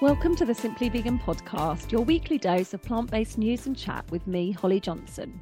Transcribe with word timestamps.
Welcome 0.00 0.36
to 0.36 0.44
the 0.44 0.54
Simply 0.54 0.88
Vegan 0.88 1.18
podcast, 1.18 1.90
your 1.90 2.02
weekly 2.02 2.38
dose 2.38 2.72
of 2.72 2.80
plant 2.80 3.10
based 3.10 3.36
news 3.36 3.66
and 3.66 3.76
chat 3.76 4.08
with 4.12 4.28
me, 4.28 4.52
Holly 4.52 4.78
Johnson. 4.78 5.40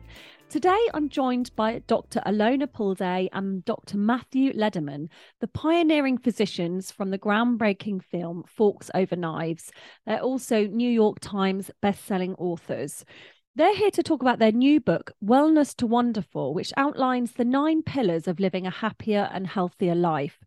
Today, 0.48 0.79
I'm 0.95 1.11
joined 1.11 1.54
by 1.57 1.80
Dr. 1.86 2.22
Alona 2.25 2.66
Pulde 2.66 3.29
and 3.34 3.62
Dr. 3.66 3.98
Matthew 3.98 4.54
Lederman, 4.54 5.08
the 5.43 5.46
pioneering 5.48 6.16
physicians 6.16 6.90
from 6.90 7.11
the 7.11 7.18
groundbreaking 7.18 8.03
film 8.03 8.45
Forks 8.48 8.90
Over 8.95 9.14
Knives. 9.14 9.71
They're 10.07 10.21
also 10.22 10.67
New 10.67 10.90
York 10.90 11.18
Times 11.20 11.70
bestselling 11.82 12.34
authors. 12.39 13.04
They're 13.57 13.76
here 13.76 13.90
to 13.90 14.03
talk 14.03 14.23
about 14.23 14.39
their 14.39 14.53
new 14.53 14.81
book, 14.81 15.12
Wellness 15.23 15.76
to 15.76 15.86
Wonderful, 15.86 16.54
which 16.54 16.73
outlines 16.79 17.32
the 17.32 17.45
nine 17.45 17.82
pillars 17.82 18.26
of 18.26 18.40
living 18.40 18.67
a 18.67 18.70
happier 18.70 19.29
and 19.34 19.46
healthier 19.46 19.95
life. 19.95 20.39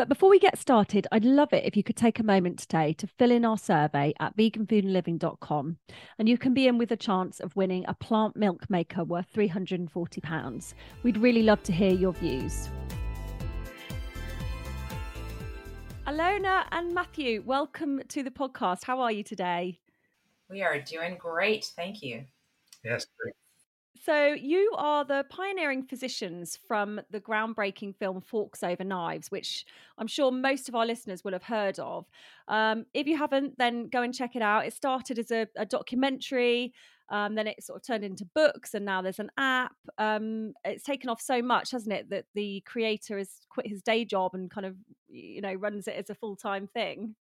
But 0.00 0.08
before 0.08 0.30
we 0.30 0.38
get 0.38 0.56
started, 0.56 1.06
I'd 1.12 1.26
love 1.26 1.52
it 1.52 1.66
if 1.66 1.76
you 1.76 1.82
could 1.82 1.94
take 1.94 2.18
a 2.18 2.22
moment 2.22 2.60
today 2.60 2.94
to 2.94 3.06
fill 3.06 3.30
in 3.30 3.44
our 3.44 3.58
survey 3.58 4.14
at 4.18 4.34
veganfoodandliving.com. 4.34 5.76
And 6.18 6.26
you 6.26 6.38
can 6.38 6.54
be 6.54 6.66
in 6.66 6.78
with 6.78 6.90
a 6.92 6.96
chance 6.96 7.38
of 7.38 7.54
winning 7.54 7.84
a 7.86 7.92
plant 7.92 8.34
milk 8.34 8.70
maker 8.70 9.04
worth 9.04 9.30
£340. 9.34 10.74
We'd 11.02 11.18
really 11.18 11.42
love 11.42 11.62
to 11.64 11.72
hear 11.72 11.92
your 11.92 12.14
views. 12.14 12.70
Alona 16.06 16.64
and 16.72 16.94
Matthew, 16.94 17.42
welcome 17.44 18.00
to 18.08 18.22
the 18.22 18.30
podcast. 18.30 18.84
How 18.84 19.02
are 19.02 19.12
you 19.12 19.22
today? 19.22 19.80
We 20.48 20.62
are 20.62 20.80
doing 20.80 21.18
great. 21.18 21.66
Thank 21.76 22.02
you. 22.02 22.24
Yes, 22.82 23.04
great. 23.18 23.34
So, 24.02 24.32
you 24.32 24.72
are 24.78 25.04
the 25.04 25.26
pioneering 25.28 25.82
physicians 25.82 26.58
from 26.66 27.02
the 27.10 27.20
groundbreaking 27.20 27.96
film 27.96 28.22
Forks 28.22 28.62
Over 28.62 28.82
Knives, 28.82 29.30
which 29.30 29.66
I'm 29.98 30.06
sure 30.06 30.32
most 30.32 30.70
of 30.70 30.74
our 30.74 30.86
listeners 30.86 31.22
will 31.22 31.32
have 31.32 31.42
heard 31.42 31.78
of. 31.78 32.06
Um, 32.48 32.86
if 32.94 33.06
you 33.06 33.18
haven't, 33.18 33.58
then 33.58 33.88
go 33.88 34.00
and 34.00 34.14
check 34.14 34.36
it 34.36 34.40
out. 34.40 34.64
It 34.64 34.72
started 34.72 35.18
as 35.18 35.30
a, 35.30 35.48
a 35.54 35.66
documentary, 35.66 36.72
um, 37.10 37.34
then 37.34 37.46
it 37.46 37.62
sort 37.62 37.76
of 37.76 37.86
turned 37.86 38.04
into 38.04 38.24
books, 38.24 38.72
and 38.72 38.86
now 38.86 39.02
there's 39.02 39.18
an 39.18 39.32
app. 39.36 39.76
Um, 39.98 40.54
it's 40.64 40.84
taken 40.84 41.10
off 41.10 41.20
so 41.20 41.42
much, 41.42 41.72
hasn't 41.72 41.92
it, 41.92 42.08
that 42.08 42.24
the 42.34 42.62
creator 42.64 43.18
has 43.18 43.28
quit 43.50 43.66
his 43.66 43.82
day 43.82 44.06
job 44.06 44.34
and 44.34 44.50
kind 44.50 44.64
of, 44.64 44.76
you 45.08 45.42
know, 45.42 45.52
runs 45.52 45.86
it 45.86 45.96
as 45.96 46.08
a 46.08 46.14
full 46.14 46.36
time 46.36 46.66
thing. 46.66 47.16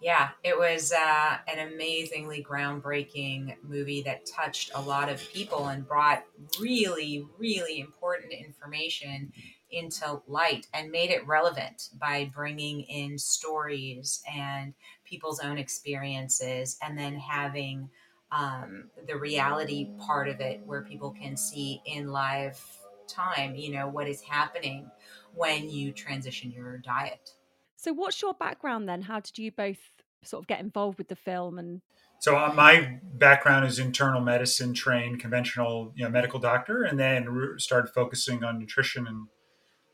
Yeah, 0.00 0.30
it 0.44 0.58
was 0.58 0.92
uh, 0.92 1.38
an 1.48 1.72
amazingly 1.72 2.44
groundbreaking 2.48 3.56
movie 3.62 4.02
that 4.02 4.26
touched 4.26 4.70
a 4.74 4.80
lot 4.80 5.08
of 5.08 5.26
people 5.32 5.68
and 5.68 5.86
brought 5.86 6.22
really, 6.60 7.24
really 7.38 7.80
important 7.80 8.32
information 8.32 9.32
into 9.70 10.20
light 10.28 10.66
and 10.74 10.90
made 10.90 11.10
it 11.10 11.26
relevant 11.26 11.88
by 11.98 12.30
bringing 12.34 12.82
in 12.82 13.18
stories 13.18 14.22
and 14.32 14.74
people's 15.04 15.40
own 15.40 15.56
experiences 15.56 16.76
and 16.82 16.98
then 16.98 17.16
having 17.16 17.88
um, 18.30 18.90
the 19.06 19.16
reality 19.16 19.88
part 19.98 20.28
of 20.28 20.40
it 20.40 20.60
where 20.66 20.82
people 20.82 21.14
can 21.18 21.36
see 21.38 21.80
in 21.86 22.08
live 22.08 22.62
time, 23.08 23.54
you 23.54 23.72
know, 23.72 23.88
what 23.88 24.08
is 24.08 24.20
happening 24.20 24.90
when 25.34 25.70
you 25.70 25.92
transition 25.92 26.50
your 26.50 26.78
diet. 26.78 27.35
So, 27.76 27.92
what's 27.92 28.20
your 28.22 28.34
background 28.34 28.88
then? 28.88 29.02
How 29.02 29.20
did 29.20 29.38
you 29.38 29.52
both 29.52 29.78
sort 30.24 30.42
of 30.42 30.48
get 30.48 30.60
involved 30.60 30.98
with 30.98 31.08
the 31.08 31.16
film? 31.16 31.58
And 31.58 31.82
so, 32.18 32.36
uh, 32.36 32.52
my 32.54 32.98
background 33.14 33.66
is 33.66 33.78
internal 33.78 34.20
medicine, 34.20 34.72
trained 34.72 35.20
conventional, 35.20 35.92
you 35.94 36.04
know, 36.04 36.10
medical 36.10 36.40
doctor, 36.40 36.82
and 36.82 36.98
then 36.98 37.54
started 37.58 37.92
focusing 37.92 38.42
on 38.42 38.58
nutrition 38.58 39.06
and 39.06 39.28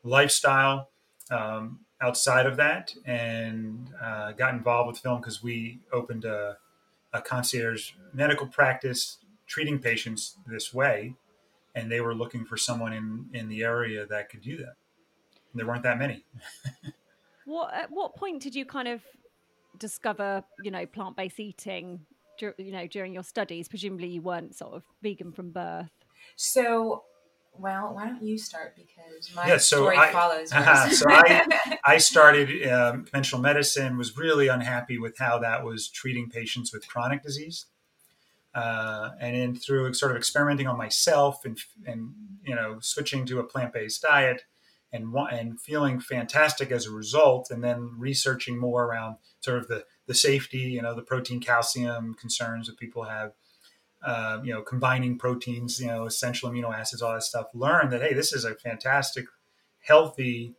lifestyle 0.03 0.89
um, 1.29 1.81
outside 2.01 2.45
of 2.45 2.55
that, 2.57 2.93
and 3.05 3.89
uh, 4.01 4.31
got 4.31 4.53
involved 4.53 4.87
with 4.87 4.99
film 4.99 5.19
because 5.19 5.43
we 5.43 5.81
opened 5.91 6.23
a, 6.23 6.57
a 7.11 7.21
concierge 7.21 7.91
medical 8.13 8.47
practice 8.47 9.17
treating 9.45 9.77
patients 9.77 10.37
this 10.47 10.73
way, 10.73 11.15
and 11.75 11.91
they 11.91 11.99
were 11.99 12.15
looking 12.15 12.45
for 12.45 12.55
someone 12.55 12.93
in 12.93 13.25
in 13.33 13.49
the 13.49 13.61
area 13.61 14.05
that 14.05 14.29
could 14.29 14.41
do 14.41 14.55
that. 14.55 14.75
And 15.51 15.59
there 15.59 15.67
weren't 15.67 15.83
that 15.83 15.99
many. 15.99 16.23
what 17.45 17.73
at 17.73 17.91
what 17.91 18.15
point 18.15 18.41
did 18.41 18.55
you 18.55 18.65
kind 18.65 18.87
of 18.87 19.01
discover, 19.77 20.43
you 20.63 20.71
know, 20.71 20.85
plant 20.85 21.15
based 21.15 21.39
eating, 21.39 22.01
you 22.39 22.71
know, 22.71 22.87
during 22.87 23.13
your 23.13 23.23
studies? 23.23 23.67
Presumably, 23.67 24.07
you 24.07 24.21
weren't 24.21 24.55
sort 24.55 24.73
of 24.73 24.83
vegan 25.01 25.31
from 25.31 25.51
birth. 25.51 25.91
So, 26.35 27.03
well, 27.57 27.93
why 27.93 28.05
don't 28.05 28.23
you 28.23 28.37
start 28.37 28.75
because 28.75 29.33
my 29.35 29.47
yeah, 29.47 29.57
so 29.57 29.77
story 29.77 29.97
I, 29.97 30.11
follows. 30.11 30.51
Uh, 30.53 30.89
so 30.89 31.05
I, 31.09 31.77
I 31.85 31.97
started 31.97 32.67
um, 32.69 33.03
conventional 33.03 33.41
medicine. 33.41 33.97
Was 33.97 34.17
really 34.17 34.47
unhappy 34.47 34.97
with 34.97 35.17
how 35.17 35.39
that 35.39 35.63
was 35.63 35.87
treating 35.87 36.29
patients 36.29 36.73
with 36.73 36.87
chronic 36.87 37.23
disease. 37.23 37.65
Uh, 38.55 39.09
and 39.19 39.35
then 39.35 39.55
through 39.55 39.91
sort 39.95 40.11
of 40.11 40.17
experimenting 40.17 40.67
on 40.67 40.77
myself 40.77 41.43
and 41.43 41.57
and 41.87 42.13
you 42.45 42.53
know 42.53 42.77
switching 42.81 43.25
to 43.25 43.39
a 43.39 43.43
plant 43.43 43.73
based 43.73 44.03
diet, 44.03 44.43
and 44.93 45.13
and 45.31 45.59
feeling 45.59 45.99
fantastic 45.99 46.71
as 46.71 46.85
a 46.85 46.91
result, 46.91 47.49
and 47.49 47.63
then 47.63 47.91
researching 47.97 48.57
more 48.57 48.85
around 48.85 49.17
sort 49.41 49.57
of 49.57 49.67
the 49.67 49.83
the 50.07 50.13
safety, 50.13 50.59
you 50.59 50.81
know, 50.81 50.95
the 50.95 51.01
protein 51.01 51.39
calcium 51.39 52.13
concerns 52.13 52.67
that 52.67 52.77
people 52.77 53.03
have. 53.03 53.33
Uh, 54.05 54.41
you 54.43 54.53
know, 54.53 54.61
combining 54.61 55.17
proteins, 55.17 55.79
you 55.79 55.87
know, 55.87 56.05
essential 56.05 56.49
amino 56.49 56.77
acids, 56.77 57.01
all 57.01 57.13
that 57.13 57.23
stuff. 57.23 57.47
Learn 57.53 57.89
that 57.89 58.01
hey, 58.01 58.13
this 58.13 58.33
is 58.33 58.43
a 58.43 58.53
fantastic, 58.53 59.23
healthy, 59.79 60.55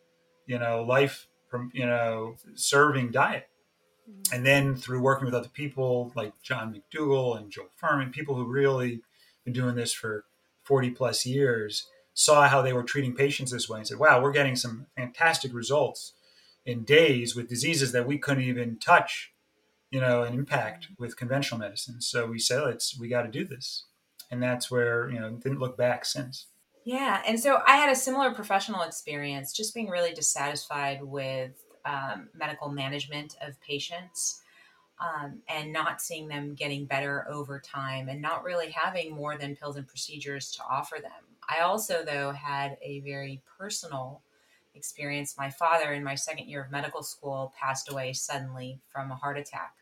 you 0.46 0.58
know, 0.58 0.82
life, 0.82 1.26
from 1.50 1.70
you 1.74 1.84
know, 1.84 2.36
serving 2.54 3.10
diet. 3.10 3.46
Mm-hmm. 4.10 4.34
And 4.34 4.46
then 4.46 4.76
through 4.76 5.02
working 5.02 5.26
with 5.26 5.34
other 5.34 5.50
people 5.50 6.10
like 6.14 6.32
John 6.42 6.74
McDougall 6.74 7.36
and 7.36 7.50
Joel 7.50 7.68
Fuhrman, 7.78 8.12
people 8.12 8.34
who 8.34 8.46
really 8.46 9.02
been 9.44 9.52
doing 9.52 9.74
this 9.74 9.92
for 9.92 10.24
40 10.62 10.90
plus 10.90 11.26
years, 11.26 11.86
saw 12.14 12.48
how 12.48 12.62
they 12.62 12.72
were 12.72 12.84
treating 12.84 13.14
patients 13.14 13.50
this 13.50 13.68
way 13.68 13.78
and 13.78 13.86
said, 13.86 13.98
wow, 13.98 14.22
we're 14.22 14.32
getting 14.32 14.56
some 14.56 14.86
fantastic 14.96 15.52
results 15.52 16.12
in 16.64 16.84
days 16.84 17.36
with 17.36 17.48
diseases 17.48 17.92
that 17.92 18.06
we 18.06 18.16
couldn't 18.16 18.44
even 18.44 18.78
touch, 18.78 19.32
you 19.90 20.00
know, 20.00 20.22
and 20.22 20.34
impact 20.34 20.88
with 20.98 21.16
conventional 21.16 21.60
medicine. 21.60 22.00
So 22.00 22.26
we 22.26 22.38
said, 22.38 22.62
let's, 22.62 22.98
we 22.98 23.08
got 23.08 23.22
to 23.22 23.30
do 23.30 23.44
this. 23.44 23.84
And 24.30 24.42
that's 24.42 24.70
where, 24.70 25.10
you 25.10 25.20
know, 25.20 25.30
didn't 25.30 25.58
look 25.58 25.76
back 25.76 26.04
since. 26.04 26.46
Yeah. 26.84 27.22
And 27.26 27.38
so 27.38 27.60
I 27.66 27.76
had 27.76 27.90
a 27.90 27.96
similar 27.96 28.32
professional 28.32 28.82
experience, 28.82 29.52
just 29.52 29.74
being 29.74 29.88
really 29.88 30.14
dissatisfied 30.14 31.02
with 31.02 31.52
um, 31.84 32.28
medical 32.34 32.68
management 32.70 33.36
of 33.42 33.60
patients. 33.60 34.40
Um, 35.00 35.42
and 35.48 35.72
not 35.72 36.00
seeing 36.00 36.28
them 36.28 36.54
getting 36.54 36.86
better 36.86 37.26
over 37.28 37.58
time 37.58 38.08
and 38.08 38.22
not 38.22 38.44
really 38.44 38.70
having 38.70 39.12
more 39.12 39.36
than 39.36 39.56
pills 39.56 39.76
and 39.76 39.88
procedures 39.88 40.52
to 40.52 40.62
offer 40.70 40.98
them. 41.02 41.10
I 41.48 41.60
also, 41.60 42.04
though, 42.04 42.32
had 42.32 42.76
a 42.82 43.00
very 43.00 43.42
personal 43.58 44.22
experience. 44.74 45.36
My 45.38 45.50
father, 45.50 45.92
in 45.92 46.04
my 46.04 46.14
second 46.14 46.48
year 46.48 46.64
of 46.64 46.70
medical 46.70 47.02
school, 47.02 47.52
passed 47.58 47.90
away 47.90 48.12
suddenly 48.12 48.80
from 48.88 49.10
a 49.10 49.16
heart 49.16 49.38
attack. 49.38 49.74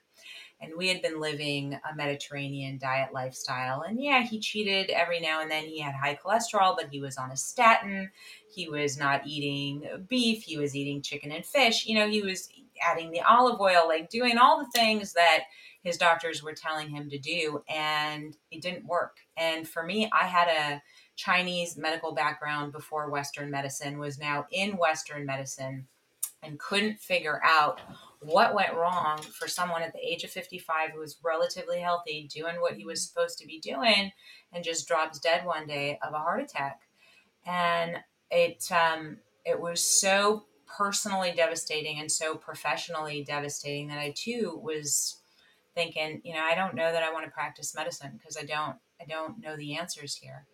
And 0.60 0.72
we 0.76 0.86
had 0.86 1.02
been 1.02 1.20
living 1.20 1.74
a 1.74 1.94
Mediterranean 1.96 2.78
diet 2.78 3.12
lifestyle. 3.12 3.82
And 3.82 4.00
yeah, 4.00 4.22
he 4.22 4.38
cheated 4.38 4.90
every 4.90 5.18
now 5.18 5.40
and 5.40 5.50
then. 5.50 5.64
He 5.64 5.80
had 5.80 5.94
high 5.94 6.16
cholesterol, 6.24 6.76
but 6.76 6.88
he 6.92 7.00
was 7.00 7.16
on 7.16 7.32
a 7.32 7.36
statin. 7.36 8.10
He 8.54 8.68
was 8.68 8.96
not 8.96 9.26
eating 9.26 10.06
beef. 10.08 10.44
He 10.44 10.58
was 10.58 10.76
eating 10.76 11.02
chicken 11.02 11.32
and 11.32 11.44
fish. 11.44 11.84
You 11.86 11.96
know, 11.96 12.08
he 12.08 12.22
was 12.22 12.48
adding 12.80 13.10
the 13.10 13.22
olive 13.22 13.60
oil, 13.60 13.88
like 13.88 14.08
doing 14.08 14.38
all 14.38 14.58
the 14.58 14.70
things 14.78 15.14
that 15.14 15.44
his 15.82 15.96
doctors 15.96 16.44
were 16.44 16.54
telling 16.54 16.88
him 16.88 17.10
to 17.10 17.18
do. 17.18 17.64
And 17.68 18.36
it 18.52 18.62
didn't 18.62 18.86
work. 18.86 19.16
And 19.36 19.68
for 19.68 19.82
me, 19.82 20.08
I 20.12 20.26
had 20.26 20.46
a 20.46 20.82
Chinese 21.22 21.76
medical 21.76 22.12
background 22.12 22.72
before 22.72 23.08
Western 23.08 23.48
medicine, 23.48 23.98
was 23.98 24.18
now 24.18 24.44
in 24.50 24.76
Western 24.76 25.24
medicine, 25.24 25.86
and 26.42 26.58
couldn't 26.58 26.98
figure 26.98 27.40
out 27.44 27.80
what 28.18 28.54
went 28.54 28.74
wrong 28.74 29.18
for 29.18 29.46
someone 29.46 29.82
at 29.82 29.92
the 29.92 30.00
age 30.00 30.24
of 30.24 30.30
55 30.30 30.90
who 30.90 30.98
was 30.98 31.18
relatively 31.22 31.78
healthy, 31.78 32.28
doing 32.32 32.60
what 32.60 32.74
he 32.74 32.84
was 32.84 33.06
supposed 33.06 33.38
to 33.38 33.46
be 33.46 33.60
doing, 33.60 34.10
and 34.52 34.64
just 34.64 34.88
drops 34.88 35.20
dead 35.20 35.46
one 35.46 35.68
day 35.68 35.96
of 36.02 36.12
a 36.12 36.18
heart 36.18 36.42
attack. 36.42 36.80
And 37.46 37.98
it 38.32 38.66
um, 38.72 39.18
it 39.44 39.60
was 39.60 39.80
so 39.86 40.46
personally 40.66 41.32
devastating 41.36 42.00
and 42.00 42.10
so 42.10 42.34
professionally 42.34 43.22
devastating 43.22 43.86
that 43.88 43.98
I 43.98 44.12
too 44.16 44.60
was 44.60 45.20
thinking, 45.76 46.20
you 46.24 46.34
know, 46.34 46.42
I 46.42 46.56
don't 46.56 46.74
know 46.74 46.90
that 46.90 47.04
I 47.04 47.12
want 47.12 47.26
to 47.26 47.30
practice 47.30 47.76
medicine 47.76 48.18
because 48.18 48.36
I 48.36 48.44
don't 48.44 48.76
I 49.00 49.04
don't 49.08 49.40
know 49.40 49.56
the 49.56 49.76
answers 49.76 50.16
here. 50.16 50.46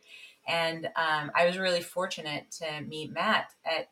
And 0.48 0.86
um, 0.96 1.30
I 1.36 1.46
was 1.46 1.58
really 1.58 1.82
fortunate 1.82 2.50
to 2.58 2.80
meet 2.80 3.12
Matt 3.12 3.52
at 3.64 3.88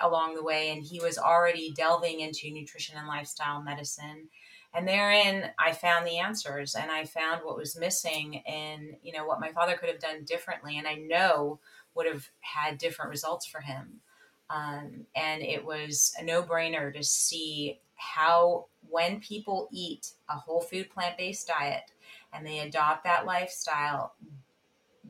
along 0.00 0.34
the 0.34 0.44
way, 0.44 0.70
and 0.70 0.82
he 0.82 1.00
was 1.00 1.18
already 1.18 1.72
delving 1.72 2.20
into 2.20 2.50
nutrition 2.50 2.96
and 2.96 3.08
lifestyle 3.08 3.62
medicine. 3.62 4.28
And 4.72 4.86
therein, 4.86 5.50
I 5.58 5.72
found 5.72 6.06
the 6.06 6.18
answers, 6.18 6.74
and 6.74 6.90
I 6.90 7.04
found 7.04 7.40
what 7.42 7.56
was 7.56 7.78
missing, 7.78 8.42
and 8.46 8.96
you 9.02 9.12
know 9.12 9.26
what 9.26 9.40
my 9.40 9.50
father 9.52 9.76
could 9.76 9.88
have 9.88 9.98
done 9.98 10.24
differently, 10.24 10.78
and 10.78 10.86
I 10.86 10.94
know 10.94 11.60
would 11.94 12.06
have 12.06 12.28
had 12.40 12.78
different 12.78 13.10
results 13.10 13.46
for 13.46 13.60
him. 13.60 14.00
Um, 14.48 15.06
and 15.16 15.42
it 15.42 15.64
was 15.64 16.14
a 16.20 16.24
no-brainer 16.24 16.94
to 16.94 17.02
see 17.02 17.80
how 17.96 18.66
when 18.88 19.18
people 19.20 19.68
eat 19.72 20.12
a 20.28 20.34
whole 20.34 20.60
food 20.60 20.90
plant 20.90 21.16
based 21.16 21.48
diet 21.48 21.90
and 22.32 22.46
they 22.46 22.60
adopt 22.60 23.04
that 23.04 23.26
lifestyle, 23.26 24.14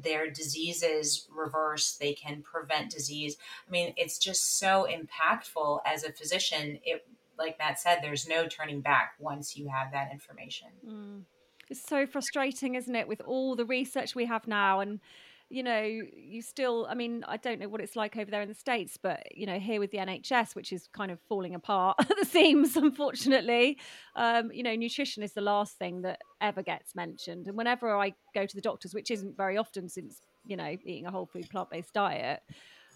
their 0.03 0.31
diseases 0.31 1.27
reverse 1.35 1.97
they 1.97 2.13
can 2.13 2.43
prevent 2.43 2.91
disease. 2.91 3.37
I 3.67 3.71
mean 3.71 3.95
it's 3.97 4.19
just 4.19 4.59
so 4.59 4.87
impactful 4.91 5.81
as 5.87 6.05
a 6.05 6.13
physician. 6.13 6.79
It 6.85 7.07
like 7.39 7.59
matt 7.59 7.79
said 7.79 7.99
there's 8.03 8.29
no 8.29 8.47
turning 8.47 8.81
back 8.81 9.15
once 9.19 9.57
you 9.57 9.69
have 9.69 9.93
that 9.93 10.11
information. 10.13 10.69
Mm. 10.87 11.23
it's 11.69 11.83
so 11.83 12.07
frustrating 12.07 12.75
isn't 12.75 12.95
it 12.95 13.09
with 13.09 13.21
all 13.23 13.57
the 13.57 13.65
research 13.65 14.15
we 14.15 14.27
have 14.27 14.47
now 14.47 14.81
and 14.81 15.01
you 15.49 15.63
know, 15.63 15.81
you 15.83 16.43
still, 16.43 16.87
I 16.91 16.95
mean, 16.95 17.25
I 17.29 17.37
don't 17.37 17.61
know 17.61 17.69
what 17.69 17.81
it's 17.81 17.95
like 17.95 18.17
over 18.17 18.31
there 18.31 18.43
in 18.43 18.49
the 18.49 18.55
States, 18.55 18.99
but, 19.01 19.23
you 19.33 19.47
know, 19.47 19.61
here 19.61 19.79
with 19.79 19.93
the 19.93 19.99
NHS, 19.99 20.57
which 20.57 20.73
is 20.73 20.89
kind 20.93 21.11
of 21.13 21.21
falling 21.29 21.55
apart 21.55 21.97
at 22.01 22.17
the 22.19 22.25
seams, 22.25 22.77
unfortunately, 22.77 23.79
um, 24.17 24.51
you 24.53 24.65
know, 24.65 24.75
nutrition 24.75 25.23
is 25.23 25.33
the 25.35 25.41
last 25.41 25.79
thing 25.79 26.03
that 26.03 26.21
ever 26.41 26.63
gets 26.63 26.97
mentioned. 26.97 27.47
And 27.47 27.57
whenever 27.57 27.95
I 27.97 28.15
go 28.35 28.45
to 28.45 28.57
the 28.57 28.61
doctors, 28.61 28.93
which 28.93 29.11
isn't 29.11 29.37
very 29.37 29.57
often 29.57 29.89
since, 29.89 30.21
you 30.45 30.57
know, 30.57 30.77
eating 30.85 31.07
a 31.07 31.13
whole 31.13 31.27
food 31.27 31.49
plant 31.49 31.71
based 31.71 31.93
diet, 31.95 32.41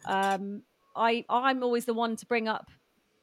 um, 0.06 0.62
I, 0.96 1.24
I'm 1.30 1.62
always 1.62 1.84
the 1.84 1.94
one 1.94 2.16
to 2.16 2.26
bring 2.26 2.48
up 2.48 2.70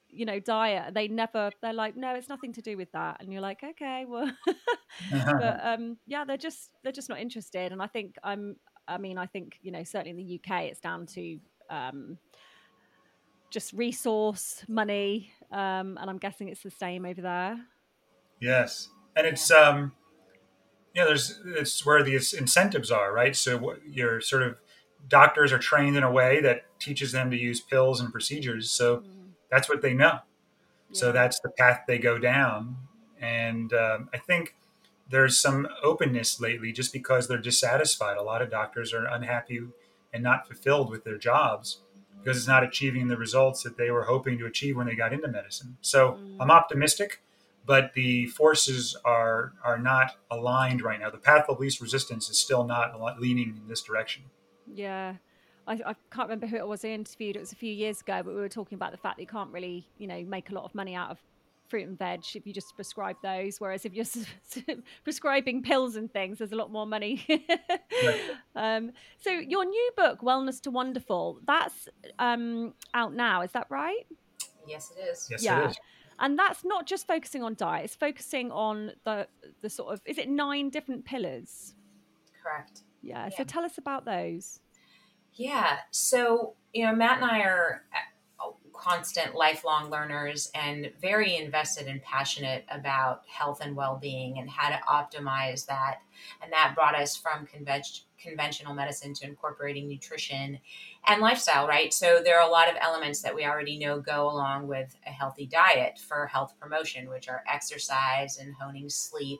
you 0.09 0.25
know 0.25 0.39
diet. 0.39 0.93
They 0.93 1.09
never 1.09 1.51
they're 1.61 1.73
like 1.73 1.97
no 1.97 2.15
it's 2.15 2.29
nothing 2.29 2.53
to 2.53 2.61
do 2.61 2.77
with 2.77 2.89
that. 2.93 3.17
And 3.19 3.31
you're 3.31 3.41
like 3.41 3.61
okay 3.61 4.05
well 4.07 4.31
but 5.11 5.59
um 5.63 5.97
yeah 6.07 6.23
they're 6.23 6.37
just 6.37 6.69
they're 6.81 6.93
just 6.93 7.09
not 7.09 7.19
interested. 7.19 7.73
And 7.73 7.81
i 7.81 7.87
think 7.87 8.15
i'm 8.23 8.55
I 8.87 8.97
mean, 8.97 9.17
I 9.17 9.25
think 9.25 9.59
you 9.61 9.71
know 9.71 9.83
certainly 9.83 10.11
in 10.11 10.17
the 10.17 10.39
UK, 10.39 10.63
it's 10.63 10.79
down 10.79 11.05
to 11.07 11.39
um, 11.69 12.17
just 13.49 13.73
resource, 13.73 14.63
money, 14.67 15.31
um, 15.51 15.97
and 15.99 16.09
I'm 16.09 16.17
guessing 16.17 16.49
it's 16.49 16.63
the 16.63 16.71
same 16.71 17.05
over 17.05 17.21
there. 17.21 17.59
Yes, 18.39 18.89
and 19.15 19.25
it's 19.25 19.49
um, 19.51 19.93
yeah, 20.93 21.05
there's 21.05 21.39
it's 21.45 21.85
where 21.85 22.03
the 22.03 22.15
incentives 22.15 22.91
are, 22.91 23.13
right? 23.13 23.35
So 23.35 23.75
your 23.85 24.21
sort 24.21 24.43
of 24.43 24.57
doctors 25.07 25.51
are 25.53 25.59
trained 25.59 25.95
in 25.97 26.03
a 26.03 26.11
way 26.11 26.41
that 26.41 26.63
teaches 26.79 27.11
them 27.11 27.31
to 27.31 27.37
use 27.37 27.61
pills 27.61 27.99
and 27.99 28.11
procedures, 28.11 28.69
so 28.69 28.97
mm. 28.97 29.03
that's 29.49 29.69
what 29.69 29.81
they 29.81 29.93
know. 29.93 30.19
Yeah. 30.89 30.99
So 30.99 31.11
that's 31.11 31.39
the 31.39 31.49
path 31.49 31.81
they 31.87 31.97
go 31.97 32.17
down, 32.17 32.77
and 33.19 33.71
um, 33.73 34.09
I 34.13 34.17
think 34.17 34.55
there's 35.09 35.39
some 35.39 35.67
openness 35.83 36.39
lately 36.39 36.71
just 36.71 36.91
because 36.93 37.27
they're 37.27 37.37
dissatisfied. 37.37 38.17
A 38.17 38.23
lot 38.23 38.41
of 38.41 38.49
doctors 38.49 38.93
are 38.93 39.05
unhappy 39.05 39.61
and 40.13 40.23
not 40.23 40.47
fulfilled 40.47 40.89
with 40.89 41.03
their 41.03 41.17
jobs 41.17 41.81
because 42.19 42.37
it's 42.37 42.47
not 42.47 42.63
achieving 42.63 43.07
the 43.07 43.17
results 43.17 43.63
that 43.63 43.77
they 43.77 43.91
were 43.91 44.03
hoping 44.03 44.37
to 44.37 44.45
achieve 44.45 44.75
when 44.75 44.87
they 44.87 44.95
got 44.95 45.13
into 45.13 45.27
medicine. 45.27 45.77
So 45.81 46.13
mm. 46.13 46.37
I'm 46.39 46.51
optimistic, 46.51 47.21
but 47.65 47.93
the 47.93 48.27
forces 48.27 48.97
are 49.05 49.53
are 49.63 49.77
not 49.77 50.17
aligned 50.29 50.81
right 50.81 50.99
now. 50.99 51.09
The 51.09 51.17
path 51.17 51.45
of 51.47 51.59
least 51.59 51.79
resistance 51.79 52.29
is 52.29 52.39
still 52.39 52.65
not 52.65 52.99
leaning 53.19 53.59
in 53.61 53.67
this 53.67 53.81
direction. 53.81 54.23
Yeah. 54.73 55.15
I, 55.67 55.73
I, 55.73 55.95
can't 56.11 56.29
remember 56.29 56.47
who 56.47 56.55
it 56.55 56.65
was 56.67 56.85
I 56.85 56.89
interviewed. 56.89 57.35
It 57.35 57.39
was 57.41 57.51
a 57.51 57.57
few 57.57 57.73
years 57.73 57.99
ago, 57.99 58.21
but 58.23 58.33
we 58.33 58.39
were 58.39 58.47
talking 58.47 58.77
about 58.77 58.91
the 58.91 58.97
fact 58.97 59.17
that 59.17 59.23
you 59.23 59.27
can't 59.27 59.51
really, 59.51 59.85
you 59.97 60.07
know, 60.07 60.23
make 60.23 60.49
a 60.49 60.53
lot 60.53 60.63
of 60.63 60.73
money 60.73 60.95
out 60.95 61.11
of 61.11 61.17
fruit 61.69 61.87
and 61.87 61.97
veg 61.97 62.23
if 62.35 62.45
you 62.47 62.53
just 62.53 62.75
prescribe 62.75 63.17
those. 63.21 63.59
Whereas 63.59 63.85
if 63.85 63.93
you're 63.93 64.05
prescribing 65.03 65.63
pills 65.63 65.95
and 65.95 66.11
things, 66.11 66.39
there's 66.39 66.51
a 66.51 66.55
lot 66.55 66.71
more 66.71 66.87
money. 66.87 67.25
right. 67.29 68.21
um, 68.55 68.91
so 69.17 69.31
your 69.31 69.65
new 69.65 69.91
book, 69.95 70.21
Wellness 70.21 70.61
to 70.61 70.71
Wonderful, 70.71 71.39
that's 71.45 71.89
um, 72.19 72.73
out 72.93 73.13
now. 73.13 73.41
Is 73.41 73.51
that 73.51 73.67
right? 73.69 74.05
Yes, 74.67 74.91
it 74.97 75.01
is. 75.01 75.27
Yes, 75.29 75.43
yeah. 75.43 75.65
it 75.65 75.71
is. 75.71 75.77
And 76.19 76.37
that's 76.37 76.65
not 76.65 76.87
just 76.87 77.05
focusing 77.05 77.43
on 77.43 77.53
diet; 77.53 77.85
it's 77.85 77.95
focusing 77.95 78.51
on 78.51 78.91
the 79.05 79.27
the 79.61 79.69
sort 79.69 79.93
of 79.93 80.01
is 80.05 80.17
it 80.17 80.27
nine 80.29 80.69
different 80.69 81.05
pillars? 81.05 81.75
Correct. 82.41 82.81
Yeah. 83.03 83.29
yeah. 83.29 83.37
So 83.37 83.43
tell 83.43 83.63
us 83.63 83.77
about 83.77 84.05
those. 84.05 84.59
Yeah. 85.33 85.77
So 85.91 86.55
you 86.73 86.85
know, 86.85 86.95
Matt 86.95 87.21
and 87.21 87.31
I 87.31 87.39
are 87.41 87.83
constant 88.77 89.35
lifelong 89.35 89.89
learners 89.89 90.49
and 90.55 90.91
very 91.01 91.35
invested 91.35 91.87
and 91.87 92.01
passionate 92.01 92.65
about 92.69 93.23
health 93.27 93.59
and 93.61 93.75
well-being 93.75 94.39
and 94.39 94.49
how 94.49 94.69
to 94.69 94.79
optimize 94.87 95.65
that. 95.65 95.97
And 96.41 96.51
that 96.51 96.73
brought 96.75 96.95
us 96.95 97.15
from 97.15 97.47
conventional 98.17 98.73
medicine 98.73 99.13
to 99.15 99.25
incorporating 99.25 99.87
nutrition 99.87 100.59
and 101.07 101.21
lifestyle 101.21 101.67
right? 101.67 101.93
So 101.93 102.21
there 102.23 102.39
are 102.39 102.47
a 102.47 102.51
lot 102.51 102.69
of 102.69 102.75
elements 102.79 103.21
that 103.21 103.35
we 103.35 103.45
already 103.45 103.77
know 103.77 103.99
go 103.99 104.29
along 104.29 104.67
with 104.67 104.95
a 105.05 105.09
healthy 105.09 105.45
diet 105.45 105.99
for 105.99 106.25
health 106.27 106.53
promotion 106.59 107.09
which 107.09 107.29
are 107.29 107.43
exercise 107.51 108.37
and 108.37 108.53
honing 108.53 108.89
sleep. 108.89 109.39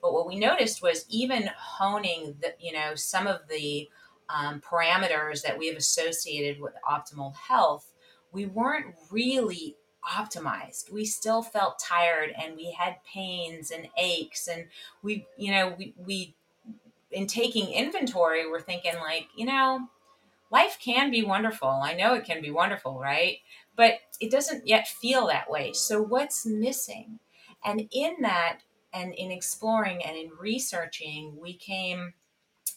But 0.00 0.12
what 0.12 0.28
we 0.28 0.36
noticed 0.36 0.82
was 0.82 1.04
even 1.08 1.50
honing 1.58 2.36
the 2.40 2.54
you 2.60 2.72
know 2.72 2.94
some 2.94 3.26
of 3.26 3.40
the 3.48 3.88
um, 4.28 4.60
parameters 4.60 5.42
that 5.42 5.58
we 5.58 5.68
have 5.68 5.76
associated 5.76 6.60
with 6.60 6.74
optimal 6.88 7.34
health 7.34 7.87
we 8.32 8.46
weren't 8.46 8.94
really 9.10 9.76
optimized. 10.08 10.90
We 10.92 11.04
still 11.04 11.42
felt 11.42 11.78
tired 11.78 12.32
and 12.40 12.56
we 12.56 12.72
had 12.72 12.96
pains 13.04 13.70
and 13.70 13.88
aches 13.98 14.48
and 14.48 14.66
we 15.02 15.26
you 15.36 15.52
know 15.52 15.74
we 15.78 15.94
we 15.96 16.34
in 17.10 17.26
taking 17.26 17.72
inventory 17.72 18.48
we're 18.48 18.60
thinking 18.60 18.94
like, 19.00 19.28
you 19.36 19.46
know, 19.46 19.88
life 20.50 20.78
can 20.80 21.10
be 21.10 21.22
wonderful. 21.22 21.68
I 21.68 21.94
know 21.94 22.14
it 22.14 22.24
can 22.24 22.42
be 22.42 22.50
wonderful, 22.50 22.98
right? 22.98 23.38
But 23.76 23.94
it 24.20 24.30
doesn't 24.30 24.66
yet 24.66 24.88
feel 24.88 25.26
that 25.26 25.50
way. 25.50 25.72
So 25.72 26.02
what's 26.02 26.44
missing? 26.46 27.18
And 27.64 27.88
in 27.92 28.16
that 28.22 28.60
and 28.92 29.12
in 29.14 29.30
exploring 29.30 30.02
and 30.04 30.16
in 30.16 30.30
researching, 30.38 31.36
we 31.40 31.54
came 31.54 32.14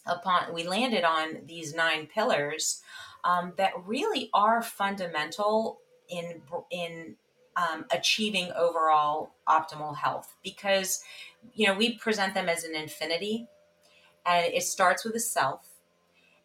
upon 0.06 0.52
we 0.52 0.64
landed 0.64 1.04
on 1.04 1.42
these 1.46 1.74
nine 1.74 2.08
pillars 2.12 2.82
um, 3.24 3.52
that 3.56 3.72
really 3.86 4.30
are 4.34 4.62
fundamental 4.62 5.80
in 6.08 6.42
in 6.70 7.16
um, 7.56 7.84
achieving 7.90 8.50
overall 8.56 9.34
optimal 9.48 9.96
health. 9.96 10.34
Because 10.42 11.02
you 11.54 11.66
know 11.66 11.74
we 11.74 11.96
present 11.96 12.34
them 12.34 12.48
as 12.48 12.64
an 12.64 12.74
infinity 12.74 13.46
and 14.24 14.52
it 14.52 14.62
starts 14.62 15.04
with 15.04 15.14
a 15.14 15.20
self 15.20 15.66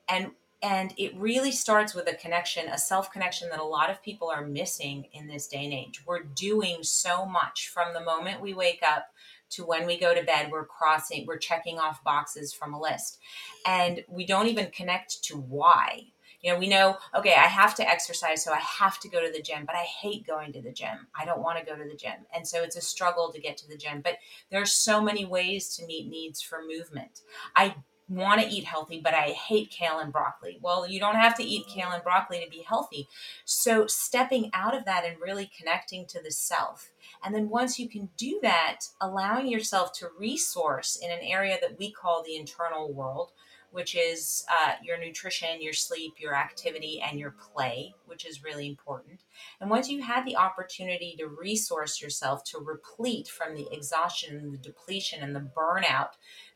and 0.10 0.32
and 0.64 0.94
it 0.98 1.16
really 1.16 1.52
starts 1.52 1.94
with 1.94 2.08
a 2.10 2.16
connection 2.16 2.68
a 2.70 2.78
self 2.78 3.12
connection 3.12 3.50
that 3.50 3.60
a 3.60 3.64
lot 3.64 3.90
of 3.90 4.02
people 4.02 4.30
are 4.30 4.46
missing 4.46 5.06
in 5.14 5.28
this 5.28 5.48
day 5.48 5.66
and 5.66 5.74
age. 5.74 6.02
We're 6.06 6.24
doing 6.24 6.78
so 6.82 7.26
much 7.26 7.70
from 7.70 7.94
the 7.94 8.02
moment 8.02 8.42
we 8.42 8.54
wake 8.54 8.82
up 8.88 9.08
to 9.50 9.64
when 9.64 9.86
we 9.86 9.98
go 9.98 10.14
to 10.14 10.24
bed 10.24 10.52
we're 10.52 10.66
crossing 10.66 11.26
we're 11.26 11.38
checking 11.38 11.80
off 11.80 12.04
boxes 12.04 12.54
from 12.54 12.74
a 12.74 12.82
list. 12.82 13.20
And 13.66 14.04
we 14.08 14.26
don't 14.26 14.48
even 14.48 14.72
connect 14.72 15.24
to 15.26 15.38
why 15.38 16.08
you 16.42 16.54
know, 16.54 16.60
we 16.60 16.68
know, 16.68 16.98
okay, 17.16 17.34
I 17.34 17.48
have 17.48 17.76
to 17.76 17.90
exercise, 17.90 18.44
so 18.44 18.54
I 18.54 18.60
have 18.60 19.00
to 19.00 19.10
go 19.10 19.26
to 19.26 19.32
the 19.32 19.42
gym, 19.42 19.66
but 19.66 19.76
I 19.76 19.84
hate 19.84 20.28
going 20.28 20.54
to 20.54 20.62
the 20.62 20.72
gym. 20.72 21.08
I 21.20 21.26
don't 21.26 21.42
want 21.42 21.60
to 21.60 21.66
go 21.66 21.76
to 21.76 21.90
the 21.90 21.96
gym. 21.96 22.26
And 22.34 22.48
so 22.48 22.62
it's 22.64 22.76
a 22.76 22.82
struggle 22.82 23.32
to 23.34 23.42
get 23.42 23.58
to 23.58 23.68
the 23.68 23.78
gym. 23.78 24.02
But 24.04 24.18
there's 24.52 24.72
so 24.72 25.02
many 25.02 25.26
ways 25.26 25.76
to 25.76 25.86
meet 25.86 26.10
needs 26.10 26.42
for 26.42 26.60
movement. 26.68 27.22
I 27.56 27.76
want 28.10 28.42
to 28.42 28.48
eat 28.48 28.64
healthy, 28.64 29.02
but 29.04 29.14
I 29.14 29.30
hate 29.32 29.70
kale 29.70 30.00
and 30.00 30.14
broccoli. 30.14 30.60
Well, 30.62 30.88
you 30.88 31.00
don't 31.00 31.16
have 31.16 31.36
to 31.36 31.44
eat 31.44 31.68
kale 31.68 31.92
and 31.92 32.04
broccoli 32.04 32.40
to 32.40 32.50
be 32.50 32.64
healthy. 32.68 33.08
So, 33.44 33.88
stepping 33.88 34.50
out 34.54 34.76
of 34.76 34.86
that 34.86 35.04
and 35.06 35.20
really 35.20 35.50
connecting 35.58 36.06
to 36.08 36.22
the 36.22 36.32
self. 36.32 36.92
And 37.24 37.36
then, 37.36 37.50
once 37.50 37.80
you 37.80 37.90
can 37.90 38.10
do 38.18 38.40
that, 38.44 38.82
allowing 39.02 39.48
yourself 39.48 39.92
to 39.94 40.10
resource 40.18 40.98
in 41.02 41.12
an 41.12 41.20
area 41.22 41.58
that 41.62 41.78
we 41.78 41.92
call 41.92 42.24
the 42.24 42.38
internal 42.38 42.94
world, 42.94 43.32
which 43.72 43.96
is 43.96 44.46
uh, 44.50 44.74
your 44.84 44.98
nutrition, 44.98 45.62
your 45.62 45.74
sleep, 45.74 46.14
your 46.18 46.34
activity, 46.34 47.02
and 47.06 47.20
your 47.20 47.32
play, 47.32 47.94
which 48.06 48.26
is 48.26 48.44
really 48.44 48.68
important. 48.68 49.22
And 49.60 49.70
once 49.70 49.90
you 49.90 50.02
had 50.02 50.26
the 50.26 50.38
opportunity 50.38 51.16
to 51.20 51.28
resource 51.28 52.02
yourself 52.02 52.44
to 52.46 52.60
replete 52.60 53.28
from 53.28 53.56
the 53.56 53.68
exhaustion 53.72 54.38
and 54.38 54.54
the 54.54 54.58
depletion 54.58 55.22
and 55.22 55.36
the 55.36 55.48
burnout 55.56 56.12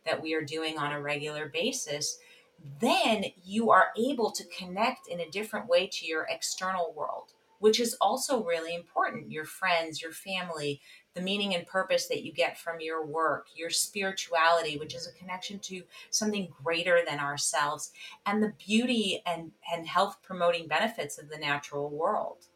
that 0.06 0.22
we 0.22 0.34
are 0.34 0.44
doing 0.44 0.78
on 0.78 0.94
a 0.94 1.02
regular 1.02 1.50
basis, 1.50 2.18
then 2.80 3.26
you 3.44 3.72
are 3.72 3.90
able 3.98 4.32
to 4.32 4.44
connect 4.46 5.08
in 5.08 5.20
a 5.20 5.30
different 5.30 5.68
way 5.68 5.88
to 5.88 6.06
your 6.06 6.28
external 6.30 6.94
world, 6.96 7.34
which 7.62 7.80
is 7.80 7.96
also 8.02 8.44
really 8.44 8.76
important 8.76 9.32
your 9.32 9.46
friends, 9.46 10.02
your 10.02 10.12
family, 10.12 10.82
the 11.14 11.22
meaning 11.22 11.54
and 11.54 11.66
purpose 11.68 12.08
that 12.08 12.24
you 12.24 12.34
get 12.34 12.58
from 12.58 12.80
your 12.80 13.06
work, 13.06 13.48
your 13.56 13.70
spirituality, 13.70 14.78
which 14.78 14.96
is 14.96 15.08
a 15.08 15.14
connection 15.14 15.60
to 15.60 15.84
something 16.10 16.52
greater 16.64 17.02
than 17.08 17.20
ourselves, 17.20 17.92
and 18.26 18.42
the 18.42 18.54
beauty 18.66 19.22
and, 19.26 19.52
and 19.72 19.88
health 19.88 20.18
promoting 20.24 20.68
benefits 20.68 21.20
of 21.20 21.30
the 21.30 21.38
natural 21.38 21.90
world. 21.90 22.48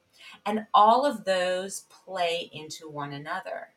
And 0.45 0.65
all 0.73 1.05
of 1.05 1.23
those 1.23 1.85
play 2.05 2.49
into 2.51 2.89
one 2.89 3.13
another. 3.13 3.69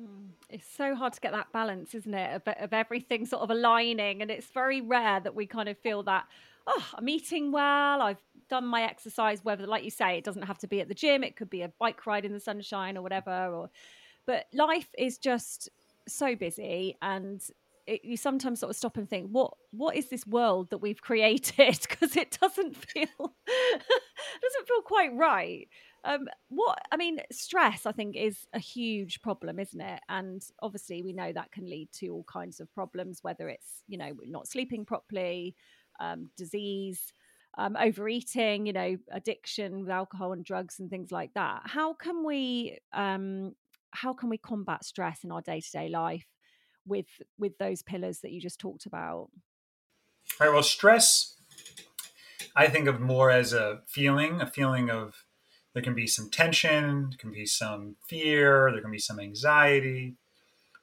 Hmm. 0.00 0.28
It's 0.48 0.68
so 0.76 0.94
hard 0.94 1.14
to 1.14 1.20
get 1.20 1.32
that 1.32 1.52
balance, 1.52 1.92
isn't 1.92 2.14
it? 2.14 2.36
Of, 2.36 2.54
of 2.60 2.72
everything 2.72 3.26
sort 3.26 3.42
of 3.42 3.50
aligning. 3.50 4.22
And 4.22 4.30
it's 4.30 4.46
very 4.46 4.80
rare 4.80 5.18
that 5.18 5.34
we 5.34 5.46
kind 5.46 5.68
of 5.68 5.76
feel 5.78 6.04
that, 6.04 6.26
oh, 6.68 6.86
I'm 6.94 7.08
eating 7.08 7.50
well, 7.50 8.00
I've 8.00 8.22
done 8.48 8.66
my 8.66 8.82
exercise, 8.82 9.44
whether, 9.44 9.66
like 9.66 9.84
you 9.84 9.90
say, 9.90 10.18
it 10.18 10.24
doesn't 10.24 10.42
have 10.42 10.58
to 10.58 10.66
be 10.66 10.80
at 10.80 10.88
the 10.88 10.94
gym, 10.94 11.24
it 11.24 11.36
could 11.36 11.50
be 11.50 11.62
a 11.62 11.72
bike 11.78 12.06
ride 12.06 12.24
in 12.24 12.32
the 12.32 12.40
sunshine 12.40 12.96
or 12.96 13.02
whatever. 13.02 13.30
Or, 13.30 13.70
but 14.26 14.46
life 14.52 14.88
is 14.98 15.18
just 15.18 15.68
so 16.08 16.36
busy 16.36 16.96
and 17.02 17.42
it, 17.86 18.04
you 18.04 18.16
sometimes 18.16 18.60
sort 18.60 18.70
of 18.70 18.76
stop 18.76 18.96
and 18.96 19.08
think 19.08 19.28
what 19.30 19.52
what 19.70 19.96
is 19.96 20.08
this 20.08 20.26
world 20.26 20.70
that 20.70 20.78
we've 20.78 21.00
created 21.02 21.78
because 21.88 22.16
it 22.16 22.36
doesn't 22.40 22.76
feel 22.76 23.06
doesn't 23.16 24.68
feel 24.68 24.82
quite 24.84 25.14
right 25.14 25.68
um, 26.06 26.28
what 26.48 26.78
I 26.92 26.96
mean, 26.96 27.20
stress, 27.32 27.84
I 27.84 27.90
think, 27.90 28.14
is 28.14 28.46
a 28.52 28.60
huge 28.60 29.20
problem, 29.22 29.58
isn't 29.58 29.80
it? 29.80 30.00
And 30.08 30.40
obviously, 30.62 31.02
we 31.02 31.12
know 31.12 31.32
that 31.32 31.50
can 31.50 31.68
lead 31.68 31.90
to 31.94 32.08
all 32.10 32.24
kinds 32.24 32.60
of 32.60 32.72
problems, 32.72 33.18
whether 33.22 33.48
it's 33.48 33.82
you 33.88 33.98
know 33.98 34.12
not 34.24 34.46
sleeping 34.46 34.84
properly, 34.84 35.56
um, 35.98 36.30
disease, 36.36 37.12
um, 37.56 37.76
overeating, 37.76 38.66
you 38.66 38.72
know, 38.72 38.96
addiction 39.10 39.80
with 39.80 39.90
alcohol 39.90 40.32
and 40.32 40.44
drugs 40.44 40.78
and 40.78 40.90
things 40.90 41.10
like 41.10 41.32
that. 41.34 41.62
How 41.64 41.94
can 41.94 42.24
we 42.24 42.78
um, 42.92 43.54
how 43.92 44.12
can 44.12 44.28
we 44.28 44.38
combat 44.38 44.84
stress 44.84 45.24
in 45.24 45.32
our 45.32 45.40
day 45.40 45.60
to 45.60 45.70
day 45.70 45.88
life 45.88 46.26
with 46.86 47.06
with 47.38 47.56
those 47.58 47.82
pillars 47.82 48.20
that 48.20 48.32
you 48.32 48.40
just 48.40 48.60
talked 48.60 48.86
about? 48.86 49.30
All 50.38 50.46
right. 50.46 50.52
Well, 50.52 50.62
stress, 50.62 51.36
I 52.54 52.68
think 52.68 52.88
of 52.88 53.00
more 53.00 53.30
as 53.30 53.52
a 53.52 53.80
feeling, 53.86 54.40
a 54.40 54.46
feeling 54.46 54.90
of 54.90 55.24
there 55.72 55.82
can 55.82 55.94
be 55.94 56.06
some 56.06 56.30
tension, 56.30 57.10
there 57.10 57.18
can 57.18 57.32
be 57.32 57.46
some 57.46 57.96
fear, 58.08 58.70
there 58.72 58.82
can 58.82 58.90
be 58.90 58.98
some 58.98 59.20
anxiety, 59.20 60.16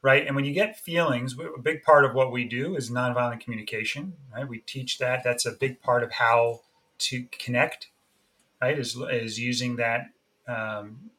right? 0.04 0.28
And 0.28 0.36
when 0.36 0.46
you 0.46 0.54
get 0.54 0.78
feelings, 0.78 1.36
a 1.40 1.60
big 1.60 1.82
part 1.82 2.06
of 2.06 2.14
what 2.14 2.32
we 2.32 2.44
do 2.44 2.76
is 2.76 2.92
nonviolent 2.92 3.40
communication, 3.40 4.14
right? 4.32 4.48
We 4.48 4.60
teach 4.60 5.00
that. 5.00 5.24
That's 5.24 5.46
a 5.46 5.52
big 5.52 5.82
part 5.82 6.04
of 6.04 6.12
how 6.12 6.62
to 7.00 7.26
connect, 7.32 7.88
right? 8.62 8.78
Is, 8.78 8.98
is 9.10 9.40
using 9.40 9.78
that 9.78 10.10
um, 10.48 11.10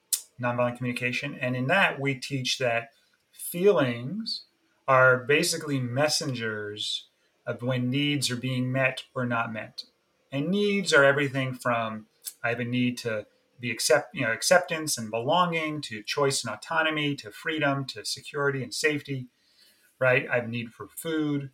nonviolent 0.41 0.77
communication. 0.77 1.37
And 1.41 1.57
in 1.57 1.67
that, 1.69 1.99
we 1.99 2.15
teach 2.15 2.59
that 2.59 2.91
feelings 3.33 4.45
are 4.87 5.25
basically 5.25 5.81
messengers 5.81 7.07
of 7.47 7.63
when 7.63 7.91
needs 7.91 8.31
are 8.31 8.37
being 8.37 8.71
met 8.71 9.05
or 9.15 9.25
not 9.25 9.53
met. 9.53 9.85
And 10.31 10.49
needs 10.49 10.93
are 10.93 11.05
everything 11.05 11.55
from 11.55 12.07
I 12.43 12.51
have 12.51 12.61
a 12.61 12.65
need 12.65 12.99
to 12.99 13.27
be 13.61 13.71
accept, 13.71 14.15
you 14.15 14.23
know, 14.23 14.33
acceptance 14.33 14.99
and 14.99 15.11
belonging 15.11 15.81
to 15.83 16.03
choice 16.03 16.45
and 16.45 16.55
autonomy 16.55 17.15
to 17.17 17.31
freedom 17.31 17.85
to 17.87 18.05
security 18.05 18.63
and 18.63 18.75
safety, 18.75 19.29
right? 19.99 20.27
I 20.31 20.37
have 20.37 20.49
need 20.49 20.71
for 20.71 20.89
food, 20.97 21.51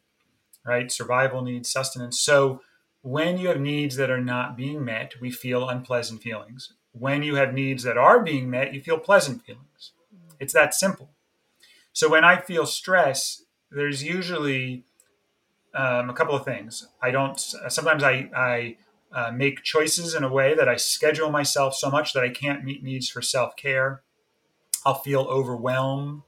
right? 0.64 0.90
Survival 0.90 1.42
needs, 1.42 1.71
sustenance. 1.71 2.21
So 2.21 2.61
when 3.02 3.38
you 3.38 3.49
have 3.49 3.61
needs 3.61 3.97
that 3.97 4.11
are 4.11 4.21
not 4.21 4.57
being 4.57 4.85
met, 4.85 5.21
we 5.21 5.30
feel 5.30 5.69
unpleasant 5.69 6.23
feelings. 6.23 6.73
When 6.92 7.23
you 7.23 7.37
have 7.37 7.54
needs 7.54 7.83
that 7.85 7.97
are 7.97 8.21
being 8.21 8.50
met, 8.50 8.75
you 8.75 8.80
feel 8.83 8.99
pleasant 8.99 9.45
feelings. 9.45 9.92
It's 10.38 10.52
that 10.54 10.75
simple. 10.75 11.11
So 11.92 12.09
when 12.09 12.25
I 12.25 12.40
feel 12.40 12.66
stress, 12.66 13.42
there's 13.71 14.02
usually 14.02 14.85
um, 15.75 16.11
a 16.11 16.14
couple 16.14 16.35
of 16.35 16.45
things. 16.45 16.87
I 17.02 17.11
don't. 17.11 17.38
Sometimes 17.69 18.02
I 18.02 18.30
I 18.35 18.76
uh, 19.12 19.32
make 19.32 19.62
choices 19.62 20.14
in 20.14 20.22
a 20.22 20.32
way 20.32 20.54
that 20.54 20.68
I 20.68 20.76
schedule 20.76 21.30
myself 21.30 21.74
so 21.74 21.90
much 21.90 22.12
that 22.12 22.22
I 22.22 22.28
can't 22.28 22.64
meet 22.64 22.82
needs 22.82 23.08
for 23.08 23.22
self 23.22 23.56
care. 23.56 24.02
I'll 24.86 24.94
feel 24.94 25.22
overwhelmed, 25.22 26.22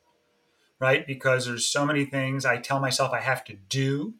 right? 0.80 1.06
Because 1.06 1.46
there's 1.46 1.66
so 1.66 1.86
many 1.86 2.04
things 2.04 2.44
I 2.44 2.58
tell 2.58 2.80
myself 2.80 3.12
I 3.12 3.20
have 3.20 3.44
to 3.44 3.54
do, 3.68 4.14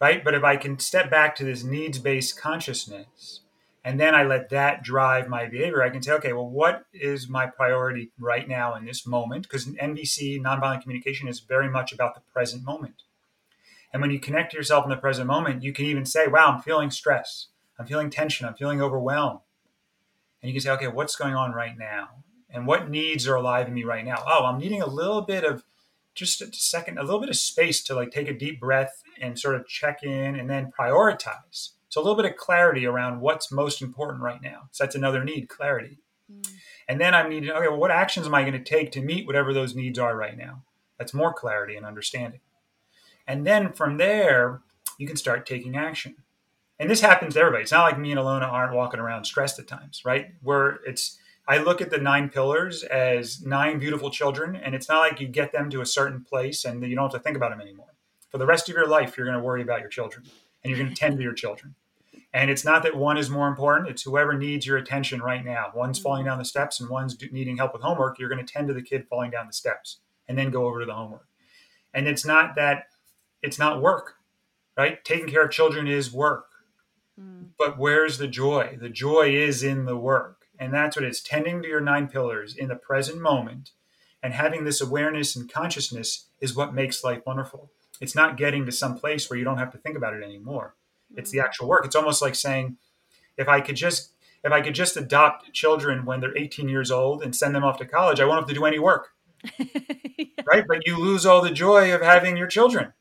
right? 0.00 0.24
But 0.24 0.34
if 0.34 0.42
I 0.42 0.56
can 0.56 0.78
step 0.78 1.10
back 1.10 1.36
to 1.36 1.44
this 1.44 1.62
needs 1.62 1.98
based 1.98 2.40
consciousness 2.40 3.40
and 3.84 4.00
then 4.00 4.14
I 4.14 4.24
let 4.24 4.48
that 4.48 4.82
drive 4.82 5.28
my 5.28 5.46
behavior, 5.46 5.82
I 5.82 5.90
can 5.90 6.02
say, 6.02 6.12
okay, 6.12 6.32
well, 6.32 6.48
what 6.48 6.86
is 6.94 7.28
my 7.28 7.46
priority 7.46 8.10
right 8.18 8.48
now 8.48 8.74
in 8.74 8.86
this 8.86 9.06
moment? 9.06 9.42
Because 9.42 9.66
NVC, 9.66 10.40
nonviolent 10.40 10.82
communication, 10.82 11.28
is 11.28 11.40
very 11.40 11.68
much 11.68 11.92
about 11.92 12.14
the 12.14 12.22
present 12.32 12.64
moment. 12.64 13.02
And 13.92 14.00
when 14.00 14.10
you 14.10 14.18
connect 14.18 14.54
yourself 14.54 14.84
in 14.84 14.90
the 14.90 14.96
present 14.96 15.26
moment, 15.26 15.62
you 15.62 15.72
can 15.72 15.84
even 15.84 16.06
say, 16.06 16.26
wow, 16.26 16.46
I'm 16.46 16.62
feeling 16.62 16.90
stress 16.90 17.48
I'm 17.78 17.86
feeling 17.86 18.10
tension. 18.10 18.46
I'm 18.46 18.54
feeling 18.54 18.80
overwhelmed. 18.80 19.40
And 20.40 20.48
you 20.48 20.54
can 20.54 20.60
say, 20.60 20.70
okay, 20.72 20.88
what's 20.88 21.16
going 21.16 21.34
on 21.34 21.52
right 21.52 21.76
now? 21.76 22.08
And 22.50 22.66
what 22.66 22.90
needs 22.90 23.26
are 23.26 23.34
alive 23.34 23.66
in 23.66 23.74
me 23.74 23.84
right 23.84 24.04
now? 24.04 24.22
Oh, 24.26 24.44
I'm 24.44 24.58
needing 24.58 24.82
a 24.82 24.86
little 24.86 25.22
bit 25.22 25.42
of 25.44 25.64
just 26.14 26.40
a 26.40 26.52
second, 26.52 26.98
a 26.98 27.02
little 27.02 27.18
bit 27.18 27.28
of 27.28 27.36
space 27.36 27.82
to 27.84 27.94
like 27.94 28.12
take 28.12 28.28
a 28.28 28.38
deep 28.38 28.60
breath 28.60 29.02
and 29.20 29.38
sort 29.38 29.56
of 29.56 29.66
check 29.66 30.02
in 30.02 30.36
and 30.36 30.48
then 30.48 30.72
prioritize. 30.78 31.70
So 31.88 32.00
a 32.00 32.02
little 32.02 32.16
bit 32.16 32.30
of 32.30 32.36
clarity 32.36 32.86
around 32.86 33.20
what's 33.20 33.50
most 33.50 33.82
important 33.82 34.22
right 34.22 34.40
now. 34.42 34.68
So 34.70 34.84
that's 34.84 34.94
another 34.94 35.24
need, 35.24 35.48
clarity. 35.48 35.98
Mm. 36.32 36.48
And 36.88 37.00
then 37.00 37.14
I'm 37.14 37.28
needing, 37.28 37.50
okay, 37.50 37.68
well, 37.68 37.78
what 37.78 37.90
actions 37.90 38.26
am 38.26 38.34
I 38.34 38.42
going 38.42 38.52
to 38.52 38.62
take 38.62 38.92
to 38.92 39.00
meet 39.00 39.26
whatever 39.26 39.52
those 39.52 39.74
needs 39.74 39.98
are 39.98 40.16
right 40.16 40.36
now? 40.36 40.62
That's 40.98 41.14
more 41.14 41.32
clarity 41.32 41.76
and 41.76 41.86
understanding. 41.86 42.40
And 43.26 43.46
then 43.46 43.72
from 43.72 43.96
there, 43.96 44.60
you 44.98 45.06
can 45.06 45.16
start 45.16 45.46
taking 45.46 45.76
action 45.76 46.16
and 46.78 46.90
this 46.90 47.00
happens 47.00 47.34
to 47.34 47.40
everybody. 47.40 47.62
It's 47.62 47.72
not 47.72 47.84
like 47.84 47.98
me 47.98 48.10
and 48.10 48.20
Alona 48.20 48.50
aren't 48.50 48.74
walking 48.74 49.00
around 49.00 49.24
stressed 49.24 49.58
at 49.58 49.68
times, 49.68 50.02
right? 50.04 50.28
Where 50.42 50.80
it's 50.86 51.18
I 51.46 51.58
look 51.58 51.82
at 51.82 51.90
the 51.90 51.98
nine 51.98 52.30
pillars 52.30 52.82
as 52.84 53.44
nine 53.44 53.78
beautiful 53.78 54.10
children, 54.10 54.56
and 54.56 54.74
it's 54.74 54.88
not 54.88 55.00
like 55.00 55.20
you 55.20 55.28
get 55.28 55.52
them 55.52 55.68
to 55.70 55.82
a 55.82 55.86
certain 55.86 56.22
place 56.22 56.64
and 56.64 56.82
you 56.82 56.96
don't 56.96 57.12
have 57.12 57.12
to 57.12 57.18
think 57.18 57.36
about 57.36 57.50
them 57.50 57.60
anymore. 57.60 57.92
For 58.30 58.38
the 58.38 58.46
rest 58.46 58.68
of 58.68 58.74
your 58.74 58.88
life, 58.88 59.16
you're 59.16 59.26
going 59.26 59.38
to 59.38 59.44
worry 59.44 59.62
about 59.62 59.80
your 59.80 59.90
children 59.90 60.24
and 60.62 60.70
you're 60.70 60.78
going 60.78 60.92
to 60.92 60.98
tend 60.98 61.18
to 61.18 61.22
your 61.22 61.34
children. 61.34 61.74
And 62.32 62.50
it's 62.50 62.64
not 62.64 62.82
that 62.82 62.96
one 62.96 63.16
is 63.16 63.30
more 63.30 63.46
important, 63.46 63.90
it's 63.90 64.02
whoever 64.02 64.36
needs 64.36 64.66
your 64.66 64.76
attention 64.76 65.20
right 65.20 65.44
now. 65.44 65.70
One's 65.72 66.00
falling 66.00 66.24
down 66.24 66.38
the 66.38 66.44
steps 66.44 66.80
and 66.80 66.90
one's 66.90 67.16
needing 67.30 67.58
help 67.58 67.72
with 67.72 67.82
homework. 67.82 68.18
You're 68.18 68.28
going 68.28 68.44
to 68.44 68.52
tend 68.52 68.66
to 68.68 68.74
the 68.74 68.82
kid 68.82 69.06
falling 69.08 69.30
down 69.30 69.46
the 69.46 69.52
steps 69.52 69.98
and 70.26 70.36
then 70.36 70.50
go 70.50 70.66
over 70.66 70.80
to 70.80 70.86
the 70.86 70.94
homework. 70.94 71.28
And 71.92 72.08
it's 72.08 72.24
not 72.24 72.56
that 72.56 72.86
it's 73.40 73.58
not 73.58 73.82
work, 73.82 74.14
right? 74.76 75.04
Taking 75.04 75.28
care 75.28 75.44
of 75.44 75.52
children 75.52 75.86
is 75.86 76.12
work 76.12 76.46
Mm. 77.20 77.48
But 77.58 77.78
where's 77.78 78.18
the 78.18 78.28
joy? 78.28 78.76
The 78.80 78.88
joy 78.88 79.34
is 79.34 79.62
in 79.62 79.84
the 79.84 79.96
work. 79.96 80.46
And 80.58 80.72
that's 80.72 80.96
what 80.96 81.04
it's 81.04 81.20
tending 81.20 81.62
to 81.62 81.68
your 81.68 81.80
nine 81.80 82.08
pillars 82.08 82.54
in 82.54 82.68
the 82.68 82.76
present 82.76 83.20
moment. 83.20 83.70
And 84.22 84.32
having 84.32 84.64
this 84.64 84.80
awareness 84.80 85.36
and 85.36 85.52
consciousness 85.52 86.28
is 86.40 86.54
what 86.54 86.74
makes 86.74 87.04
life 87.04 87.22
wonderful. 87.26 87.70
It's 88.00 88.14
not 88.14 88.36
getting 88.36 88.64
to 88.66 88.72
some 88.72 88.96
place 88.96 89.28
where 89.28 89.38
you 89.38 89.44
don't 89.44 89.58
have 89.58 89.72
to 89.72 89.78
think 89.78 89.96
about 89.96 90.14
it 90.14 90.22
anymore. 90.22 90.76
Mm. 91.12 91.18
It's 91.18 91.30
the 91.30 91.38
mm. 91.38 91.44
actual 91.44 91.68
work. 91.68 91.84
It's 91.84 91.96
almost 91.96 92.22
like 92.22 92.34
saying, 92.34 92.76
if 93.36 93.48
I 93.48 93.60
could 93.60 93.76
just 93.76 94.12
if 94.44 94.52
I 94.52 94.60
could 94.60 94.74
just 94.74 94.96
adopt 94.96 95.52
children 95.54 96.04
when 96.04 96.20
they're 96.20 96.36
18 96.36 96.68
years 96.68 96.90
old 96.90 97.22
and 97.22 97.34
send 97.34 97.54
them 97.54 97.64
off 97.64 97.78
to 97.78 97.86
college, 97.86 98.20
I 98.20 98.26
won't 98.26 98.40
have 98.40 98.48
to 98.48 98.54
do 98.54 98.66
any 98.66 98.78
work. 98.78 99.08
yeah. 99.58 100.26
Right? 100.46 100.64
But 100.68 100.86
you 100.86 100.98
lose 100.98 101.24
all 101.24 101.40
the 101.40 101.50
joy 101.50 101.94
of 101.94 102.02
having 102.02 102.36
your 102.36 102.46
children. 102.46 102.92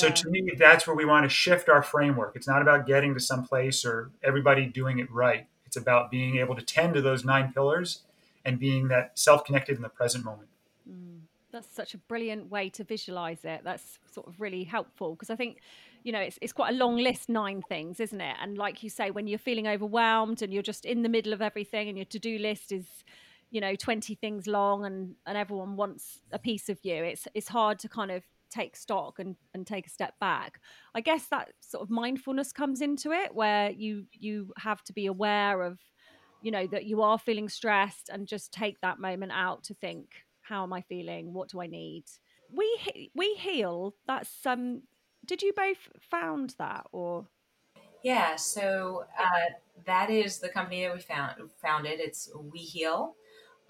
So 0.00 0.10
to 0.10 0.30
me, 0.30 0.50
that's 0.56 0.86
where 0.86 0.96
we 0.96 1.04
want 1.04 1.24
to 1.24 1.28
shift 1.28 1.68
our 1.68 1.82
framework. 1.82 2.36
It's 2.36 2.48
not 2.48 2.62
about 2.62 2.86
getting 2.86 3.14
to 3.14 3.20
some 3.20 3.44
place 3.44 3.84
or 3.84 4.10
everybody 4.22 4.66
doing 4.66 4.98
it 4.98 5.10
right. 5.10 5.46
It's 5.66 5.76
about 5.76 6.10
being 6.10 6.36
able 6.36 6.54
to 6.54 6.62
tend 6.62 6.94
to 6.94 7.00
those 7.00 7.24
nine 7.24 7.52
pillars 7.52 8.00
and 8.44 8.58
being 8.58 8.88
that 8.88 9.18
self-connected 9.18 9.76
in 9.76 9.82
the 9.82 9.88
present 9.88 10.24
moment. 10.24 10.48
Mm, 10.88 11.20
that's 11.50 11.74
such 11.74 11.94
a 11.94 11.98
brilliant 11.98 12.50
way 12.50 12.68
to 12.70 12.84
visualize 12.84 13.44
it. 13.44 13.62
That's 13.64 13.98
sort 14.10 14.26
of 14.26 14.40
really 14.40 14.64
helpful 14.64 15.12
because 15.12 15.30
I 15.30 15.36
think, 15.36 15.60
you 16.02 16.12
know, 16.12 16.20
it's, 16.20 16.38
it's 16.40 16.52
quite 16.52 16.74
a 16.74 16.76
long 16.76 16.96
list, 16.96 17.28
nine 17.28 17.62
things, 17.62 18.00
isn't 18.00 18.20
it? 18.20 18.36
And 18.40 18.58
like 18.58 18.82
you 18.82 18.90
say, 18.90 19.10
when 19.10 19.26
you're 19.26 19.38
feeling 19.38 19.66
overwhelmed 19.68 20.42
and 20.42 20.52
you're 20.52 20.62
just 20.62 20.84
in 20.84 21.02
the 21.02 21.08
middle 21.08 21.32
of 21.32 21.42
everything 21.42 21.88
and 21.88 21.96
your 21.96 22.06
to-do 22.06 22.38
list 22.38 22.72
is, 22.72 22.86
you 23.50 23.60
know, 23.60 23.74
20 23.74 24.14
things 24.14 24.46
long 24.46 24.84
and, 24.84 25.14
and 25.26 25.36
everyone 25.36 25.76
wants 25.76 26.20
a 26.32 26.38
piece 26.38 26.68
of 26.68 26.78
you, 26.82 27.04
it's, 27.04 27.28
it's 27.34 27.48
hard 27.48 27.78
to 27.80 27.88
kind 27.88 28.10
of 28.10 28.22
take 28.52 28.76
stock 28.76 29.18
and, 29.18 29.36
and 29.54 29.66
take 29.66 29.86
a 29.86 29.90
step 29.90 30.14
back. 30.20 30.60
I 30.94 31.00
guess 31.00 31.26
that 31.26 31.52
sort 31.60 31.82
of 31.82 31.90
mindfulness 31.90 32.52
comes 32.52 32.80
into 32.80 33.12
it 33.12 33.34
where 33.34 33.70
you 33.70 34.06
you 34.12 34.52
have 34.58 34.82
to 34.84 34.92
be 34.92 35.06
aware 35.06 35.62
of 35.62 35.78
you 36.42 36.50
know 36.50 36.66
that 36.66 36.84
you 36.84 37.02
are 37.02 37.18
feeling 37.18 37.48
stressed 37.48 38.08
and 38.08 38.26
just 38.26 38.52
take 38.52 38.80
that 38.80 38.98
moment 38.98 39.32
out 39.32 39.64
to 39.64 39.74
think 39.74 40.08
how 40.42 40.64
am 40.64 40.72
i 40.72 40.80
feeling? 40.82 41.32
What 41.32 41.48
do 41.48 41.60
i 41.60 41.66
need? 41.66 42.04
We 42.52 43.10
we 43.14 43.34
heal. 43.34 43.94
That's 44.06 44.44
um 44.44 44.82
did 45.24 45.42
you 45.42 45.52
both 45.54 45.88
found 46.10 46.54
that 46.58 46.86
or? 46.92 47.26
Yeah 48.02 48.36
so 48.36 49.04
uh, 49.18 49.52
that 49.86 50.10
is 50.10 50.38
the 50.38 50.48
company 50.48 50.84
that 50.84 50.94
we 50.94 51.00
found 51.00 51.36
founded. 51.62 52.00
It's 52.00 52.30
we 52.52 52.58
heal. 52.58 53.14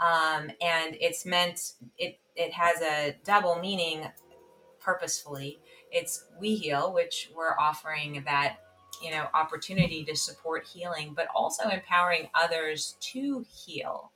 Um, 0.00 0.50
and 0.60 0.96
it's 1.00 1.24
meant 1.24 1.74
it 1.98 2.18
it 2.34 2.52
has 2.52 2.80
a 2.80 3.16
double 3.24 3.58
meaning 3.60 4.08
purposefully. 4.82 5.58
It's 5.90 6.24
We 6.40 6.54
Heal, 6.54 6.92
which 6.92 7.30
we're 7.34 7.58
offering 7.58 8.22
that 8.26 8.58
you 9.02 9.10
know 9.10 9.26
opportunity 9.34 10.04
to 10.04 10.16
support 10.16 10.66
healing, 10.66 11.12
but 11.14 11.28
also 11.34 11.68
empowering 11.68 12.28
others 12.34 12.96
to 13.00 13.44
heal. 13.52 14.12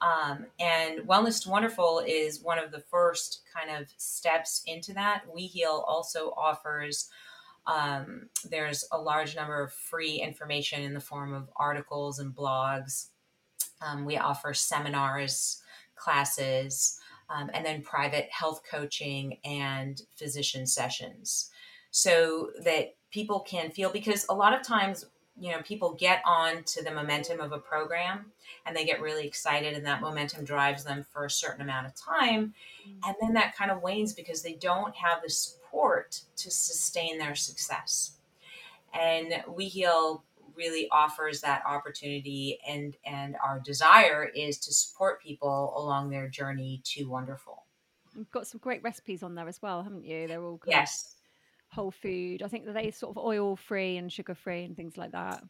Um, 0.00 0.46
and 0.60 1.00
Wellness 1.00 1.46
Wonderful 1.46 2.04
is 2.06 2.40
one 2.40 2.58
of 2.58 2.70
the 2.70 2.80
first 2.80 3.42
kind 3.52 3.76
of 3.76 3.88
steps 3.96 4.62
into 4.66 4.92
that. 4.94 5.22
We 5.34 5.42
Heal 5.42 5.84
also 5.86 6.32
offers 6.36 7.10
um, 7.68 8.30
there's 8.50 8.86
a 8.92 8.98
large 8.98 9.36
number 9.36 9.62
of 9.62 9.72
free 9.72 10.16
information 10.20 10.82
in 10.82 10.94
the 10.94 11.00
form 11.00 11.34
of 11.34 11.50
articles 11.56 12.18
and 12.18 12.34
blogs. 12.34 13.08
Um, 13.82 14.06
we 14.06 14.16
offer 14.16 14.54
seminars, 14.54 15.62
classes, 15.94 16.98
um, 17.30 17.50
and 17.52 17.64
then 17.64 17.82
private 17.82 18.28
health 18.30 18.62
coaching 18.70 19.38
and 19.44 20.02
physician 20.16 20.66
sessions. 20.66 21.50
So 21.90 22.50
that 22.64 22.96
people 23.10 23.40
can 23.40 23.70
feel 23.70 23.90
because 23.90 24.26
a 24.28 24.34
lot 24.34 24.52
of 24.52 24.66
times 24.66 25.06
you 25.40 25.52
know 25.52 25.62
people 25.62 25.94
get 25.94 26.20
on 26.26 26.64
to 26.64 26.82
the 26.82 26.90
momentum 26.90 27.40
of 27.40 27.52
a 27.52 27.58
program 27.58 28.26
and 28.66 28.76
they 28.76 28.84
get 28.84 29.00
really 29.00 29.26
excited 29.26 29.74
and 29.74 29.86
that 29.86 30.00
momentum 30.00 30.44
drives 30.44 30.84
them 30.84 31.06
for 31.12 31.24
a 31.24 31.30
certain 31.30 31.62
amount 31.62 31.86
of 31.86 31.94
time. 31.94 32.54
Mm. 32.86 32.98
and 33.06 33.16
then 33.20 33.34
that 33.34 33.56
kind 33.56 33.70
of 33.70 33.82
wanes 33.82 34.12
because 34.12 34.42
they 34.42 34.54
don't 34.54 34.94
have 34.96 35.22
the 35.22 35.30
support 35.30 36.20
to 36.36 36.50
sustain 36.50 37.18
their 37.18 37.34
success. 37.34 38.12
And 38.94 39.42
we 39.48 39.66
heal 39.66 40.24
really 40.58 40.88
offers 40.90 41.40
that 41.40 41.62
opportunity 41.64 42.58
and 42.68 42.96
and 43.06 43.36
our 43.42 43.60
desire 43.60 44.30
is 44.34 44.58
to 44.58 44.74
support 44.74 45.22
people 45.22 45.72
along 45.76 46.10
their 46.10 46.28
journey 46.28 46.82
to 46.84 47.04
wonderful 47.04 47.64
you've 48.14 48.30
got 48.30 48.46
some 48.46 48.60
great 48.60 48.82
recipes 48.82 49.22
on 49.22 49.34
there 49.34 49.48
as 49.48 49.62
well 49.62 49.82
haven't 49.82 50.04
you 50.04 50.26
they're 50.26 50.42
all 50.42 50.60
yes 50.66 51.14
whole 51.70 51.90
food. 51.90 52.42
I 52.42 52.48
think 52.48 52.64
that 52.66 52.74
they 52.74 52.90
sort 52.90 53.16
of 53.16 53.22
oil 53.22 53.56
free 53.56 53.96
and 53.96 54.12
sugar 54.12 54.34
free 54.34 54.64
and 54.64 54.76
things 54.76 54.96
like 54.96 55.12
that. 55.12 55.42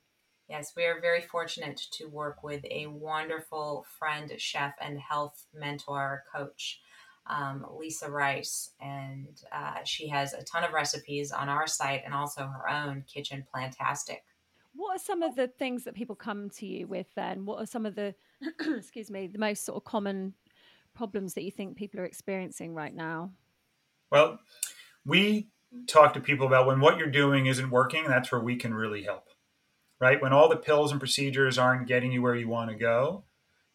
Yes, 0.49 0.73
we 0.77 0.85
are 0.85 1.01
very 1.01 1.21
fortunate 1.21 1.77
to 1.93 2.07
work 2.07 2.43
with 2.43 2.65
a 2.71 2.87
wonderful 2.87 3.85
friend, 3.99 4.33
chef, 4.39 4.75
and 4.81 4.99
health 4.99 5.45
mentor 5.55 6.25
coach, 6.35 6.81
um, 7.27 7.67
Lisa 7.79 8.11
Rice. 8.11 8.71
And 8.81 9.41
uh, 9.53 9.85
she 9.85 10.09
has 10.09 10.33
a 10.33 10.43
ton 10.43 10.65
of 10.65 10.73
recipes 10.73 11.33
on 11.33 11.51
our 11.51 11.67
site 11.67 12.03
and 12.05 12.15
also 12.15 12.47
her 12.47 12.69
own 12.69 13.05
Kitchen 13.07 13.47
Plantastic. 13.55 14.21
What 14.79 14.95
are 14.95 15.01
some 15.01 15.25
of 15.25 15.35
the 15.35 15.49
things 15.49 15.83
that 15.85 15.95
people 15.97 16.15
come 16.15 16.51
to 16.51 16.67
you 16.67 16.87
with 16.87 17.13
then? 17.17 17.45
What 17.45 17.61
are 17.61 17.67
some 17.67 17.85
of 17.85 17.97
the, 17.97 18.15
excuse 18.77 19.11
me, 19.11 19.27
the 19.27 19.37
most 19.37 19.65
sort 19.65 19.77
of 19.77 19.83
common 19.83 20.35
problems 20.95 21.35
that 21.35 21.43
you 21.43 21.51
think 21.51 21.77
people 21.77 21.99
are 21.99 22.05
experiencing 22.05 22.75
right 22.75 22.95
now? 22.95 23.33
Well, 24.13 24.39
we 25.05 25.49
talk 25.89 26.15
to 26.15 26.21
people 26.21 26.47
about 26.47 26.69
when 26.69 26.79
what 26.79 26.97
you're 26.97 27.11
doing 27.11 27.47
isn't 27.47 27.71
working, 27.71 28.05
that's 28.07 28.31
where 28.31 28.41
we 28.41 28.55
can 28.55 28.73
really 28.73 29.03
help. 29.03 29.31
Right? 29.99 30.23
When 30.23 30.33
all 30.33 30.49
the 30.49 30.55
pills 30.55 30.93
and 30.93 31.01
procedures 31.01 31.59
aren't 31.59 31.89
getting 31.89 32.13
you 32.13 32.23
where 32.23 32.37
you 32.37 32.47
want 32.47 32.71
to 32.71 32.77
go, 32.77 33.25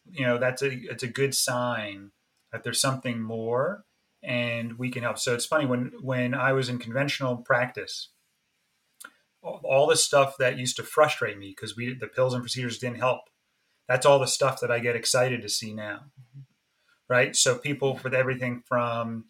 you 0.10 0.26
know, 0.26 0.38
that's 0.38 0.62
a 0.62 0.72
it's 0.72 1.04
a 1.04 1.08
good 1.08 1.36
sign 1.36 2.12
that 2.54 2.64
there's 2.64 2.80
something 2.80 3.22
more 3.22 3.84
and 4.24 4.80
we 4.80 4.90
can 4.90 5.04
help. 5.04 5.20
So 5.20 5.34
it's 5.34 5.46
funny 5.46 5.66
when 5.66 5.92
when 6.02 6.34
I 6.34 6.54
was 6.54 6.70
in 6.70 6.80
conventional 6.80 7.36
practice, 7.36 8.08
all 9.44 9.88
the 9.88 9.96
stuff 9.96 10.38
that 10.38 10.58
used 10.58 10.78
to 10.78 10.84
frustrate 10.84 11.38
me 11.38 11.50
because 11.50 11.76
we 11.76 11.94
the 11.94 12.08
pills 12.08 12.34
and 12.34 12.44
procedures 12.44 12.80
didn't 12.80 13.00
help. 13.00 13.22
That's 13.88 14.06
all 14.06 14.20
the 14.20 14.28
stuff 14.28 14.62
that 14.62 14.72
I 14.72 14.80
get 14.80 14.96
excited 14.96 15.42
to 15.42 15.50
see 15.50 15.74
now. 15.74 16.06
Right? 17.10 17.36
So 17.36 17.58
people 17.58 18.00
with 18.04 18.14
everything 18.14 18.64
from 18.66 19.26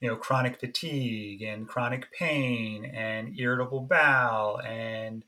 you 0.00 0.08
know 0.08 0.16
chronic 0.16 0.60
fatigue 0.60 1.42
and 1.42 1.68
chronic 1.68 2.12
pain 2.12 2.84
and 2.84 3.38
irritable 3.38 3.80
bowel 3.80 4.60
and 4.60 5.24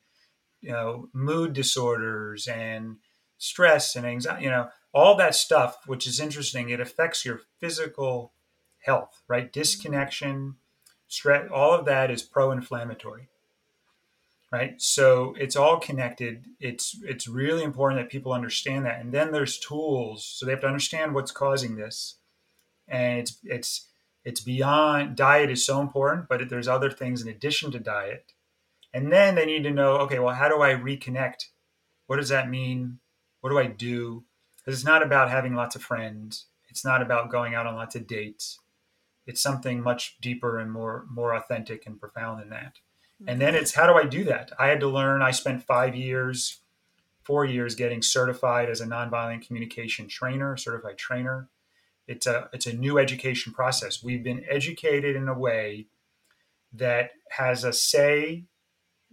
you 0.61 0.71
know 0.71 1.09
mood 1.13 1.53
disorders 1.53 2.47
and 2.47 2.97
stress 3.39 3.97
and 3.97 4.07
anxiety 4.07 4.45
you 4.45 4.51
know 4.51 4.69
all 4.93 5.17
that 5.17 5.35
stuff 5.35 5.79
which 5.87 6.07
is 6.07 6.21
interesting 6.21 6.69
it 6.69 6.81
affects 6.81 7.25
your 7.25 7.41
physical 7.59 8.33
health 8.81 9.23
right 9.29 9.45
mm-hmm. 9.45 9.61
disconnection 9.61 10.57
stress 11.07 11.49
all 11.53 11.73
of 11.73 11.87
that 11.87 12.11
is 12.11 12.23
pro-inflammatory 12.23 13.29
right 14.51 14.81
so 14.81 15.35
it's 15.39 15.57
all 15.57 15.79
connected 15.79 16.47
it's 16.59 16.99
it's 17.03 17.29
really 17.29 17.63
important 17.63 18.01
that 18.01 18.11
people 18.11 18.33
understand 18.33 18.87
that 18.87 19.01
and 19.01 19.13
then 19.13 19.33
there's 19.33 19.59
tools 19.59 20.25
so 20.25 20.47
they 20.47 20.53
have 20.53 20.61
to 20.61 20.67
understand 20.67 21.15
what's 21.15 21.31
causing 21.31 21.77
this 21.77 22.17
and 22.89 23.19
it's 23.19 23.39
it's 23.45 23.89
it's 24.29 24.41
beyond 24.43 25.17
diet 25.17 25.51
is 25.51 25.65
so 25.65 25.81
important, 25.81 26.29
but 26.29 26.51
there's 26.51 26.69
other 26.69 26.91
things 26.91 27.23
in 27.23 27.29
addition 27.29 27.71
to 27.73 27.79
diet. 27.79 28.33
And 28.93 29.11
then 29.11 29.35
they 29.35 29.47
need 29.47 29.63
to 29.63 29.71
know, 29.71 29.93
okay, 30.01 30.19
well, 30.19 30.35
how 30.35 30.51
do 30.51 30.61
I 30.61 30.75
reconnect? 30.75 31.47
What 32.07 32.17
does 32.17 32.29
that 32.29 32.51
mean? 32.51 32.99
What 33.41 33.49
do 33.49 33.59
I 33.59 33.69
do? 33.69 34.25
Because 34.59 34.79
it's 34.79 34.87
not 34.87 35.03
about 35.03 35.31
having 35.31 35.55
lots 35.55 35.77
of 35.77 35.83
friends. 35.83 36.45
It's 36.69 36.85
not 36.85 37.01
about 37.01 37.31
going 37.31 37.55
out 37.55 37.67
on 37.67 37.77
lots 37.77 37.97
of 37.97 38.07
dates. 38.07 38.59
It's 39.27 39.41
something 39.41 39.83
much 39.83 40.17
deeper 40.21 40.59
and 40.59 40.71
more 40.71 41.07
more 41.11 41.35
authentic 41.35 41.87
and 41.87 41.99
profound 41.99 42.43
than 42.43 42.51
that. 42.51 42.75
And 43.27 43.41
then 43.41 43.55
it's 43.55 43.75
how 43.75 43.87
do 43.87 43.95
I 43.95 44.05
do 44.05 44.25
that? 44.25 44.53
I 44.59 44.69
had 44.69 44.81
to 44.81 44.89
learn. 44.89 45.23
I 45.23 45.33
spent 45.33 45.65
five 45.65 45.97
years, 45.97 46.61
four 47.23 47.45
years 47.45 47.75
getting 47.75 48.03
certified 48.03 48.71
as 48.71 48.81
a 48.81 48.87
nonviolent 48.87 49.47
communication 49.47 50.09
trainer, 50.09 50.57
certified 50.57 50.99
trainer 50.99 51.49
it's 52.09 52.27
a 52.27 52.49
it's 52.53 52.67
a 52.67 52.73
new 52.73 52.99
education 52.99 53.53
process. 53.53 54.03
We've 54.03 54.25
been 54.25 54.45
educated 54.49 55.15
in 55.15 55.29
a 55.29 55.39
way 55.39 55.87
that 56.73 57.11
has 57.33 57.65
us 57.65 57.83
say, 57.83 58.47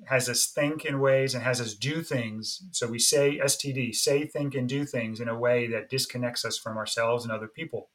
has 0.06 0.30
us 0.30 0.48
think 0.48 0.86
in 0.86 1.02
ways, 1.02 1.36
and 1.36 1.44
has 1.44 1.60
us 1.60 1.74
do 1.74 2.02
things. 2.02 2.64
So 2.72 2.88
we 2.88 3.00
say 3.00 3.40
STD, 3.44 3.94
say, 3.94 4.26
think, 4.26 4.56
and 4.56 4.68
do 4.68 4.86
things 4.86 5.20
in 5.20 5.28
a 5.28 5.38
way 5.38 5.68
that 5.68 5.90
disconnects 5.90 6.46
us 6.46 6.58
from 6.58 6.78
ourselves 6.78 7.26
and 7.26 7.34
other 7.34 7.48
people. 7.48 7.90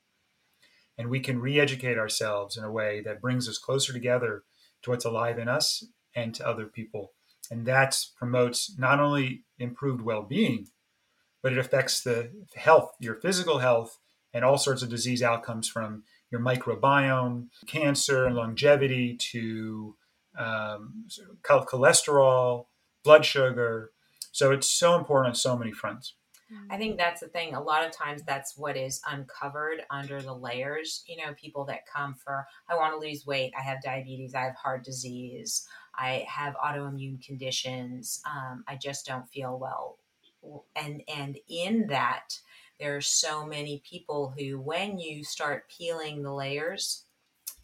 And 0.98 1.08
we 1.08 1.20
can 1.20 1.40
re-educate 1.40 1.96
ourselves 1.96 2.58
in 2.58 2.64
a 2.64 2.70
way 2.70 3.00
that 3.00 3.22
brings 3.22 3.48
us 3.48 3.56
closer 3.56 3.94
together 3.94 4.44
to 4.82 4.90
what's 4.90 5.06
alive 5.06 5.38
in 5.38 5.48
us 5.48 5.84
and 6.14 6.34
to 6.34 6.46
other 6.46 6.66
people. 6.66 7.12
And 7.50 7.66
that 7.66 7.98
promotes 8.16 8.76
not 8.78 9.00
only 9.00 9.44
improved 9.58 10.02
well-being, 10.02 10.68
but 11.42 11.52
it 11.52 11.58
affects 11.58 12.02
the 12.02 12.30
health, 12.54 12.92
your 13.00 13.14
physical 13.14 13.58
health, 13.58 13.98
and 14.32 14.44
all 14.44 14.58
sorts 14.58 14.82
of 14.82 14.88
disease 14.88 15.22
outcomes 15.22 15.68
from 15.68 16.04
your 16.30 16.40
microbiome, 16.40 17.48
cancer 17.66 18.26
and 18.26 18.36
longevity 18.36 19.16
to 19.16 19.96
um, 20.38 21.06
cholesterol, 21.42 22.66
blood 23.02 23.24
sugar. 23.24 23.90
So 24.30 24.52
it's 24.52 24.68
so 24.68 24.96
important 24.96 25.30
on 25.30 25.34
so 25.34 25.56
many 25.58 25.72
fronts. 25.72 26.14
I 26.68 26.78
think 26.78 26.98
that's 26.98 27.20
the 27.20 27.28
thing. 27.28 27.54
A 27.54 27.62
lot 27.62 27.86
of 27.86 27.92
times 27.92 28.22
that's 28.26 28.56
what 28.56 28.76
is 28.76 29.00
uncovered 29.08 29.82
under 29.88 30.20
the 30.20 30.34
layers. 30.34 31.04
You 31.06 31.18
know, 31.18 31.32
people 31.34 31.64
that 31.66 31.86
come 31.92 32.14
for, 32.14 32.44
I 32.68 32.74
want 32.74 32.92
to 32.92 32.98
lose 32.98 33.24
weight, 33.24 33.52
I 33.56 33.62
have 33.62 33.82
diabetes, 33.82 34.34
I 34.34 34.42
have 34.42 34.56
heart 34.56 34.84
disease, 34.84 35.66
I 35.94 36.26
have 36.28 36.54
autoimmune 36.56 37.24
conditions, 37.24 38.22
um, 38.26 38.64
I 38.66 38.76
just 38.76 39.06
don't 39.06 39.28
feel 39.30 39.58
well. 39.58 39.98
And 40.74 41.02
and 41.14 41.38
in 41.48 41.86
that, 41.88 42.40
there 42.78 42.96
are 42.96 43.02
so 43.02 43.44
many 43.44 43.82
people 43.88 44.32
who, 44.38 44.58
when 44.58 44.98
you 44.98 45.22
start 45.22 45.70
peeling 45.76 46.22
the 46.22 46.32
layers, 46.32 47.04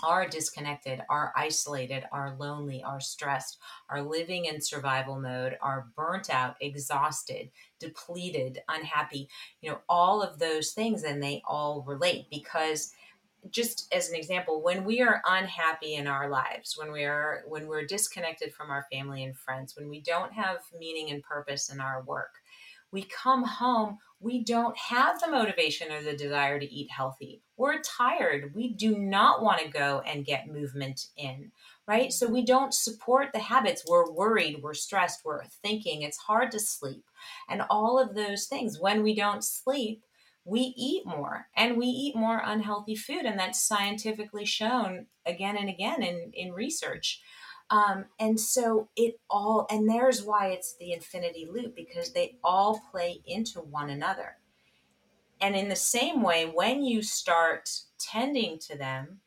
are 0.02 0.28
disconnected, 0.28 1.00
are 1.08 1.32
isolated, 1.36 2.04
are 2.12 2.36
lonely, 2.38 2.82
are 2.82 3.00
stressed, 3.00 3.58
are 3.88 4.02
living 4.02 4.44
in 4.44 4.60
survival 4.60 5.18
mode, 5.18 5.56
are 5.62 5.88
burnt 5.96 6.28
out, 6.28 6.56
exhausted, 6.60 7.50
depleted, 7.78 8.62
unhappy, 8.68 9.28
you 9.60 9.70
know, 9.70 9.78
all 9.88 10.22
of 10.22 10.38
those 10.38 10.72
things, 10.72 11.02
and 11.02 11.22
they 11.22 11.42
all 11.48 11.82
relate 11.86 12.26
because 12.30 12.92
just 13.50 13.92
as 13.92 14.08
an 14.08 14.16
example 14.16 14.62
when 14.62 14.84
we 14.84 15.00
are 15.00 15.22
unhappy 15.26 15.94
in 15.94 16.06
our 16.06 16.28
lives 16.28 16.76
when 16.76 16.92
we 16.92 17.04
are 17.04 17.42
when 17.46 17.66
we're 17.66 17.84
disconnected 17.84 18.52
from 18.52 18.70
our 18.70 18.86
family 18.92 19.24
and 19.24 19.36
friends 19.36 19.74
when 19.76 19.88
we 19.88 20.00
don't 20.00 20.32
have 20.32 20.58
meaning 20.78 21.10
and 21.10 21.22
purpose 21.22 21.70
in 21.70 21.80
our 21.80 22.02
work 22.02 22.34
we 22.92 23.02
come 23.02 23.44
home 23.44 23.98
we 24.18 24.42
don't 24.42 24.76
have 24.78 25.20
the 25.20 25.30
motivation 25.30 25.92
or 25.92 26.02
the 26.02 26.16
desire 26.16 26.58
to 26.58 26.72
eat 26.72 26.90
healthy. 26.90 27.42
We're 27.56 27.80
tired. 27.82 28.54
We 28.54 28.72
do 28.72 28.96
not 28.96 29.42
want 29.42 29.60
to 29.60 29.68
go 29.68 30.00
and 30.06 30.24
get 30.24 30.48
movement 30.48 31.08
in, 31.16 31.52
right? 31.86 32.12
So 32.12 32.26
we 32.26 32.44
don't 32.44 32.72
support 32.72 33.28
the 33.32 33.40
habits. 33.40 33.84
We're 33.86 34.10
worried, 34.10 34.60
we're 34.62 34.74
stressed, 34.74 35.20
we're 35.24 35.44
thinking. 35.44 36.02
It's 36.02 36.16
hard 36.16 36.50
to 36.52 36.60
sleep. 36.60 37.04
And 37.48 37.62
all 37.68 37.98
of 37.98 38.14
those 38.14 38.46
things. 38.46 38.80
When 38.80 39.02
we 39.02 39.14
don't 39.14 39.44
sleep, 39.44 40.02
we 40.46 40.72
eat 40.76 41.04
more 41.04 41.48
and 41.56 41.76
we 41.76 41.86
eat 41.86 42.14
more 42.14 42.40
unhealthy 42.42 42.94
food. 42.94 43.24
And 43.24 43.38
that's 43.38 43.60
scientifically 43.60 44.44
shown 44.46 45.06
again 45.26 45.56
and 45.56 45.68
again 45.68 46.02
in, 46.02 46.30
in 46.32 46.52
research. 46.52 47.20
Um, 47.68 48.04
and 48.20 48.38
so 48.38 48.88
it 48.96 49.18
all, 49.28 49.66
and 49.68 49.90
there's 49.90 50.22
why 50.22 50.48
it's 50.48 50.76
the 50.76 50.92
infinity 50.92 51.48
loop 51.52 51.74
because 51.74 52.12
they 52.12 52.38
all 52.44 52.80
play 52.92 53.22
into 53.26 53.58
one 53.58 53.90
another. 53.90 54.36
And 55.40 55.56
in 55.56 55.68
the 55.68 55.76
same 55.76 56.22
way, 56.22 56.44
when 56.44 56.84
you 56.84 57.02
start 57.02 57.68
tending 57.98 58.60
to 58.60 58.78
them, 58.78 59.20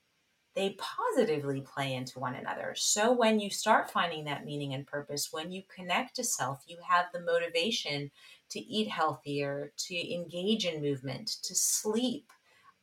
they 0.55 0.77
positively 0.77 1.61
play 1.61 1.93
into 1.93 2.19
one 2.19 2.35
another. 2.35 2.73
So 2.75 3.11
when 3.11 3.39
you 3.39 3.49
start 3.49 3.91
finding 3.91 4.23
that 4.25 4.45
meaning 4.45 4.73
and 4.73 4.87
purpose, 4.87 5.29
when 5.31 5.51
you 5.51 5.63
connect 5.73 6.15
to 6.15 6.23
self, 6.23 6.63
you 6.65 6.77
have 6.89 7.05
the 7.13 7.21
motivation 7.21 8.09
to 8.51 8.59
eat 8.59 8.89
healthier, 8.89 9.71
to 9.87 10.13
engage 10.13 10.65
in 10.65 10.81
movement, 10.81 11.27
to 11.43 11.55
sleep 11.55 12.31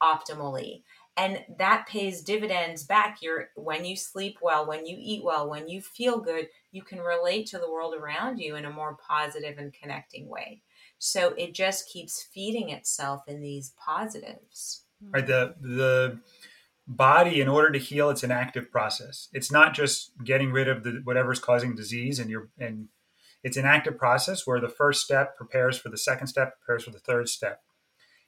optimally. 0.02 0.82
And 1.16 1.44
that 1.58 1.86
pays 1.88 2.20
dividends 2.20 2.84
back. 2.84 3.18
You're 3.22 3.48
when 3.54 3.86
you 3.86 3.96
sleep 3.96 4.38
well, 4.42 4.66
when 4.66 4.84
you 4.84 4.96
eat 5.00 5.24
well, 5.24 5.48
when 5.48 5.66
you 5.68 5.80
feel 5.80 6.18
good, 6.18 6.48
you 6.72 6.82
can 6.82 7.00
relate 7.00 7.46
to 7.46 7.58
the 7.58 7.70
world 7.70 7.94
around 7.94 8.38
you 8.38 8.54
in 8.56 8.66
a 8.66 8.70
more 8.70 8.98
positive 9.08 9.56
and 9.56 9.72
connecting 9.72 10.28
way. 10.28 10.62
So 10.98 11.28
it 11.38 11.54
just 11.54 11.88
keeps 11.88 12.22
feeding 12.22 12.68
itself 12.68 13.22
in 13.26 13.40
these 13.40 13.72
positives. 13.82 14.84
Right. 15.00 15.26
The 15.26 15.54
mm-hmm. 15.58 15.76
the 15.76 16.20
body, 16.86 17.40
in 17.40 17.48
order 17.48 17.70
to 17.70 17.78
heal, 17.78 18.10
it's 18.10 18.22
an 18.22 18.30
active 18.30 18.70
process. 18.70 19.28
It's 19.32 19.50
not 19.50 19.74
just 19.74 20.12
getting 20.22 20.52
rid 20.52 20.68
of 20.68 20.84
the 20.84 21.00
whatever's 21.04 21.40
causing 21.40 21.74
disease, 21.74 22.18
and 22.18 22.30
you're 22.30 22.48
and 22.58 22.88
it's 23.42 23.56
an 23.56 23.64
active 23.64 23.96
process 23.96 24.46
where 24.46 24.60
the 24.60 24.68
first 24.68 25.04
step 25.04 25.36
prepares 25.36 25.78
for 25.78 25.88
the 25.88 25.98
second 25.98 26.26
step, 26.26 26.58
prepares 26.60 26.84
for 26.84 26.90
the 26.90 26.98
third 26.98 27.28
step. 27.28 27.62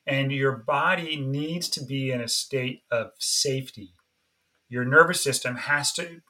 And 0.07 0.33
your 0.33 0.53
body 0.53 1.17
needs 1.17 1.69
to 1.71 1.85
be 1.85 2.11
in 2.11 2.21
a 2.21 2.29
state 2.29 2.83
of 2.91 3.11
safety. 3.19 3.95
Your 4.69 4.85
nervous 4.85 5.23
system 5.23 5.57
has 5.57 5.93
to 5.95 6.21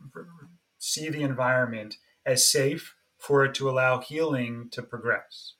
see 0.78 1.08
the 1.08 1.22
environment 1.22 1.96
as 2.24 2.50
safe 2.50 2.94
for 3.18 3.44
it 3.44 3.54
to 3.54 3.68
allow 3.68 4.00
healing 4.00 4.68
to 4.72 4.82
progress. 4.82 5.54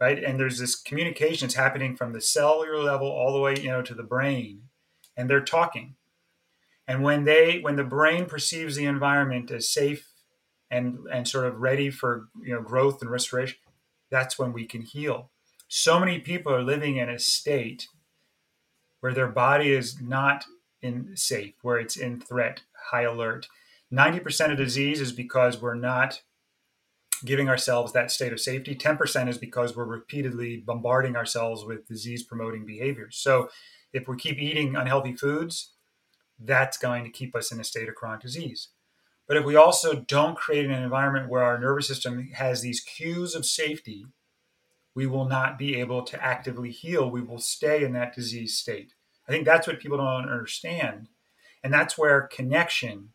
Right? 0.00 0.22
And 0.22 0.38
there's 0.40 0.58
this 0.58 0.76
communication 0.80 1.46
that's 1.46 1.56
happening 1.56 1.96
from 1.96 2.12
the 2.12 2.20
cellular 2.20 2.82
level 2.82 3.08
all 3.08 3.32
the 3.32 3.40
way, 3.40 3.56
you 3.56 3.68
know, 3.68 3.82
to 3.82 3.94
the 3.94 4.02
brain. 4.02 4.62
And 5.16 5.28
they're 5.28 5.40
talking. 5.40 5.96
And 6.88 7.02
when 7.02 7.24
they 7.24 7.60
when 7.60 7.76
the 7.76 7.84
brain 7.84 8.26
perceives 8.26 8.76
the 8.76 8.86
environment 8.86 9.50
as 9.50 9.68
safe 9.68 10.09
and 10.70 10.98
and 11.12 11.26
sort 11.26 11.46
of 11.46 11.60
ready 11.60 11.90
for 11.90 12.28
you 12.42 12.54
know 12.54 12.62
growth 12.62 13.02
and 13.02 13.10
restoration, 13.10 13.58
that's 14.10 14.38
when 14.38 14.52
we 14.52 14.66
can 14.66 14.82
heal. 14.82 15.30
So 15.68 16.00
many 16.00 16.18
people 16.18 16.52
are 16.52 16.62
living 16.62 16.96
in 16.96 17.08
a 17.08 17.18
state 17.18 17.88
where 19.00 19.14
their 19.14 19.28
body 19.28 19.72
is 19.72 20.00
not 20.00 20.44
in 20.82 21.16
safe, 21.16 21.54
where 21.62 21.78
it's 21.78 21.96
in 21.96 22.20
threat, 22.20 22.62
high 22.90 23.02
alert. 23.02 23.48
90% 23.92 24.52
of 24.52 24.56
disease 24.56 25.00
is 25.00 25.12
because 25.12 25.60
we're 25.60 25.74
not 25.74 26.22
giving 27.24 27.48
ourselves 27.48 27.92
that 27.92 28.10
state 28.10 28.32
of 28.32 28.40
safety. 28.40 28.74
10% 28.74 29.28
is 29.28 29.38
because 29.38 29.76
we're 29.76 29.84
repeatedly 29.84 30.56
bombarding 30.56 31.16
ourselves 31.16 31.64
with 31.64 31.86
disease 31.86 32.22
promoting 32.22 32.64
behaviors. 32.64 33.16
So 33.16 33.50
if 33.92 34.08
we 34.08 34.16
keep 34.16 34.38
eating 34.38 34.76
unhealthy 34.76 35.14
foods, 35.14 35.72
that's 36.38 36.78
going 36.78 37.04
to 37.04 37.10
keep 37.10 37.34
us 37.34 37.52
in 37.52 37.60
a 37.60 37.64
state 37.64 37.88
of 37.88 37.94
chronic 37.94 38.20
disease. 38.20 38.68
But 39.30 39.36
if 39.36 39.44
we 39.44 39.54
also 39.54 39.94
don't 39.94 40.36
create 40.36 40.66
an 40.66 40.72
environment 40.72 41.28
where 41.28 41.44
our 41.44 41.56
nervous 41.56 41.86
system 41.86 42.30
has 42.34 42.62
these 42.62 42.80
cues 42.80 43.36
of 43.36 43.46
safety, 43.46 44.06
we 44.92 45.06
will 45.06 45.24
not 45.24 45.56
be 45.56 45.76
able 45.76 46.02
to 46.02 46.20
actively 46.20 46.72
heal. 46.72 47.08
We 47.08 47.22
will 47.22 47.38
stay 47.38 47.84
in 47.84 47.92
that 47.92 48.12
disease 48.12 48.56
state. 48.56 48.94
I 49.28 49.30
think 49.30 49.44
that's 49.44 49.68
what 49.68 49.78
people 49.78 49.98
don't 49.98 50.28
understand. 50.28 51.10
And 51.62 51.72
that's 51.72 51.96
where 51.96 52.22
connection 52.22 53.10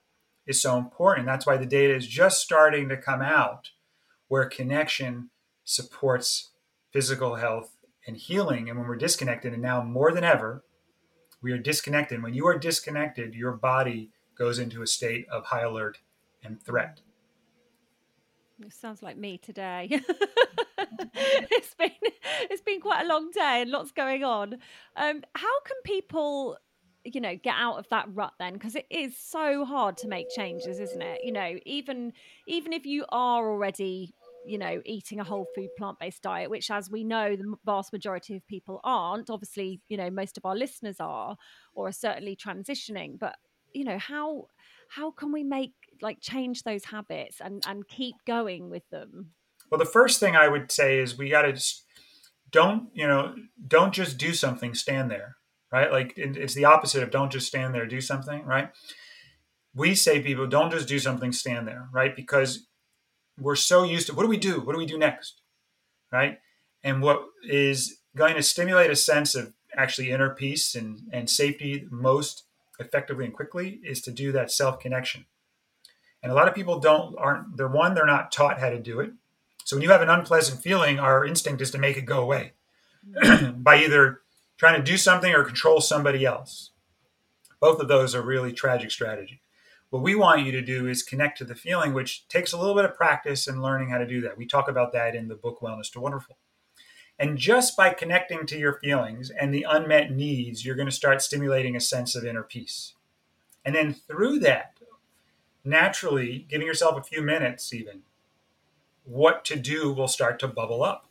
is 0.47 0.61
so 0.61 0.77
important. 0.77 1.25
That's 1.25 1.45
why 1.45 1.57
the 1.57 1.65
data 1.65 1.93
is 1.93 2.07
just 2.07 2.39
starting 2.39 2.87
to 2.87 2.95
come 2.95 3.21
out 3.21 3.71
where 4.29 4.45
connection 4.45 5.31
supports 5.65 6.51
physical 6.93 7.35
health 7.35 7.75
and 8.07 8.15
healing. 8.15 8.69
And 8.69 8.79
when 8.79 8.87
we're 8.87 8.95
disconnected, 8.95 9.51
and 9.51 9.61
now 9.61 9.83
more 9.83 10.13
than 10.13 10.23
ever, 10.23 10.63
we 11.41 11.51
are 11.51 11.57
disconnected. 11.57 12.23
When 12.23 12.33
you 12.33 12.47
are 12.47 12.57
disconnected, 12.57 13.35
your 13.35 13.51
body 13.51 14.11
goes 14.37 14.59
into 14.59 14.81
a 14.81 14.87
state 14.87 15.27
of 15.29 15.45
high 15.45 15.61
alert 15.61 15.99
and 16.43 16.61
threat. 16.61 17.01
It 18.63 18.73
sounds 18.73 19.03
like 19.03 19.17
me 19.17 19.37
today. 19.37 19.89
it's 20.77 21.73
been 21.75 21.91
it's 22.49 22.61
been 22.61 22.79
quite 22.79 23.03
a 23.03 23.07
long 23.07 23.31
day 23.31 23.61
and 23.61 23.71
lots 23.71 23.91
going 23.91 24.23
on. 24.23 24.53
Um, 24.95 25.23
how 25.35 25.59
can 25.65 25.77
people, 25.83 26.57
you 27.03 27.19
know, 27.19 27.35
get 27.35 27.55
out 27.57 27.77
of 27.77 27.87
that 27.89 28.05
rut 28.13 28.33
then? 28.39 28.53
Because 28.53 28.75
it 28.75 28.85
is 28.89 29.17
so 29.17 29.65
hard 29.65 29.97
to 29.97 30.07
make 30.07 30.27
changes, 30.33 30.79
isn't 30.79 31.01
it? 31.01 31.19
You 31.23 31.33
know, 31.33 31.57
even 31.65 32.13
even 32.47 32.71
if 32.71 32.85
you 32.85 33.05
are 33.09 33.49
already 33.49 34.13
you 34.45 34.57
know 34.57 34.81
eating 34.85 35.19
a 35.19 35.23
whole 35.23 35.47
food 35.55 35.69
plant-based 35.75 36.21
diet 36.21 36.51
which 36.51 36.69
as 36.69 36.89
we 36.89 37.03
know 37.03 37.35
the 37.35 37.55
vast 37.65 37.91
majority 37.91 38.35
of 38.35 38.45
people 38.47 38.79
aren't 38.83 39.29
obviously 39.31 39.81
you 39.89 39.97
know 39.97 40.09
most 40.11 40.37
of 40.37 40.45
our 40.45 40.55
listeners 40.55 40.97
are 40.99 41.35
or 41.73 41.87
are 41.87 41.91
certainly 41.91 42.35
transitioning 42.35 43.17
but 43.17 43.35
you 43.75 43.83
know 43.83 43.97
how 43.99 44.47
how 44.89 45.11
can 45.11 45.31
we 45.31 45.43
make 45.43 45.73
like 46.01 46.19
change 46.21 46.63
those 46.63 46.85
habits 46.85 47.41
and 47.41 47.63
and 47.67 47.87
keep 47.87 48.15
going 48.25 48.69
with 48.69 48.87
them? 48.89 49.31
Well 49.69 49.79
the 49.79 49.85
first 49.85 50.19
thing 50.19 50.35
i 50.35 50.47
would 50.47 50.71
say 50.71 50.99
is 50.99 51.17
we 51.17 51.29
got 51.29 51.43
to 51.43 51.53
just 51.53 51.83
don't 52.51 52.89
you 52.93 53.07
know 53.07 53.35
don't 53.67 53.93
just 53.93 54.17
do 54.17 54.33
something 54.33 54.73
stand 54.73 55.11
there 55.11 55.35
right? 55.71 55.91
Like 55.91 56.13
it's 56.15 56.53
the 56.53 56.65
opposite 56.65 57.03
of 57.03 57.11
don't 57.11 57.31
just 57.31 57.47
stand 57.47 57.73
there 57.73 57.85
do 57.85 58.01
something 58.01 58.45
right? 58.45 58.69
We 59.73 59.93
say 59.93 60.21
people 60.21 60.47
don't 60.47 60.71
just 60.71 60.87
do 60.87 60.99
something 60.99 61.31
stand 61.31 61.67
there 61.67 61.89
right? 61.91 62.15
Because 62.15 62.67
we're 63.37 63.55
so 63.55 63.83
used 63.83 64.07
to 64.07 64.13
what 64.13 64.23
do 64.23 64.29
we 64.29 64.37
do? 64.37 64.61
What 64.61 64.73
do 64.73 64.79
we 64.79 64.85
do 64.85 64.97
next 64.97 65.41
right? 66.11 66.39
And 66.83 67.01
what 67.01 67.25
is 67.43 67.99
going 68.15 68.35
to 68.35 68.43
stimulate 68.43 68.91
a 68.91 68.95
sense 68.95 69.35
of 69.35 69.53
actually 69.75 70.11
inner 70.11 70.29
peace 70.29 70.75
and, 70.75 71.01
and 71.11 71.29
safety 71.29 71.85
most 71.91 72.44
effectively 72.79 73.25
and 73.25 73.33
quickly 73.33 73.79
is 73.83 74.01
to 74.01 74.11
do 74.11 74.31
that 74.31 74.51
self 74.51 74.79
connection. 74.79 75.25
And 76.21 76.31
a 76.31 76.35
lot 76.35 76.47
of 76.47 76.55
people 76.55 76.79
don't 76.79 77.15
aren't 77.17 77.57
they're 77.57 77.67
one 77.67 77.93
they're 77.93 78.05
not 78.05 78.31
taught 78.31 78.59
how 78.59 78.69
to 78.69 78.79
do 78.79 78.99
it. 78.99 79.11
So 79.63 79.75
when 79.75 79.83
you 79.83 79.91
have 79.91 80.01
an 80.01 80.09
unpleasant 80.09 80.61
feeling, 80.61 80.99
our 80.99 81.25
instinct 81.25 81.61
is 81.61 81.71
to 81.71 81.77
make 81.77 81.97
it 81.97 82.05
go 82.05 82.21
away 82.21 82.53
by 83.55 83.83
either 83.83 84.21
trying 84.57 84.77
to 84.79 84.91
do 84.91 84.97
something 84.97 85.33
or 85.33 85.43
control 85.43 85.81
somebody 85.81 86.25
else. 86.25 86.71
Both 87.59 87.79
of 87.79 87.87
those 87.87 88.13
are 88.13 88.21
really 88.21 88.53
tragic 88.53 88.91
strategies. 88.91 89.39
What 89.89 90.03
we 90.03 90.15
want 90.15 90.45
you 90.45 90.51
to 90.51 90.61
do 90.61 90.87
is 90.87 91.03
connect 91.03 91.37
to 91.37 91.45
the 91.45 91.55
feeling, 91.55 91.93
which 91.93 92.27
takes 92.27 92.53
a 92.53 92.57
little 92.57 92.75
bit 92.75 92.85
of 92.85 92.95
practice 92.95 93.47
and 93.47 93.61
learning 93.61 93.89
how 93.89 93.97
to 93.97 94.07
do 94.07 94.21
that. 94.21 94.37
We 94.37 94.45
talk 94.45 94.67
about 94.67 94.91
that 94.93 95.15
in 95.15 95.27
the 95.27 95.35
book 95.35 95.61
Wellness 95.61 95.91
to 95.93 95.99
Wonderful. 95.99 96.37
And 97.17 97.37
just 97.37 97.77
by 97.77 97.93
connecting 97.93 98.45
to 98.45 98.57
your 98.57 98.73
feelings 98.73 99.29
and 99.29 99.53
the 99.53 99.65
unmet 99.67 100.11
needs, 100.11 100.65
you're 100.65 100.75
going 100.75 100.87
to 100.87 100.91
start 100.91 101.21
stimulating 101.21 101.75
a 101.75 101.81
sense 101.81 102.15
of 102.15 102.25
inner 102.25 102.43
peace. 102.43 102.93
And 103.63 103.73
then 103.73 103.93
through 103.93 104.39
that, 104.39 104.77
naturally, 105.63 106.45
giving 106.49 106.67
yourself 106.67 106.97
a 106.97 107.03
few 107.03 107.21
minutes, 107.21 107.73
even, 107.73 108.01
what 109.05 109.45
to 109.45 109.55
do 109.55 109.93
will 109.93 110.07
start 110.07 110.39
to 110.39 110.47
bubble 110.47 110.83
up. 110.83 111.07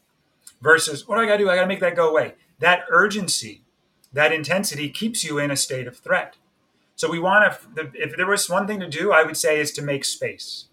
Versus, 0.60 1.08
what 1.08 1.16
do 1.16 1.22
I 1.22 1.26
got 1.26 1.38
to 1.38 1.44
do? 1.44 1.50
I 1.50 1.56
got 1.56 1.62
to 1.62 1.68
make 1.68 1.80
that 1.80 1.96
go 1.96 2.08
away. 2.08 2.34
That 2.58 2.84
urgency, 2.90 3.62
that 4.12 4.32
intensity 4.32 4.88
keeps 4.88 5.24
you 5.24 5.38
in 5.38 5.50
a 5.50 5.56
state 5.56 5.86
of 5.86 5.96
threat. 5.96 6.36
So 6.96 7.10
we 7.10 7.18
want 7.18 7.52
to, 7.74 7.90
if 7.94 8.16
there 8.16 8.26
was 8.26 8.48
one 8.48 8.66
thing 8.66 8.80
to 8.80 8.88
do, 8.88 9.12
I 9.12 9.24
would 9.24 9.36
say 9.36 9.58
is 9.58 9.72
to 9.72 9.82
make 9.82 10.04
space. 10.04 10.66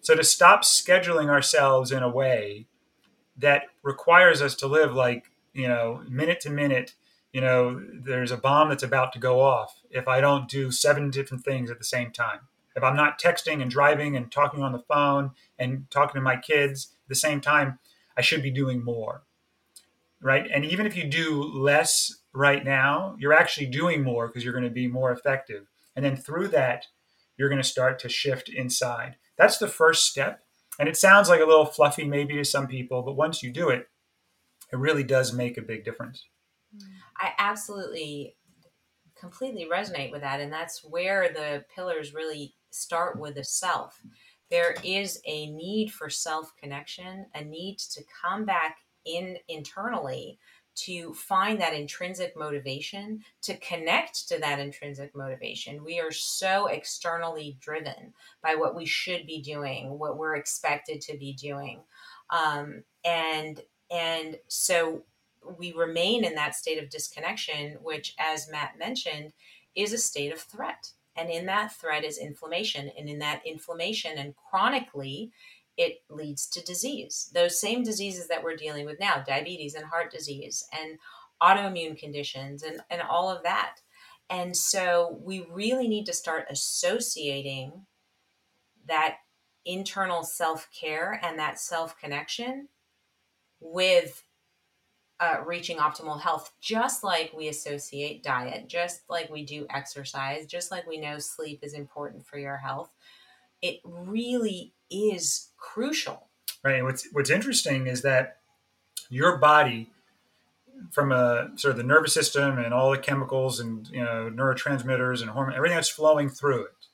So 0.00 0.14
to 0.14 0.24
stop 0.24 0.62
scheduling 0.62 1.28
ourselves 1.28 1.92
in 1.92 2.02
a 2.02 2.08
way 2.08 2.66
that 3.40 3.64
requires 3.82 4.40
us 4.40 4.54
to 4.56 4.66
live 4.66 4.94
like 4.94 5.30
you 5.52 5.68
know 5.68 6.02
minute 6.08 6.40
to 6.40 6.50
minute 6.50 6.94
you 7.32 7.40
know 7.40 7.80
there's 7.92 8.30
a 8.30 8.36
bomb 8.36 8.68
that's 8.68 8.82
about 8.82 9.12
to 9.12 9.18
go 9.18 9.40
off 9.40 9.80
if 9.90 10.06
i 10.06 10.20
don't 10.20 10.48
do 10.48 10.70
seven 10.70 11.10
different 11.10 11.44
things 11.44 11.70
at 11.70 11.78
the 11.78 11.84
same 11.84 12.10
time. 12.10 12.40
If 12.76 12.84
i'm 12.84 12.96
not 12.96 13.20
texting 13.20 13.60
and 13.60 13.70
driving 13.70 14.16
and 14.16 14.30
talking 14.30 14.62
on 14.62 14.72
the 14.72 14.78
phone 14.78 15.32
and 15.58 15.90
talking 15.90 16.18
to 16.18 16.22
my 16.22 16.36
kids 16.36 16.94
at 17.04 17.08
the 17.08 17.14
same 17.14 17.40
time 17.40 17.78
i 18.16 18.20
should 18.20 18.42
be 18.42 18.50
doing 18.50 18.84
more 18.84 19.22
right? 20.20 20.48
And 20.52 20.64
even 20.64 20.86
if 20.86 20.96
you 20.96 21.04
do 21.04 21.42
less 21.42 22.14
right 22.32 22.64
now 22.64 23.16
you're 23.18 23.32
actually 23.32 23.66
doing 23.66 24.02
more 24.02 24.28
because 24.28 24.44
you're 24.44 24.52
going 24.52 24.64
to 24.64 24.70
be 24.70 24.86
more 24.86 25.10
effective. 25.10 25.66
And 25.96 26.04
then 26.04 26.16
through 26.16 26.48
that 26.48 26.86
you're 27.36 27.48
going 27.48 27.62
to 27.62 27.68
start 27.68 27.98
to 28.00 28.08
shift 28.08 28.48
inside. 28.48 29.16
That's 29.36 29.58
the 29.58 29.68
first 29.68 30.06
step 30.06 30.44
and 30.78 30.88
it 30.88 30.96
sounds 30.96 31.28
like 31.28 31.40
a 31.40 31.46
little 31.46 31.66
fluffy 31.66 32.04
maybe 32.04 32.34
to 32.34 32.44
some 32.44 32.66
people, 32.66 33.02
but 33.02 33.16
once 33.16 33.42
you 33.42 33.52
do 33.52 33.68
it, 33.68 33.88
it 34.72 34.76
really 34.76 35.02
does 35.02 35.32
make 35.32 35.58
a 35.58 35.62
big 35.62 35.84
difference. 35.84 36.26
I 37.16 37.32
absolutely 37.38 38.36
completely 39.18 39.68
resonate 39.70 40.10
with 40.10 40.22
that. 40.22 40.40
And 40.40 40.52
that's 40.52 40.84
where 40.84 41.28
the 41.28 41.64
pillars 41.74 42.14
really 42.14 42.54
start 42.70 43.18
with 43.18 43.34
the 43.34 43.44
self. 43.44 44.00
There 44.50 44.74
is 44.82 45.20
a 45.26 45.50
need 45.50 45.92
for 45.92 46.08
self 46.08 46.52
connection, 46.56 47.26
a 47.34 47.44
need 47.44 47.78
to 47.92 48.02
come 48.22 48.44
back 48.44 48.78
in 49.04 49.36
internally 49.48 50.38
to 50.74 51.12
find 51.14 51.60
that 51.60 51.74
intrinsic 51.74 52.36
motivation, 52.36 53.22
to 53.42 53.56
connect 53.58 54.28
to 54.28 54.38
that 54.38 54.58
intrinsic 54.58 55.14
motivation. 55.14 55.84
We 55.84 56.00
are 56.00 56.12
so 56.12 56.66
externally 56.66 57.56
driven 57.60 58.14
by 58.42 58.54
what 58.54 58.74
we 58.74 58.86
should 58.86 59.26
be 59.26 59.42
doing, 59.42 59.98
what 59.98 60.16
we're 60.16 60.36
expected 60.36 61.00
to 61.02 61.16
be 61.16 61.32
doing. 61.32 61.80
Um, 62.30 62.84
and 63.04 63.60
and 63.90 64.38
so 64.46 65.02
we 65.58 65.72
remain 65.72 66.24
in 66.24 66.34
that 66.34 66.54
state 66.54 66.82
of 66.82 66.90
disconnection, 66.90 67.78
which, 67.82 68.14
as 68.18 68.50
Matt 68.50 68.78
mentioned, 68.78 69.32
is 69.74 69.92
a 69.92 69.98
state 69.98 70.32
of 70.32 70.40
threat. 70.40 70.92
And 71.16 71.28
in 71.28 71.46
that 71.46 71.72
threat 71.72 72.04
is 72.04 72.18
inflammation. 72.18 72.90
And 72.96 73.08
in 73.08 73.18
that 73.18 73.42
inflammation 73.44 74.16
and 74.16 74.34
chronically 74.36 75.32
it 75.76 76.02
leads 76.08 76.46
to 76.48 76.64
disease. 76.64 77.30
Those 77.34 77.60
same 77.60 77.82
diseases 77.82 78.28
that 78.28 78.42
we're 78.42 78.56
dealing 78.56 78.86
with 78.86 79.00
now, 79.00 79.22
diabetes 79.26 79.74
and 79.74 79.86
heart 79.86 80.10
disease 80.10 80.64
and 80.78 80.98
autoimmune 81.42 81.98
conditions 81.98 82.62
and, 82.62 82.80
and 82.90 83.00
all 83.02 83.30
of 83.30 83.42
that. 83.42 83.76
And 84.28 84.56
so 84.56 85.18
we 85.22 85.46
really 85.50 85.88
need 85.88 86.06
to 86.06 86.12
start 86.12 86.46
associating 86.50 87.86
that 88.86 89.16
internal 89.64 90.22
self 90.22 90.68
care 90.78 91.20
and 91.22 91.38
that 91.38 91.58
self 91.58 91.98
connection 91.98 92.68
with 93.60 94.22
uh, 95.18 95.36
reaching 95.44 95.76
optimal 95.76 96.20
health, 96.20 96.52
just 96.60 97.04
like 97.04 97.32
we 97.36 97.48
associate 97.48 98.22
diet, 98.22 98.68
just 98.68 99.02
like 99.08 99.30
we 99.30 99.44
do 99.44 99.66
exercise, 99.68 100.46
just 100.46 100.70
like 100.70 100.86
we 100.86 100.98
know 100.98 101.18
sleep 101.18 101.60
is 101.62 101.74
important 101.74 102.26
for 102.26 102.38
your 102.38 102.56
health. 102.56 102.90
It 103.60 103.80
really 103.84 104.72
is 104.90 105.48
crucial. 105.56 106.28
Right. 106.62 106.76
And 106.76 106.84
what's 106.84 107.08
what's 107.12 107.30
interesting 107.30 107.86
is 107.86 108.02
that 108.02 108.38
your 109.08 109.38
body, 109.38 109.90
from 110.90 111.12
a 111.12 111.50
sort 111.56 111.72
of 111.72 111.78
the 111.78 111.84
nervous 111.84 112.12
system 112.12 112.58
and 112.58 112.74
all 112.74 112.90
the 112.90 112.98
chemicals 112.98 113.60
and 113.60 113.88
you 113.88 114.04
know 114.04 114.30
neurotransmitters 114.32 115.22
and 115.22 115.30
hormone, 115.30 115.54
everything 115.54 115.76
that's 115.76 115.88
flowing 115.88 116.28
through 116.28 116.64
it, 116.64 116.86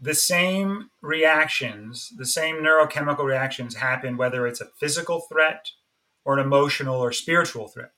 the 0.00 0.14
same 0.14 0.90
reactions, 1.00 2.12
the 2.16 2.26
same 2.26 2.56
neurochemical 2.56 3.24
reactions 3.24 3.76
happen 3.76 4.16
whether 4.16 4.46
it's 4.46 4.60
a 4.60 4.66
physical 4.80 5.20
threat 5.20 5.70
or 6.24 6.36
an 6.36 6.44
emotional 6.44 7.00
or 7.00 7.12
spiritual 7.12 7.68
threat. 7.68 7.92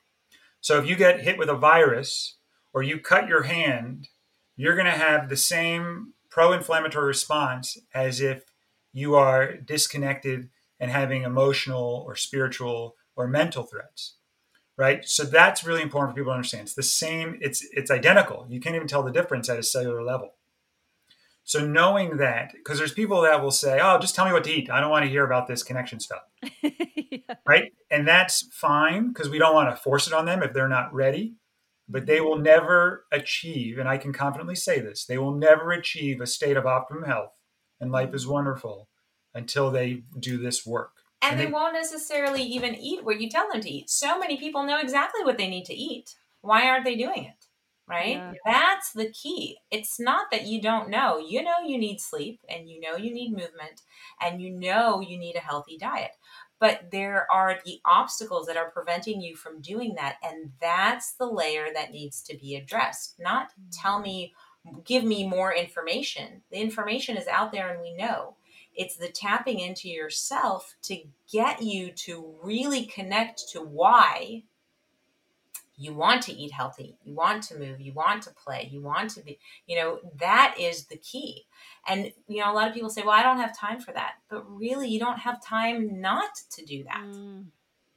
So 0.61 0.79
if 0.79 0.87
you 0.87 0.97
get 0.97 1.23
hit 1.23 1.39
with 1.39 1.49
a 1.49 1.57
virus 1.57 2.37
or 2.73 2.83
you 2.83 2.99
cut 2.99 3.29
your 3.29 3.43
hand, 3.45 4.09
you're 4.57 4.77
going 4.77 4.87
to 4.87 4.93
have 4.93 5.29
the 5.29 5.37
same 5.37 6.13
pro 6.31 6.53
inflammatory 6.53 7.07
response 7.07 7.79
as 7.95 8.21
if 8.21 8.45
you 8.95 9.15
are 9.15 9.57
disconnected 9.57 10.49
and 10.81 10.91
having 10.91 11.23
emotional 11.23 12.03
or 12.07 12.17
spiritual 12.17 12.95
or 13.17 13.29
mental 13.29 13.65
threats 13.65 14.17
right 14.79 15.07
so 15.07 15.23
that's 15.25 15.65
really 15.65 15.83
important 15.83 16.13
for 16.13 16.21
people 16.21 16.31
to 16.33 16.37
understand 16.37 16.63
it's 16.63 16.75
the 16.75 16.83
same 16.83 17.37
it's 17.43 17.67
it's 17.73 17.91
identical 17.91 18.47
you 18.49 18.61
can't 18.61 18.75
even 18.75 18.89
tell 18.89 19.03
the 19.03 19.13
difference 19.13 19.51
at 19.51 19.59
a 19.59 19.63
cellular 19.63 20.03
level 20.03 20.35
so 21.47 21.65
knowing 21.65 22.17
that, 22.17 22.53
because 22.55 22.79
there's 22.79 22.95
people 22.95 23.21
that 23.21 23.43
will 23.43 23.51
say, 23.51 23.79
"Oh, 23.81 23.99
just 23.99 24.15
tell 24.15 24.25
me 24.25 24.33
what 24.33 24.45
to 24.45 24.51
eat. 24.51 24.71
I 24.71 24.81
don't 24.81 24.91
want 24.91 25.05
to 25.05 25.11
hear 25.11 25.25
about 25.25 25.47
this 25.47 25.63
connection 25.63 26.01
stuff." 26.01 26.23
yeah. 26.63 27.19
Right? 27.47 27.73
And 27.91 28.09
that's 28.09 28.49
fine 28.51 29.09
because 29.09 29.29
we 29.29 29.39
don't 29.39 29.55
want 29.55 29.69
to 29.69 29.81
force 29.81 30.07
it 30.07 30.15
on 30.15 30.25
them 30.25 30.43
if 30.43 30.55
they're 30.55 30.69
not 30.69 30.93
ready. 30.95 31.35
But 31.87 32.07
they 32.07 32.17
mm-hmm. 32.17 32.25
will 32.25 32.39
never 32.39 33.05
achieve, 33.13 33.79
and 33.79 33.87
I 33.87 33.99
can 33.99 34.15
confidently 34.15 34.55
say 34.55 34.81
this, 34.81 35.05
they 35.05 35.19
will 35.19 35.35
never 35.35 35.71
achieve 35.71 36.23
a 36.23 36.27
state 36.27 36.57
of 36.57 36.65
optimum 36.65 37.05
health 37.05 37.34
and 37.81 37.93
life 37.93 38.15
is 38.15 38.27
wonderful 38.27 38.89
until 39.35 39.71
they 39.71 40.03
do 40.19 40.39
this 40.39 40.65
work. 40.65 40.93
And, 41.23 41.33
and 41.33 41.41
they, 41.41 41.47
they 41.47 41.51
won't 41.51 41.75
necessarily 41.75 42.43
even 42.43 42.75
eat 42.75 43.05
what 43.05 43.21
you 43.21 43.29
tell 43.29 43.51
them 43.51 43.61
to 43.61 43.71
eat. 43.71 43.91
So 43.91 44.19
many 44.19 44.37
people 44.37 44.65
know 44.65 44.79
exactly 44.79 45.25
what 45.25 45.39
they 45.39 45.49
need 45.49 45.65
to 45.67 45.75
eat. 45.75 46.15
Why 46.43 46.69
aren't 46.69 46.85
they 46.85 46.97
doing 46.97 47.25
it? 47.25 47.45
right? 47.87 48.17
Yeah. 48.17 48.33
That's 48.45 48.93
the 48.93 49.11
key. 49.11 49.59
It's 49.71 50.01
not 50.01 50.31
that 50.31 50.47
you 50.47 50.61
don't 50.61 50.89
know. 50.89 51.19
You 51.19 51.43
know 51.43 51.57
you 51.67 51.79
need 51.79 52.01
sleep 52.01 52.41
and 52.49 52.69
you 52.69 52.81
know 52.81 52.97
you 52.97 53.13
need 53.13 53.31
movement 53.33 53.83
and 54.21 54.41
you 54.41 54.51
know 54.51 55.01
you 55.01 55.19
need 55.19 55.37
a 55.37 55.41
healthy 55.41 55.77
diet. 55.77 56.13
But 56.61 56.91
there 56.93 57.27
are 57.31 57.59
the 57.65 57.81
obstacles 57.85 58.47
that 58.47 58.57
are 58.57 58.71
preventing 58.71 59.21
you 59.21 59.37
from 59.37 59.61
doing 59.61 59.95
that. 59.97 60.17
And 60.23 60.53
that's 60.61 61.15
the 61.15 61.27
layer 61.27 61.67
that 61.75 61.91
needs 61.91 62.23
to 62.23 62.37
be 62.37 62.55
addressed. 62.55 63.17
Not 63.19 63.51
tell 63.73 64.01
mm. 64.01 64.05
me, 64.05 64.33
give 64.85 65.05
me 65.05 65.27
more 65.27 65.55
information. 65.55 66.43
The 66.51 66.59
information 66.59 67.17
is 67.17 67.27
out 67.27 67.53
there 67.53 67.71
and 67.71 67.81
we 67.81 67.95
know. 67.95 68.37
It's 68.75 68.97
the 68.97 69.09
tapping 69.09 69.61
into 69.61 69.89
yourself 69.89 70.75
to 70.83 71.03
get 71.31 71.63
you 71.63 71.93
to 71.93 72.35
really 72.43 72.87
connect 72.87 73.49
to 73.51 73.61
why 73.61 74.43
you 75.77 75.93
want 75.93 76.23
to 76.23 76.33
eat 76.33 76.53
healthy 76.53 76.97
you 77.05 77.15
want 77.15 77.43
to 77.43 77.59
move 77.59 77.81
you 77.81 77.93
want 77.93 78.23
to 78.23 78.31
play 78.31 78.69
you 78.71 78.81
want 78.81 79.11
to 79.11 79.21
be 79.21 79.39
you 79.67 79.77
know 79.77 79.99
that 80.19 80.55
is 80.59 80.85
the 80.87 80.97
key 80.97 81.47
and 81.89 82.13
you 82.29 82.41
know 82.41 82.51
a 82.51 82.55
lot 82.55 82.69
of 82.69 82.75
people 82.75 82.89
say 82.89 83.03
well 83.03 83.11
i 83.11 83.23
don't 83.23 83.39
have 83.39 83.57
time 83.57 83.81
for 83.81 83.93
that 83.93 84.15
but 84.29 84.45
really 84.49 84.89
you 84.89 85.01
don't 85.01 85.19
have 85.19 85.45
time 85.45 86.01
not 86.01 86.31
to 86.51 86.65
do 86.65 86.85
that 86.85 87.03
mm. 87.05 87.45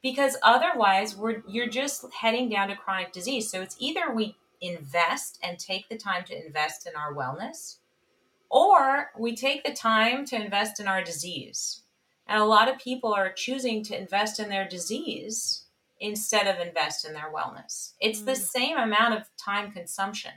because 0.01 0.38
otherwise 0.41 1.15
we're 1.15 1.43
you're 1.47 1.67
just 1.67 2.06
heading 2.13 2.49
down 2.49 2.67
to 2.67 2.75
chronic 2.75 3.12
disease 3.12 3.49
so 3.49 3.62
it's 3.62 3.75
either 3.80 4.12
we 4.12 4.36
invest 4.62 5.39
and 5.43 5.60
take 5.60 5.89
the 5.89 5.98
time 5.98 6.24
to 6.26 6.46
invest 6.46 6.88
in 6.88 6.96
our 6.96 7.13
wellness 7.13 7.78
or 8.50 9.12
we 9.17 9.36
take 9.36 9.63
the 9.63 9.74
time 9.74 10.26
to 10.26 10.36
invest 10.36 10.80
in 10.80 10.88
our 10.88 11.04
disease 11.04 11.82
and 12.28 12.41
a 12.41 12.46
lot 12.46 12.67
of 12.67 12.78
people 12.78 13.13
are 13.13 13.32
choosing 13.32 13.84
to 13.86 13.98
invest 13.98 14.39
in 14.39 14.50
their 14.50 14.67
disease 14.67 15.63
instead 16.00 16.48
of 16.48 16.65
invest 16.65 17.06
in 17.06 17.13
their 17.13 17.32
wellness. 17.34 17.93
It's 18.00 18.22
mm. 18.22 18.26
the 18.26 18.36
same 18.36 18.78
amount 18.78 19.15
of 19.15 19.30
time 19.38 19.72
consumption, 19.72 20.32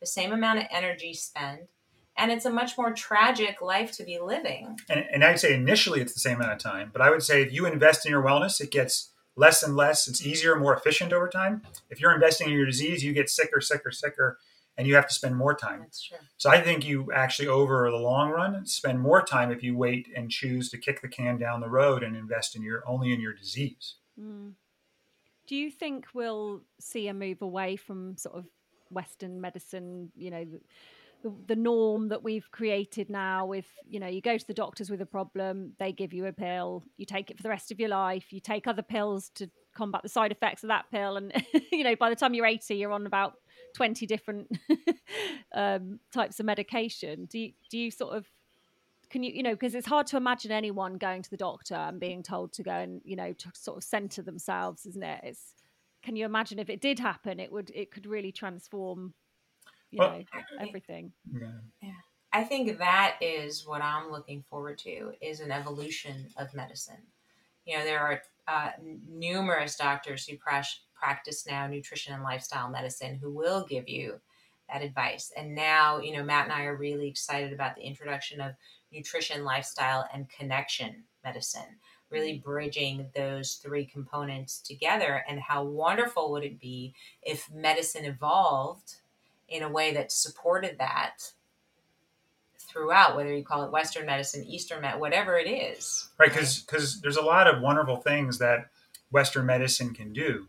the 0.00 0.06
same 0.06 0.32
amount 0.32 0.60
of 0.60 0.66
energy 0.70 1.14
spend, 1.14 1.68
and 2.16 2.30
it's 2.30 2.44
a 2.44 2.50
much 2.50 2.78
more 2.78 2.92
tragic 2.92 3.60
life 3.60 3.90
to 3.92 4.04
be 4.04 4.20
living. 4.20 4.78
And, 4.88 5.04
and 5.12 5.24
I'd 5.24 5.40
say 5.40 5.54
initially 5.54 6.00
it's 6.00 6.14
the 6.14 6.20
same 6.20 6.36
amount 6.36 6.52
of 6.52 6.58
time, 6.58 6.90
but 6.92 7.02
I 7.02 7.10
would 7.10 7.22
say 7.22 7.42
if 7.42 7.52
you 7.52 7.66
invest 7.66 8.06
in 8.06 8.10
your 8.10 8.22
wellness, 8.22 8.60
it 8.60 8.70
gets 8.70 9.10
less 9.36 9.62
and 9.62 9.76
less. 9.76 10.08
It's 10.08 10.24
easier, 10.24 10.56
more 10.56 10.74
efficient 10.74 11.12
over 11.12 11.28
time. 11.28 11.62
If 11.90 12.00
you're 12.00 12.14
investing 12.14 12.48
in 12.48 12.54
your 12.54 12.66
disease, 12.66 13.04
you 13.04 13.12
get 13.12 13.28
sicker, 13.30 13.60
sicker, 13.60 13.90
sicker, 13.90 14.38
and 14.76 14.86
you 14.86 14.94
have 14.94 15.06
to 15.08 15.14
spend 15.14 15.36
more 15.36 15.54
time. 15.54 15.80
That's 15.80 16.02
true. 16.02 16.18
So 16.36 16.50
I 16.50 16.60
think 16.60 16.84
you 16.84 17.12
actually, 17.12 17.48
over 17.48 17.90
the 17.90 17.96
long 17.96 18.30
run, 18.30 18.66
spend 18.66 19.00
more 19.00 19.22
time 19.22 19.50
if 19.50 19.62
you 19.62 19.76
wait 19.76 20.08
and 20.14 20.30
choose 20.30 20.70
to 20.70 20.78
kick 20.78 21.00
the 21.00 21.08
can 21.08 21.38
down 21.38 21.60
the 21.60 21.68
road 21.68 22.02
and 22.02 22.16
invest 22.16 22.56
in 22.56 22.62
your 22.62 22.82
only 22.86 23.12
in 23.12 23.20
your 23.20 23.32
disease. 23.32 23.96
Mm. 24.20 24.52
Do 25.46 25.56
you 25.56 25.70
think 25.70 26.06
we'll 26.14 26.62
see 26.80 27.08
a 27.08 27.14
move 27.14 27.42
away 27.42 27.76
from 27.76 28.16
sort 28.16 28.36
of 28.36 28.46
Western 28.90 29.40
medicine, 29.40 30.10
you 30.16 30.30
know, 30.30 30.46
the, 31.46 31.56
norm 31.56 32.08
that 32.08 32.22
we've 32.22 32.50
created 32.50 33.08
now 33.08 33.46
with, 33.46 33.66
you 33.88 33.98
know, 33.98 34.06
you 34.06 34.20
go 34.20 34.36
to 34.36 34.46
the 34.46 34.54
doctors 34.54 34.90
with 34.90 35.00
a 35.00 35.06
problem, 35.06 35.72
they 35.78 35.92
give 35.92 36.12
you 36.12 36.26
a 36.26 36.32
pill, 36.32 36.84
you 36.96 37.06
take 37.06 37.30
it 37.30 37.36
for 37.36 37.42
the 37.42 37.48
rest 37.48 37.72
of 37.72 37.80
your 37.80 37.88
life, 37.88 38.32
you 38.32 38.40
take 38.40 38.66
other 38.66 38.82
pills 38.82 39.30
to 39.36 39.50
combat 39.74 40.02
the 40.02 40.08
side 40.08 40.32
effects 40.32 40.62
of 40.62 40.68
that 40.68 40.86
pill. 40.90 41.16
And, 41.16 41.32
you 41.72 41.84
know, 41.84 41.96
by 41.96 42.10
the 42.10 42.16
time 42.16 42.34
you're 42.34 42.46
80, 42.46 42.74
you're 42.74 42.92
on 42.92 43.06
about 43.06 43.34
20 43.74 44.06
different 44.06 44.50
um, 45.54 46.00
types 46.12 46.40
of 46.40 46.46
medication. 46.46 47.26
Do 47.26 47.38
you, 47.38 47.52
do 47.70 47.78
you 47.78 47.90
sort 47.90 48.16
of 48.16 48.26
can 49.10 49.22
you 49.22 49.32
you 49.32 49.42
know 49.42 49.52
because 49.52 49.74
it's 49.74 49.86
hard 49.86 50.06
to 50.08 50.16
imagine 50.16 50.50
anyone 50.50 50.96
going 50.96 51.22
to 51.22 51.30
the 51.30 51.36
doctor 51.36 51.74
and 51.74 52.00
being 52.00 52.22
told 52.22 52.52
to 52.52 52.62
go 52.64 52.72
and 52.72 53.00
you 53.04 53.14
know 53.14 53.32
to 53.34 53.48
sort 53.54 53.76
of 53.76 53.84
center 53.84 54.22
themselves 54.22 54.86
isn't 54.86 55.04
it 55.04 55.20
it's 55.22 55.54
can 56.02 56.16
you 56.16 56.24
imagine 56.24 56.58
if 56.58 56.68
it 56.68 56.80
did 56.80 56.98
happen 56.98 57.38
it 57.38 57.52
would 57.52 57.70
it 57.74 57.92
could 57.92 58.06
really 58.06 58.32
transform 58.32 59.14
you 59.94 60.00
well, 60.00 60.18
know 60.18 60.24
everything 60.60 61.12
yeah. 61.32 61.48
yeah 61.82 61.90
i 62.32 62.42
think 62.42 62.78
that 62.78 63.16
is 63.20 63.66
what 63.66 63.82
i'm 63.82 64.10
looking 64.10 64.42
forward 64.42 64.78
to 64.78 65.12
is 65.20 65.40
an 65.40 65.50
evolution 65.50 66.28
of 66.36 66.52
medicine 66.54 67.02
you 67.64 67.76
know 67.76 67.84
there 67.84 68.00
are 68.00 68.20
uh, 68.46 68.70
numerous 69.08 69.76
doctors 69.76 70.26
who 70.26 70.36
practice 70.36 71.46
now 71.46 71.66
nutrition 71.66 72.12
and 72.12 72.22
lifestyle 72.22 72.68
medicine 72.68 73.18
who 73.22 73.30
will 73.30 73.64
give 73.64 73.88
you 73.88 74.20
that 74.70 74.82
advice 74.82 75.32
and 75.36 75.54
now 75.54 75.98
you 75.98 76.14
know 76.14 76.22
matt 76.22 76.44
and 76.44 76.52
i 76.52 76.64
are 76.64 76.76
really 76.76 77.08
excited 77.08 77.52
about 77.52 77.74
the 77.74 77.82
introduction 77.82 78.40
of 78.40 78.52
nutrition, 78.94 79.44
lifestyle, 79.44 80.08
and 80.14 80.30
connection 80.30 81.04
medicine, 81.24 81.78
really 82.10 82.34
mm-hmm. 82.34 82.50
bridging 82.50 83.06
those 83.14 83.54
three 83.54 83.84
components 83.84 84.60
together. 84.60 85.24
And 85.28 85.40
how 85.40 85.64
wonderful 85.64 86.30
would 86.32 86.44
it 86.44 86.60
be 86.60 86.94
if 87.22 87.50
medicine 87.52 88.04
evolved 88.04 88.96
in 89.48 89.62
a 89.62 89.68
way 89.68 89.92
that 89.94 90.12
supported 90.12 90.78
that 90.78 91.32
throughout, 92.58 93.16
whether 93.16 93.34
you 93.34 93.44
call 93.44 93.64
it 93.64 93.72
Western 93.72 94.06
medicine, 94.06 94.44
Eastern 94.44 94.80
medicine, 94.80 95.00
whatever 95.00 95.38
it 95.38 95.48
is. 95.48 96.08
Right, 96.18 96.30
because 96.30 96.60
because 96.60 97.00
there's 97.00 97.16
a 97.16 97.22
lot 97.22 97.46
of 97.46 97.62
wonderful 97.62 97.96
things 97.96 98.38
that 98.38 98.70
Western 99.10 99.46
medicine 99.46 99.94
can 99.94 100.12
do, 100.12 100.48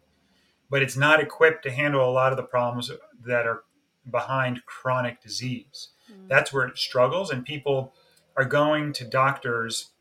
but 0.69 0.81
it's 0.81 0.97
not 0.97 1.19
equipped 1.19 1.63
to 1.63 1.71
handle 1.71 2.07
a 2.07 2.11
lot 2.11 2.31
of 2.31 2.37
the 2.37 2.43
problems 2.43 2.91
that 3.25 3.45
are 3.45 3.63
behind 4.09 4.65
chronic 4.65 5.21
disease. 5.21 5.89
Mm. 6.11 6.27
That's 6.27 6.51
where 6.51 6.67
it 6.67 6.77
struggles, 6.77 7.29
and 7.29 7.45
people 7.45 7.93
are 8.35 8.45
going 8.45 8.93
to 8.93 9.05
doctors 9.05 9.91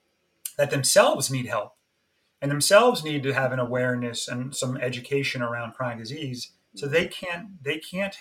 that 0.56 0.70
themselves 0.70 1.30
need 1.30 1.46
help 1.46 1.74
and 2.40 2.50
themselves 2.50 3.02
need 3.02 3.22
to 3.22 3.32
have 3.32 3.52
an 3.52 3.58
awareness 3.58 4.28
and 4.28 4.54
some 4.54 4.76
education 4.76 5.40
around 5.40 5.72
chronic 5.72 5.98
disease 5.98 6.52
so 6.74 6.86
they 6.86 7.06
can't 7.06 7.62
they 7.62 7.78
can't 7.78 8.16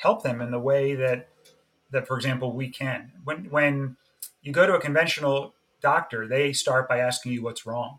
help 0.00 0.22
them 0.22 0.40
in 0.40 0.50
the 0.50 0.58
way 0.58 0.94
that 0.94 1.28
that 1.90 2.06
for 2.06 2.16
example 2.16 2.52
we 2.52 2.68
can 2.68 3.12
when 3.24 3.50
when 3.50 3.96
you 4.42 4.52
go 4.52 4.66
to 4.66 4.74
a 4.74 4.80
conventional 4.80 5.54
doctor 5.80 6.26
they 6.26 6.52
start 6.52 6.88
by 6.88 6.98
asking 6.98 7.32
you 7.32 7.42
what's 7.42 7.66
wrong 7.66 7.98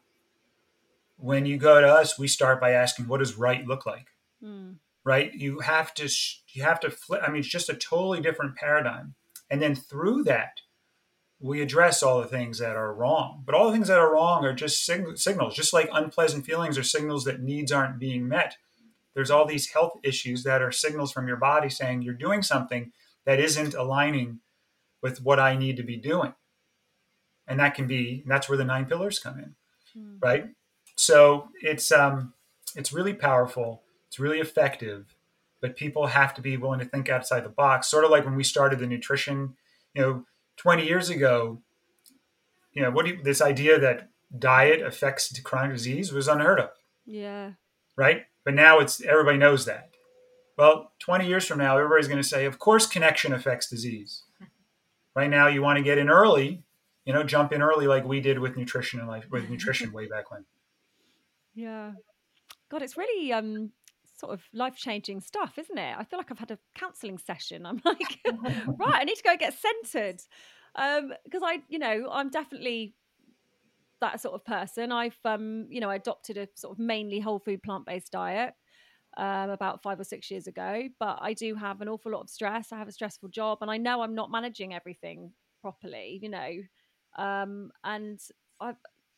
when 1.17 1.45
you 1.45 1.57
go 1.57 1.81
to 1.81 1.87
us 1.87 2.17
we 2.17 2.27
start 2.27 2.59
by 2.59 2.71
asking 2.71 3.07
what 3.07 3.19
does 3.19 3.37
right 3.37 3.65
look 3.67 3.85
like 3.85 4.07
mm. 4.43 4.75
right 5.03 5.33
you 5.33 5.59
have 5.59 5.93
to 5.93 6.09
you 6.49 6.63
have 6.63 6.79
to 6.79 6.89
flip 6.89 7.21
i 7.23 7.29
mean 7.29 7.39
it's 7.39 7.47
just 7.47 7.69
a 7.69 7.75
totally 7.75 8.21
different 8.21 8.55
paradigm 8.55 9.13
and 9.49 9.61
then 9.61 9.75
through 9.75 10.23
that 10.23 10.61
we 11.41 11.61
address 11.61 12.03
all 12.03 12.21
the 12.21 12.27
things 12.27 12.59
that 12.59 12.75
are 12.75 12.93
wrong. 12.93 13.41
But 13.45 13.55
all 13.55 13.65
the 13.65 13.73
things 13.73 13.87
that 13.87 13.97
are 13.97 14.13
wrong 14.13 14.45
are 14.45 14.53
just 14.53 14.85
sig- 14.85 15.17
signals, 15.17 15.55
just 15.55 15.73
like 15.73 15.89
unpleasant 15.91 16.45
feelings 16.45 16.77
are 16.77 16.83
signals 16.83 17.23
that 17.25 17.41
needs 17.41 17.71
aren't 17.71 17.99
being 17.99 18.27
met. 18.27 18.57
There's 19.13 19.31
all 19.31 19.45
these 19.45 19.69
health 19.69 19.99
issues 20.03 20.43
that 20.43 20.61
are 20.61 20.71
signals 20.71 21.11
from 21.11 21.27
your 21.27 21.37
body 21.37 21.69
saying 21.69 22.01
you're 22.01 22.13
doing 22.13 22.41
something 22.41 22.91
that 23.25 23.39
isn't 23.39 23.73
aligning 23.73 24.39
with 25.01 25.21
what 25.21 25.39
I 25.39 25.55
need 25.55 25.77
to 25.77 25.83
be 25.83 25.97
doing. 25.97 26.33
And 27.47 27.59
that 27.59 27.75
can 27.75 27.87
be 27.87 28.23
that's 28.25 28.47
where 28.47 28.57
the 28.57 28.65
nine 28.65 28.85
pillars 28.85 29.19
come 29.19 29.39
in. 29.39 29.55
Mm. 29.97 30.17
Right? 30.21 30.45
So 30.95 31.49
it's 31.61 31.91
um 31.91 32.33
it's 32.75 32.93
really 32.93 33.13
powerful, 33.13 33.83
it's 34.07 34.19
really 34.19 34.39
effective, 34.39 35.15
but 35.59 35.75
people 35.75 36.07
have 36.07 36.33
to 36.35 36.41
be 36.41 36.57
willing 36.57 36.79
to 36.79 36.85
think 36.85 37.09
outside 37.09 37.43
the 37.43 37.49
box. 37.49 37.87
Sort 37.87 38.05
of 38.05 38.11
like 38.11 38.25
when 38.25 38.35
we 38.35 38.43
started 38.43 38.79
the 38.79 38.87
nutrition, 38.87 39.55
you 39.93 40.01
know, 40.01 40.25
20 40.57 40.85
years 40.85 41.09
ago, 41.09 41.61
you 42.71 42.81
know, 42.81 42.91
what 42.91 43.05
do 43.05 43.11
you, 43.11 43.23
this 43.23 43.41
idea 43.41 43.79
that 43.79 44.09
diet 44.37 44.81
affects 44.81 45.37
chronic 45.41 45.73
disease 45.73 46.11
was 46.11 46.27
unheard 46.27 46.59
of. 46.59 46.69
Yeah. 47.05 47.51
Right? 47.95 48.25
But 48.43 48.53
now 48.53 48.79
it's 48.79 49.01
everybody 49.01 49.37
knows 49.37 49.65
that. 49.65 49.89
Well, 50.57 50.91
20 50.99 51.27
years 51.27 51.45
from 51.45 51.59
now, 51.59 51.77
everybody's 51.77 52.07
going 52.07 52.21
to 52.21 52.27
say, 52.27 52.45
of 52.45 52.59
course, 52.59 52.85
connection 52.85 53.33
affects 53.33 53.69
disease. 53.69 54.23
Right 55.15 55.29
now, 55.29 55.47
you 55.47 55.61
want 55.61 55.77
to 55.77 55.83
get 55.83 55.97
in 55.97 56.09
early, 56.09 56.63
you 57.05 57.13
know, 57.13 57.23
jump 57.23 57.51
in 57.51 57.61
early 57.61 57.87
like 57.87 58.05
we 58.05 58.19
did 58.19 58.39
with 58.39 58.57
nutrition 58.57 58.99
and 58.99 59.07
life 59.07 59.25
with 59.29 59.49
nutrition 59.49 59.91
way 59.93 60.07
back 60.07 60.31
when. 60.31 60.45
Yeah. 61.53 61.93
God, 62.69 62.81
it's 62.81 62.97
really 62.97 63.33
um 63.33 63.71
sort 64.17 64.33
of 64.33 64.43
life 64.53 64.75
changing 64.75 65.19
stuff, 65.19 65.57
isn't 65.57 65.77
it? 65.77 65.95
I 65.97 66.03
feel 66.03 66.19
like 66.19 66.31
I've 66.31 66.39
had 66.39 66.51
a 66.51 66.59
counselling 66.75 67.17
session. 67.17 67.65
I'm 67.65 67.81
like, 67.83 68.19
right, 68.25 69.01
I 69.01 69.03
need 69.03 69.15
to 69.15 69.23
go 69.23 69.35
get 69.35 69.53
centered. 69.53 70.21
Um, 70.75 71.11
because 71.25 71.41
I, 71.43 71.63
you 71.67 71.79
know, 71.79 72.07
I'm 72.09 72.29
definitely 72.29 72.93
that 74.01 74.19
sort 74.21 74.35
of 74.35 74.45
person. 74.45 74.91
I've 74.91 75.17
um, 75.25 75.67
you 75.69 75.79
know, 75.79 75.89
I 75.89 75.95
adopted 75.95 76.37
a 76.37 76.47
sort 76.55 76.73
of 76.73 76.79
mainly 76.79 77.19
whole 77.19 77.39
food 77.39 77.63
plant 77.63 77.85
based 77.85 78.11
diet 78.11 78.53
um, 79.17 79.49
about 79.49 79.81
five 79.81 79.99
or 79.99 80.03
six 80.03 80.29
years 80.29 80.47
ago. 80.47 80.83
But 80.99 81.19
I 81.21 81.33
do 81.33 81.55
have 81.55 81.81
an 81.81 81.89
awful 81.89 82.11
lot 82.11 82.21
of 82.21 82.29
stress. 82.29 82.71
I 82.71 82.77
have 82.77 82.87
a 82.87 82.93
stressful 82.93 83.29
job, 83.29 83.59
and 83.61 83.71
I 83.71 83.77
know 83.77 84.01
I'm 84.01 84.15
not 84.15 84.31
managing 84.31 84.73
everything 84.73 85.31
properly. 85.61 86.19
You 86.21 86.29
know, 86.29 86.51
um, 87.17 87.71
and 87.83 88.19
I, 88.59 88.73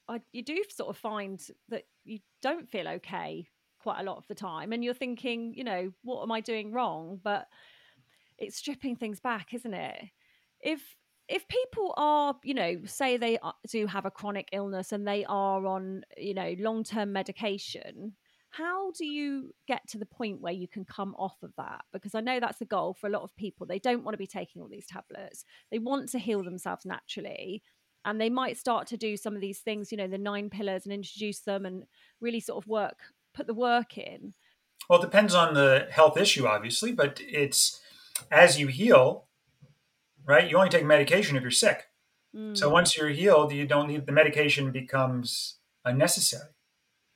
I, 0.08 0.22
you 0.32 0.44
do 0.44 0.64
sort 0.70 0.90
of 0.90 0.98
find 0.98 1.42
that 1.70 1.84
you 2.04 2.20
don't 2.42 2.70
feel 2.70 2.88
okay 2.88 3.48
quite 3.80 4.00
a 4.00 4.04
lot 4.04 4.18
of 4.18 4.28
the 4.28 4.36
time, 4.36 4.74
and 4.74 4.84
you're 4.84 4.94
thinking, 4.94 5.54
you 5.56 5.64
know, 5.64 5.92
what 6.04 6.24
am 6.24 6.32
I 6.32 6.42
doing 6.42 6.72
wrong? 6.72 7.20
But 7.24 7.48
it's 8.38 8.58
stripping 8.58 8.96
things 8.96 9.20
back, 9.20 9.54
isn't 9.54 9.74
it? 9.74 10.06
If 10.62 10.82
if 11.28 11.48
people 11.48 11.94
are, 11.98 12.36
you 12.44 12.54
know, 12.54 12.82
say 12.86 13.18
they 13.18 13.40
do 13.70 13.88
have 13.88 14.06
a 14.06 14.12
chronic 14.12 14.50
illness 14.52 14.92
and 14.92 15.08
they 15.08 15.26
are 15.26 15.66
on, 15.66 16.04
you 16.18 16.34
know, 16.34 16.56
long 16.60 16.84
term 16.84 17.14
medication, 17.14 18.14
how 18.50 18.92
do 18.92 19.06
you 19.06 19.54
get 19.68 19.88
to 19.90 19.98
the 19.98 20.06
point 20.06 20.42
where 20.42 20.54
you 20.54 20.68
can 20.68 20.86
come 20.86 21.16
off 21.18 21.38
of 21.42 21.54
that? 21.58 21.86
Because 21.92 22.14
i 22.14 22.22
know 22.22 22.40
that's 22.40 22.60
the 22.60 22.66
goal 22.66 22.94
for 22.94 23.08
a 23.08 23.10
lot 23.10 23.24
of 23.24 23.36
people. 23.36 23.66
They 23.66 23.80
don't 23.80 24.04
want 24.04 24.14
to 24.14 24.20
be 24.20 24.28
taking 24.28 24.62
all 24.62 24.68
these 24.68 24.86
tablets. 24.86 25.46
They 25.72 25.80
want 25.80 26.10
to 26.10 26.20
heal 26.20 26.44
themselves 26.44 26.86
naturally 26.86 27.64
and 28.06 28.20
they 28.20 28.30
might 28.30 28.58
start 28.58 28.88
to 28.88 28.98
do 28.98 29.18
some 29.18 29.36
of 29.36 29.42
these 29.42 29.60
things 29.60 29.92
you 29.92 29.98
know 29.98 30.08
the 30.08 30.18
nine 30.18 30.50
pillars 30.50 30.86
and 30.86 30.94
introduce 30.94 31.40
them 31.40 31.66
and 31.66 31.84
really 32.22 32.40
sort 32.40 32.64
of 32.64 32.68
work 32.68 32.98
put 33.34 33.48
the 33.48 33.54
work 33.54 33.98
in. 33.98 34.34
Well 34.90 35.00
it 35.00 35.06
depends 35.06 35.34
on 35.34 35.54
the 35.54 35.88
health 35.92 36.18
issue 36.18 36.46
obviously 36.46 36.92
but 36.92 37.22
it's 37.26 37.80
as 38.32 38.60
you 38.60 38.68
heal 38.68 39.26
right 40.26 40.50
you 40.50 40.58
only 40.58 40.70
take 40.70 40.86
medication 40.86 41.36
if 41.36 41.42
you're 41.42 41.52
sick 41.52 41.86
mm. 42.36 42.58
so 42.58 42.70
once 42.70 42.98
you're 42.98 43.10
healed 43.10 43.52
you 43.52 43.66
don't 43.66 43.88
need 43.88 44.06
the 44.06 44.12
medication 44.12 44.72
becomes 44.72 45.58
unnecessary 45.86 46.54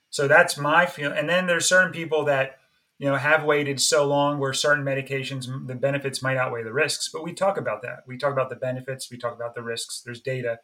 so 0.09 0.27
that's 0.27 0.57
my 0.57 0.85
feel. 0.85 1.11
And 1.11 1.29
then 1.29 1.47
there's 1.47 1.65
certain 1.65 1.91
people 1.91 2.25
that 2.25 2.57
you 2.99 3.07
know 3.07 3.15
have 3.15 3.43
waited 3.43 3.79
so 3.79 4.05
long 4.05 4.39
where 4.39 4.53
certain 4.53 4.83
medications 4.83 5.45
the 5.67 5.75
benefits 5.75 6.21
might 6.21 6.37
outweigh 6.37 6.63
the 6.63 6.73
risks. 6.73 7.09
But 7.11 7.23
we 7.23 7.33
talk 7.33 7.57
about 7.57 7.81
that. 7.83 8.03
We 8.07 8.17
talk 8.17 8.33
about 8.33 8.49
the 8.49 8.55
benefits. 8.55 9.11
We 9.11 9.17
talk 9.17 9.35
about 9.35 9.55
the 9.55 9.61
risks. 9.61 10.01
There's 10.03 10.21
data, 10.21 10.59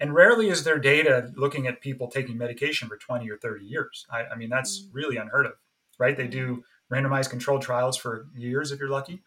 and 0.00 0.14
rarely 0.14 0.48
is 0.48 0.64
there 0.64 0.78
data 0.78 1.32
looking 1.36 1.66
at 1.66 1.80
people 1.80 2.08
taking 2.08 2.36
medication 2.36 2.88
for 2.88 2.96
20 2.96 3.30
or 3.30 3.38
30 3.38 3.64
years. 3.64 4.06
I, 4.10 4.24
I 4.24 4.36
mean 4.36 4.50
that's 4.50 4.80
mm-hmm. 4.80 4.96
really 4.96 5.16
unheard 5.16 5.46
of, 5.46 5.54
right? 5.98 6.16
They 6.16 6.28
do 6.28 6.64
randomized 6.92 7.30
controlled 7.30 7.62
trials 7.62 7.96
for 7.96 8.26
years 8.36 8.72
if 8.72 8.78
you're 8.78 8.90
lucky. 8.90 9.22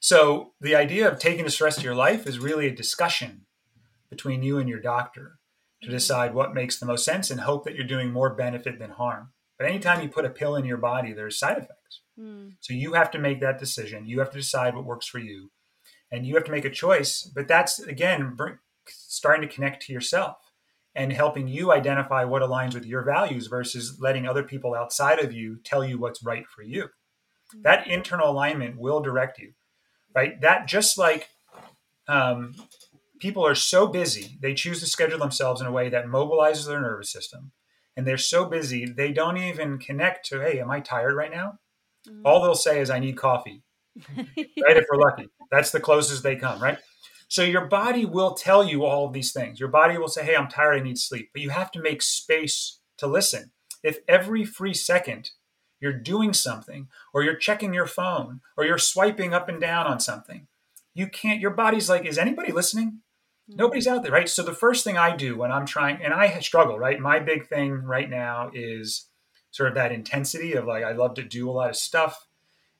So 0.00 0.52
the 0.60 0.74
idea 0.74 1.08
of 1.08 1.18
taking 1.18 1.44
this 1.44 1.60
rest 1.60 1.78
of 1.78 1.84
your 1.84 1.94
life 1.94 2.26
is 2.26 2.38
really 2.38 2.66
a 2.66 2.74
discussion 2.74 3.46
between 4.10 4.42
you 4.42 4.58
and 4.58 4.68
your 4.68 4.80
doctor 4.80 5.38
to 5.82 5.90
decide 5.90 6.34
what 6.34 6.54
makes 6.54 6.78
the 6.78 6.86
most 6.86 7.04
sense 7.04 7.30
and 7.30 7.40
hope 7.40 7.64
that 7.64 7.74
you're 7.74 7.84
doing 7.84 8.10
more 8.10 8.34
benefit 8.34 8.78
than 8.78 8.90
harm. 8.90 9.32
But 9.58 9.68
anytime 9.68 10.02
you 10.02 10.08
put 10.08 10.24
a 10.24 10.30
pill 10.30 10.56
in 10.56 10.64
your 10.64 10.78
body, 10.78 11.12
there's 11.12 11.38
side 11.38 11.58
effects. 11.58 12.00
Mm. 12.18 12.54
So 12.60 12.72
you 12.72 12.94
have 12.94 13.10
to 13.12 13.18
make 13.18 13.40
that 13.40 13.58
decision. 13.58 14.06
You 14.06 14.18
have 14.18 14.30
to 14.30 14.38
decide 14.38 14.74
what 14.74 14.86
works 14.86 15.06
for 15.06 15.18
you. 15.18 15.50
And 16.10 16.26
you 16.26 16.34
have 16.34 16.44
to 16.44 16.50
make 16.50 16.64
a 16.64 16.70
choice. 16.70 17.22
But 17.22 17.46
that's, 17.46 17.78
again, 17.78 18.36
starting 18.88 19.46
to 19.46 19.54
connect 19.54 19.82
to 19.82 19.92
yourself 19.92 20.36
and 20.94 21.12
helping 21.12 21.46
you 21.46 21.72
identify 21.72 22.24
what 22.24 22.42
aligns 22.42 22.74
with 22.74 22.84
your 22.84 23.02
values 23.02 23.46
versus 23.46 23.98
letting 24.00 24.26
other 24.26 24.42
people 24.42 24.74
outside 24.74 25.18
of 25.18 25.32
you 25.32 25.58
tell 25.62 25.84
you 25.84 25.98
what's 25.98 26.22
right 26.22 26.46
for 26.48 26.62
you. 26.62 26.88
Mm. 27.54 27.62
That 27.62 27.86
internal 27.86 28.30
alignment 28.30 28.78
will 28.78 29.00
direct 29.00 29.38
you, 29.38 29.52
right? 30.14 30.40
That 30.40 30.66
just 30.66 30.98
like 30.98 31.28
um, 32.08 32.54
people 33.20 33.46
are 33.46 33.54
so 33.54 33.86
busy, 33.86 34.38
they 34.40 34.54
choose 34.54 34.80
to 34.80 34.86
schedule 34.86 35.18
themselves 35.18 35.60
in 35.60 35.66
a 35.66 35.72
way 35.72 35.88
that 35.88 36.06
mobilizes 36.06 36.66
their 36.66 36.80
nervous 36.80 37.12
system. 37.12 37.52
And 37.96 38.06
they're 38.06 38.18
so 38.18 38.46
busy, 38.46 38.86
they 38.86 39.12
don't 39.12 39.36
even 39.36 39.78
connect 39.78 40.26
to, 40.26 40.40
hey, 40.40 40.60
am 40.60 40.70
I 40.70 40.80
tired 40.80 41.14
right 41.14 41.30
now? 41.30 41.58
Mm-hmm. 42.08 42.22
All 42.24 42.42
they'll 42.42 42.54
say 42.54 42.80
is, 42.80 42.88
I 42.88 42.98
need 42.98 43.16
coffee. 43.16 43.62
right? 44.16 44.26
If 44.36 44.86
we're 44.90 45.00
lucky, 45.00 45.28
that's 45.50 45.70
the 45.70 45.80
closest 45.80 46.22
they 46.22 46.36
come, 46.36 46.62
right? 46.62 46.78
So 47.28 47.42
your 47.42 47.66
body 47.66 48.04
will 48.04 48.34
tell 48.34 48.64
you 48.64 48.84
all 48.84 49.06
of 49.06 49.12
these 49.12 49.32
things. 49.32 49.60
Your 49.60 49.68
body 49.68 49.98
will 49.98 50.08
say, 50.08 50.24
hey, 50.24 50.34
I'm 50.34 50.48
tired, 50.48 50.80
I 50.80 50.82
need 50.82 50.98
sleep. 50.98 51.30
But 51.32 51.42
you 51.42 51.50
have 51.50 51.70
to 51.72 51.82
make 51.82 52.02
space 52.02 52.80
to 52.98 53.06
listen. 53.06 53.52
If 53.82 53.98
every 54.08 54.44
free 54.44 54.74
second 54.74 55.30
you're 55.80 55.92
doing 55.92 56.32
something, 56.32 56.88
or 57.12 57.22
you're 57.22 57.36
checking 57.36 57.74
your 57.74 57.86
phone, 57.86 58.40
or 58.56 58.64
you're 58.64 58.78
swiping 58.78 59.32
up 59.34 59.48
and 59.48 59.60
down 59.60 59.86
on 59.86 59.98
something, 60.00 60.46
you 60.94 61.06
can't, 61.06 61.40
your 61.40 61.50
body's 61.50 61.88
like, 61.88 62.04
is 62.04 62.18
anybody 62.18 62.52
listening? 62.52 63.00
Mm-hmm. 63.50 63.56
Nobody's 63.56 63.86
out 63.86 64.02
there, 64.02 64.12
right? 64.12 64.28
So 64.28 64.42
the 64.42 64.52
first 64.52 64.84
thing 64.84 64.98
I 64.98 65.16
do 65.16 65.36
when 65.36 65.52
I'm 65.52 65.66
trying, 65.66 66.02
and 66.02 66.12
I 66.12 66.38
struggle, 66.40 66.78
right? 66.78 67.00
My 67.00 67.18
big 67.18 67.46
thing 67.46 67.72
right 67.82 68.10
now 68.10 68.50
is 68.52 69.06
sort 69.50 69.68
of 69.68 69.74
that 69.74 69.92
intensity 69.92 70.52
of 70.52 70.66
like, 70.66 70.84
I 70.84 70.92
love 70.92 71.14
to 71.14 71.22
do 71.22 71.48
a 71.48 71.52
lot 71.52 71.70
of 71.70 71.76
stuff 71.76 72.26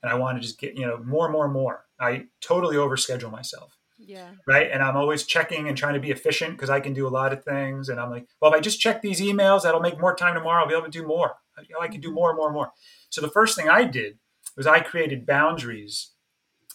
and 0.01 0.11
I 0.11 0.15
want 0.15 0.37
to 0.37 0.41
just 0.41 0.59
get, 0.59 0.75
you 0.77 0.85
know, 0.85 0.97
more, 0.97 1.29
more, 1.29 1.47
more. 1.47 1.85
I 1.99 2.25
totally 2.39 2.75
overschedule 2.75 3.31
myself. 3.31 3.77
Yeah. 3.99 4.29
Right. 4.47 4.69
And 4.71 4.81
I'm 4.81 4.97
always 4.97 5.25
checking 5.25 5.67
and 5.67 5.77
trying 5.77 5.93
to 5.93 5.99
be 5.99 6.11
efficient 6.11 6.53
because 6.53 6.71
I 6.71 6.79
can 6.79 6.93
do 6.93 7.07
a 7.07 7.09
lot 7.09 7.33
of 7.33 7.43
things. 7.43 7.87
And 7.87 7.99
I'm 7.99 8.09
like, 8.09 8.27
well, 8.41 8.51
if 8.51 8.57
I 8.57 8.59
just 8.59 8.79
check 8.79 9.01
these 9.01 9.21
emails, 9.21 9.61
that'll 9.61 9.79
make 9.79 9.99
more 9.99 10.15
time 10.15 10.33
tomorrow. 10.33 10.63
I'll 10.63 10.67
be 10.67 10.73
able 10.73 10.85
to 10.85 10.91
do 10.91 11.05
more. 11.05 11.35
You 11.67 11.75
know, 11.75 11.81
I 11.81 11.87
could 11.87 12.01
do 12.01 12.11
more 12.11 12.29
and 12.29 12.37
more 12.37 12.47
and 12.47 12.55
more. 12.55 12.71
So 13.09 13.21
the 13.21 13.29
first 13.29 13.55
thing 13.55 13.69
I 13.69 13.83
did 13.83 14.19
was 14.55 14.67
I 14.67 14.79
created 14.79 15.25
boundaries 15.25 16.11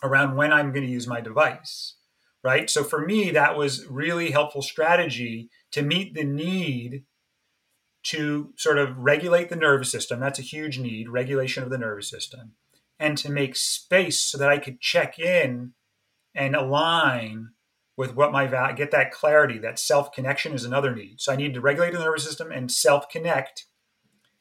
around 0.02 0.36
when 0.36 0.52
I'm 0.52 0.72
going 0.72 0.84
to 0.84 0.92
use 0.92 1.06
my 1.06 1.20
device 1.20 1.96
right? 2.46 2.70
So 2.70 2.84
for 2.84 3.04
me, 3.04 3.32
that 3.32 3.56
was 3.56 3.88
really 3.88 4.30
helpful 4.30 4.62
strategy 4.62 5.50
to 5.72 5.82
meet 5.82 6.14
the 6.14 6.22
need 6.22 7.02
to 8.04 8.52
sort 8.56 8.78
of 8.78 8.96
regulate 8.96 9.48
the 9.48 9.56
nervous 9.56 9.90
system. 9.90 10.20
That's 10.20 10.38
a 10.38 10.42
huge 10.42 10.78
need, 10.78 11.08
regulation 11.08 11.64
of 11.64 11.70
the 11.70 11.76
nervous 11.76 12.08
system, 12.08 12.52
and 13.00 13.18
to 13.18 13.32
make 13.32 13.56
space 13.56 14.20
so 14.20 14.38
that 14.38 14.48
I 14.48 14.58
could 14.58 14.80
check 14.80 15.18
in 15.18 15.72
and 16.36 16.54
align 16.54 17.48
with 17.96 18.14
what 18.14 18.30
my 18.30 18.46
value, 18.46 18.76
get 18.76 18.92
that 18.92 19.10
clarity, 19.10 19.58
that 19.58 19.80
self 19.80 20.12
connection 20.12 20.52
is 20.52 20.64
another 20.64 20.94
need. 20.94 21.20
So 21.20 21.32
I 21.32 21.36
need 21.36 21.52
to 21.54 21.60
regulate 21.60 21.94
the 21.94 21.98
nervous 21.98 22.22
system 22.22 22.52
and 22.52 22.70
self 22.70 23.08
connect, 23.08 23.66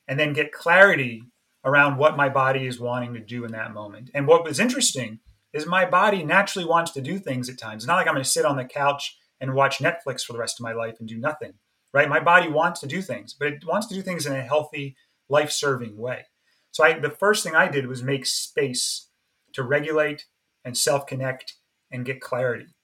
and 0.08 0.20
then 0.20 0.34
get 0.34 0.52
clarity 0.52 1.24
around 1.64 1.98
what 1.98 2.18
my 2.18 2.30
body 2.30 2.68
is 2.68 2.80
wanting 2.80 3.14
to 3.14 3.20
do 3.20 3.44
in 3.44 3.52
that 3.52 3.74
moment. 3.74 4.12
And 4.14 4.28
what 4.28 4.44
was 4.44 4.60
interesting 4.60 5.20
is 5.52 5.66
my 5.66 5.86
body 5.86 6.24
naturally 6.24 6.68
wants 6.68 6.92
to 6.92 7.02
do 7.02 7.18
things 7.18 7.50
at 7.50 7.58
times. 7.58 7.84
It's 7.84 7.88
not 7.88 7.96
like 7.96 8.08
I'm 8.08 8.14
going 8.14 8.24
to 8.24 8.30
sit 8.30 8.46
on 8.46 8.58
the 8.58 8.66
couch 8.66 9.18
and 9.42 9.54
watch 9.54 9.80
Netflix 9.80 10.24
for 10.24 10.34
the 10.34 10.40
rest 10.40 10.60
of 10.60 10.64
my 10.64 10.74
life 10.74 10.98
and 11.00 11.08
do 11.08 11.18
nothing, 11.18 11.54
right? 11.94 12.10
My 12.10 12.20
body 12.20 12.50
wants 12.50 12.80
to 12.82 12.88
do 12.88 13.02
things, 13.02 13.34
but 13.34 13.48
it 13.48 13.66
wants 13.66 13.88
to 13.88 13.96
do 13.96 14.02
things 14.02 14.26
in 14.26 14.34
a 14.34 14.42
healthy, 14.42 14.96
life 15.30 15.52
serving 15.52 15.98
way. 15.98 16.26
So 16.72 16.84
I, 16.84 17.00
the 17.00 17.10
first 17.10 17.44
thing 17.44 17.56
I 17.56 17.68
did 17.68 17.88
was 17.88 18.04
make 18.04 18.26
space 18.26 19.10
to 19.54 19.64
regulate 19.64 20.26
and 20.64 20.78
self 20.78 21.08
connect 21.08 21.56
and 21.92 22.06
get 22.06 22.22
clarity, 22.22 22.76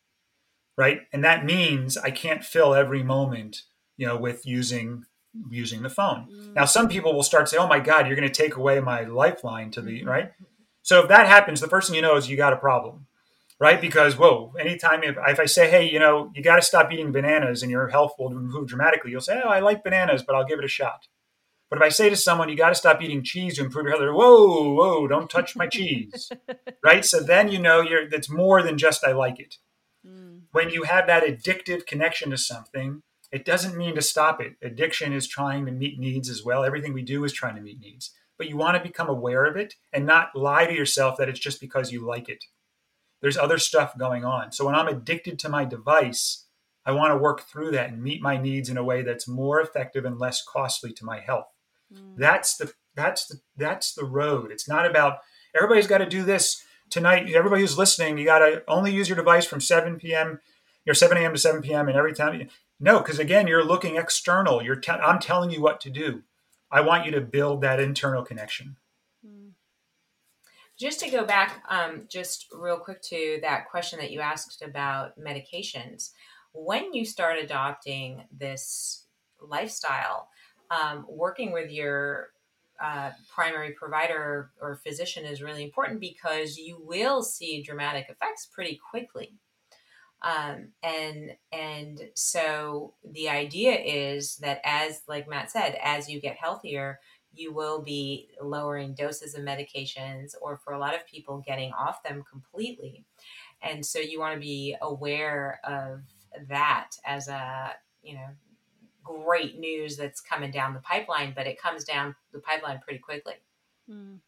right? 0.77 1.01
And 1.11 1.23
that 1.23 1.45
means 1.45 1.97
I 1.97 2.11
can't 2.11 2.43
fill 2.43 2.73
every 2.73 3.03
moment, 3.03 3.63
you 3.97 4.07
know, 4.07 4.17
with 4.17 4.45
using 4.45 5.03
using 5.49 5.81
the 5.81 5.89
phone. 5.89 6.27
Mm. 6.31 6.53
Now, 6.55 6.65
some 6.65 6.89
people 6.89 7.13
will 7.13 7.23
start 7.23 7.45
to 7.45 7.51
say, 7.51 7.57
"Oh 7.57 7.67
my 7.67 7.79
God, 7.79 8.07
you're 8.07 8.15
going 8.15 8.27
to 8.27 8.33
take 8.33 8.55
away 8.55 8.79
my 8.79 9.03
lifeline 9.03 9.71
to 9.71 9.81
the 9.81 9.99
mm-hmm. 9.99 10.09
right." 10.09 10.31
So 10.81 11.01
if 11.01 11.09
that 11.09 11.27
happens, 11.27 11.61
the 11.61 11.67
first 11.67 11.87
thing 11.87 11.95
you 11.95 12.01
know 12.01 12.15
is 12.15 12.29
you 12.29 12.37
got 12.37 12.53
a 12.53 12.57
problem, 12.57 13.07
right? 13.59 13.79
Because 13.79 14.17
whoa, 14.17 14.53
anytime 14.59 15.03
if, 15.03 15.15
if 15.27 15.39
I 15.39 15.45
say, 15.45 15.69
hey, 15.69 15.89
you 15.89 15.99
know, 15.99 16.31
you 16.35 16.41
got 16.41 16.55
to 16.55 16.61
stop 16.61 16.91
eating 16.91 17.11
bananas 17.11 17.61
and 17.61 17.71
your 17.71 17.89
health 17.89 18.13
will 18.17 18.31
improve 18.31 18.67
dramatically, 18.67 19.11
you'll 19.11 19.21
say, 19.21 19.39
oh, 19.43 19.49
I 19.49 19.59
like 19.59 19.83
bananas, 19.83 20.23
but 20.25 20.35
I'll 20.35 20.45
give 20.45 20.59
it 20.59 20.65
a 20.65 20.69
shot. 20.69 21.07
But 21.69 21.77
if 21.77 21.83
I 21.83 21.89
say 21.89 22.09
to 22.09 22.17
someone, 22.17 22.49
you 22.49 22.57
got 22.57 22.69
to 22.69 22.75
stop 22.75 23.01
eating 23.01 23.23
cheese 23.23 23.55
to 23.55 23.63
improve 23.63 23.85
your 23.85 23.95
health, 23.95 24.13
whoa, 24.13 24.73
whoa, 24.73 25.07
don't 25.07 25.29
touch 25.29 25.55
my 25.55 25.67
cheese, 25.67 26.29
right? 26.83 27.05
So 27.05 27.21
then 27.21 27.49
you 27.49 27.59
know 27.59 27.79
you're 27.79 28.09
that's 28.09 28.29
more 28.29 28.61
than 28.61 28.77
just 28.77 29.05
I 29.05 29.13
like 29.13 29.39
it. 29.39 29.55
Mm. 30.05 30.41
When 30.51 30.69
you 30.69 30.83
have 30.83 31.07
that 31.07 31.23
addictive 31.23 31.85
connection 31.85 32.31
to 32.31 32.37
something, 32.37 33.03
it 33.31 33.45
doesn't 33.45 33.77
mean 33.77 33.95
to 33.95 34.01
stop 34.01 34.41
it. 34.41 34.55
Addiction 34.61 35.13
is 35.13 35.27
trying 35.27 35.65
to 35.65 35.71
meet 35.71 35.99
needs 35.99 36.29
as 36.29 36.43
well. 36.43 36.63
Everything 36.63 36.93
we 36.93 37.01
do 37.01 37.23
is 37.23 37.33
trying 37.33 37.55
to 37.55 37.61
meet 37.61 37.79
needs. 37.79 38.11
But 38.37 38.49
you 38.49 38.57
want 38.57 38.75
to 38.75 38.83
become 38.83 39.07
aware 39.07 39.45
of 39.45 39.55
it 39.55 39.75
and 39.93 40.05
not 40.05 40.35
lie 40.35 40.65
to 40.65 40.73
yourself 40.73 41.17
that 41.17 41.29
it's 41.29 41.39
just 41.39 41.61
because 41.61 41.91
you 41.91 42.05
like 42.05 42.27
it. 42.27 42.43
There's 43.21 43.37
other 43.37 43.57
stuff 43.57 43.97
going 43.97 44.25
on. 44.25 44.51
So 44.51 44.65
when 44.65 44.75
I'm 44.75 44.87
addicted 44.87 45.37
to 45.39 45.49
my 45.49 45.63
device, 45.63 46.45
I 46.85 46.91
want 46.91 47.11
to 47.11 47.17
work 47.17 47.41
through 47.41 47.71
that 47.71 47.91
and 47.91 48.01
meet 48.01 48.21
my 48.21 48.37
needs 48.37 48.67
in 48.67 48.77
a 48.77 48.83
way 48.83 49.03
that's 49.03 49.27
more 49.27 49.61
effective 49.61 50.05
and 50.05 50.19
less 50.19 50.43
costly 50.43 50.91
to 50.93 51.05
my 51.05 51.19
health. 51.19 51.53
Mm. 51.93 52.17
That's 52.17 52.57
the 52.57 52.73
that's 52.95 53.27
the 53.27 53.39
that's 53.55 53.93
the 53.93 54.05
road. 54.05 54.51
It's 54.51 54.67
not 54.67 54.89
about 54.89 55.19
everybody's 55.55 55.87
got 55.87 55.99
to 55.99 56.05
do 56.05 56.23
this 56.23 56.63
tonight. 56.89 57.31
Everybody 57.31 57.61
who's 57.61 57.77
listening, 57.77 58.17
you 58.17 58.25
got 58.25 58.39
to 58.39 58.63
only 58.67 58.91
use 58.91 59.07
your 59.07 59.15
device 59.15 59.45
from 59.45 59.61
7 59.61 59.97
p.m. 59.97 60.39
You're 60.83 60.95
7 60.95 61.15
a.m. 61.15 61.33
to 61.33 61.39
7 61.39 61.61
p.m. 61.61 61.87
and 61.87 61.97
every 61.97 62.13
time. 62.13 62.49
No, 62.83 62.97
because 62.97 63.19
again, 63.19 63.45
you're 63.45 63.63
looking 63.63 63.95
external. 63.95 64.63
You're 64.63 64.75
te- 64.75 64.91
I'm 64.91 65.19
telling 65.19 65.51
you 65.51 65.61
what 65.61 65.79
to 65.81 65.91
do. 65.91 66.23
I 66.71 66.81
want 66.81 67.05
you 67.05 67.11
to 67.11 67.21
build 67.21 67.61
that 67.61 67.79
internal 67.79 68.23
connection. 68.23 68.77
Mm. 69.23 69.51
Just 70.79 70.99
to 71.01 71.11
go 71.11 71.23
back, 71.23 71.63
um, 71.69 72.07
just 72.09 72.47
real 72.51 72.79
quick 72.79 73.03
to 73.03 73.37
that 73.43 73.69
question 73.69 73.99
that 73.99 74.09
you 74.09 74.19
asked 74.19 74.63
about 74.63 75.19
medications. 75.19 76.09
When 76.53 76.91
you 76.91 77.05
start 77.05 77.37
adopting 77.37 78.23
this 78.35 79.05
lifestyle, 79.39 80.29
um, 80.71 81.05
working 81.07 81.51
with 81.51 81.69
your 81.69 82.29
uh, 82.83 83.11
primary 83.31 83.73
provider 83.73 84.49
or 84.59 84.81
physician 84.83 85.23
is 85.23 85.43
really 85.43 85.63
important 85.63 85.99
because 85.99 86.57
you 86.57 86.81
will 86.81 87.21
see 87.21 87.61
dramatic 87.61 88.09
effects 88.09 88.47
pretty 88.51 88.79
quickly. 88.89 89.35
Um, 90.23 90.69
and 90.83 91.35
and 91.51 91.99
so 92.13 92.93
the 93.03 93.29
idea 93.29 93.73
is 93.73 94.37
that 94.37 94.61
as 94.63 95.01
like 95.07 95.27
Matt 95.27 95.51
said, 95.51 95.77
as 95.81 96.09
you 96.09 96.21
get 96.21 96.37
healthier, 96.37 96.99
you 97.33 97.53
will 97.53 97.81
be 97.81 98.29
lowering 98.41 98.93
doses 98.93 99.35
of 99.35 99.43
medications, 99.43 100.33
or 100.41 100.57
for 100.57 100.73
a 100.73 100.79
lot 100.79 100.95
of 100.95 101.07
people, 101.07 101.43
getting 101.45 101.71
off 101.73 102.03
them 102.03 102.23
completely. 102.29 103.05
And 103.63 103.85
so 103.85 103.99
you 103.99 104.19
want 104.19 104.35
to 104.35 104.39
be 104.39 104.75
aware 104.81 105.59
of 105.63 106.01
that 106.47 106.91
as 107.05 107.27
a 107.27 107.71
you 108.03 108.15
know 108.15 108.27
great 109.03 109.59
news 109.59 109.97
that's 109.97 110.21
coming 110.21 110.51
down 110.51 110.73
the 110.73 110.79
pipeline, 110.81 111.33
but 111.35 111.47
it 111.47 111.59
comes 111.59 111.83
down 111.83 112.15
the 112.31 112.39
pipeline 112.39 112.79
pretty 112.79 112.99
quickly. 112.99 113.35
Mm. 113.89 114.19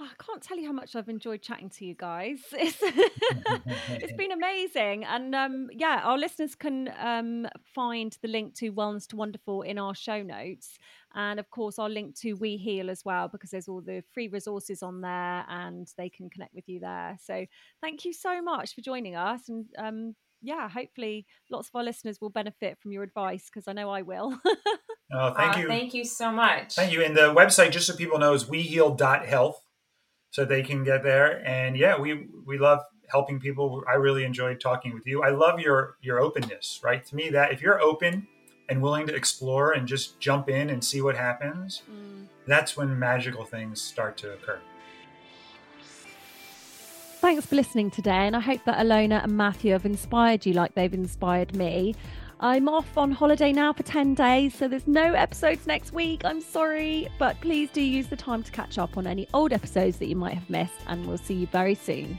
Oh, 0.00 0.08
I 0.10 0.24
can't 0.24 0.42
tell 0.42 0.58
you 0.58 0.66
how 0.66 0.72
much 0.72 0.96
I've 0.96 1.08
enjoyed 1.08 1.40
chatting 1.40 1.70
to 1.70 1.84
you 1.84 1.94
guys. 1.94 2.40
It's, 2.52 2.78
it's 3.88 4.12
been 4.16 4.32
amazing. 4.32 5.04
And 5.04 5.34
um, 5.34 5.68
yeah, 5.72 6.00
our 6.02 6.18
listeners 6.18 6.56
can 6.56 6.92
um, 6.98 7.46
find 7.74 8.16
the 8.20 8.28
link 8.28 8.54
to 8.56 8.72
Wellness 8.72 9.06
to 9.08 9.16
Wonderful 9.16 9.62
in 9.62 9.78
our 9.78 9.94
show 9.94 10.22
notes. 10.22 10.78
And 11.14 11.38
of 11.38 11.48
course, 11.50 11.78
I'll 11.78 11.88
link 11.88 12.16
to 12.20 12.32
We 12.34 12.56
Heal 12.56 12.90
as 12.90 13.04
well, 13.04 13.28
because 13.28 13.50
there's 13.50 13.68
all 13.68 13.80
the 13.80 14.02
free 14.12 14.26
resources 14.26 14.82
on 14.82 15.00
there 15.00 15.44
and 15.48 15.86
they 15.96 16.08
can 16.08 16.28
connect 16.28 16.54
with 16.54 16.68
you 16.68 16.80
there. 16.80 17.16
So 17.22 17.46
thank 17.80 18.04
you 18.04 18.12
so 18.12 18.42
much 18.42 18.74
for 18.74 18.80
joining 18.80 19.14
us. 19.14 19.48
And 19.48 19.66
um, 19.78 20.16
yeah, 20.42 20.68
hopefully 20.68 21.24
lots 21.52 21.68
of 21.68 21.76
our 21.76 21.84
listeners 21.84 22.20
will 22.20 22.30
benefit 22.30 22.78
from 22.80 22.90
your 22.90 23.04
advice 23.04 23.44
because 23.46 23.68
I 23.68 23.72
know 23.72 23.90
I 23.90 24.02
will. 24.02 24.36
oh, 25.14 25.34
thank 25.34 25.56
uh, 25.56 25.60
you. 25.60 25.68
Thank 25.68 25.94
you 25.94 26.04
so 26.04 26.32
much. 26.32 26.74
Thank 26.74 26.92
you. 26.92 27.04
And 27.04 27.16
the 27.16 27.32
website, 27.32 27.70
just 27.70 27.86
so 27.86 27.94
people 27.94 28.18
know, 28.18 28.34
is 28.34 28.44
weheal.health 28.44 29.63
so 30.34 30.44
they 30.44 30.64
can 30.64 30.82
get 30.82 31.04
there. 31.04 31.46
And 31.46 31.76
yeah, 31.76 31.96
we 31.96 32.26
we 32.44 32.58
love 32.58 32.80
helping 33.08 33.38
people. 33.38 33.84
I 33.88 33.94
really 33.94 34.24
enjoyed 34.24 34.60
talking 34.60 34.92
with 34.92 35.06
you. 35.06 35.22
I 35.22 35.30
love 35.30 35.60
your 35.60 35.96
your 36.02 36.18
openness, 36.18 36.80
right? 36.82 37.04
To 37.06 37.14
me, 37.14 37.30
that 37.30 37.52
if 37.52 37.62
you're 37.62 37.80
open 37.80 38.26
and 38.68 38.82
willing 38.82 39.06
to 39.06 39.14
explore 39.14 39.74
and 39.74 39.86
just 39.86 40.18
jump 40.18 40.48
in 40.48 40.70
and 40.70 40.82
see 40.82 41.00
what 41.00 41.16
happens, 41.16 41.82
mm. 41.88 42.26
that's 42.48 42.76
when 42.76 42.98
magical 42.98 43.44
things 43.44 43.80
start 43.80 44.16
to 44.16 44.32
occur. 44.32 44.58
Thanks 47.20 47.46
for 47.46 47.54
listening 47.54 47.92
today, 47.92 48.26
and 48.26 48.34
I 48.34 48.40
hope 48.40 48.64
that 48.64 48.78
Alona 48.84 49.22
and 49.22 49.36
Matthew 49.36 49.70
have 49.70 49.86
inspired 49.86 50.44
you 50.44 50.52
like 50.52 50.74
they've 50.74 50.92
inspired 50.92 51.54
me. 51.54 51.94
I'm 52.40 52.68
off 52.68 52.98
on 52.98 53.12
holiday 53.12 53.52
now 53.52 53.72
for 53.72 53.84
10 53.84 54.14
days, 54.14 54.54
so 54.54 54.66
there's 54.66 54.88
no 54.88 55.14
episodes 55.14 55.66
next 55.66 55.92
week. 55.92 56.22
I'm 56.24 56.40
sorry, 56.40 57.08
but 57.18 57.40
please 57.40 57.70
do 57.70 57.80
use 57.80 58.08
the 58.08 58.16
time 58.16 58.42
to 58.42 58.50
catch 58.50 58.76
up 58.76 58.96
on 58.96 59.06
any 59.06 59.28
old 59.32 59.52
episodes 59.52 59.98
that 59.98 60.06
you 60.06 60.16
might 60.16 60.34
have 60.34 60.50
missed, 60.50 60.80
and 60.88 61.06
we'll 61.06 61.16
see 61.16 61.34
you 61.34 61.46
very 61.46 61.74
soon. 61.74 62.18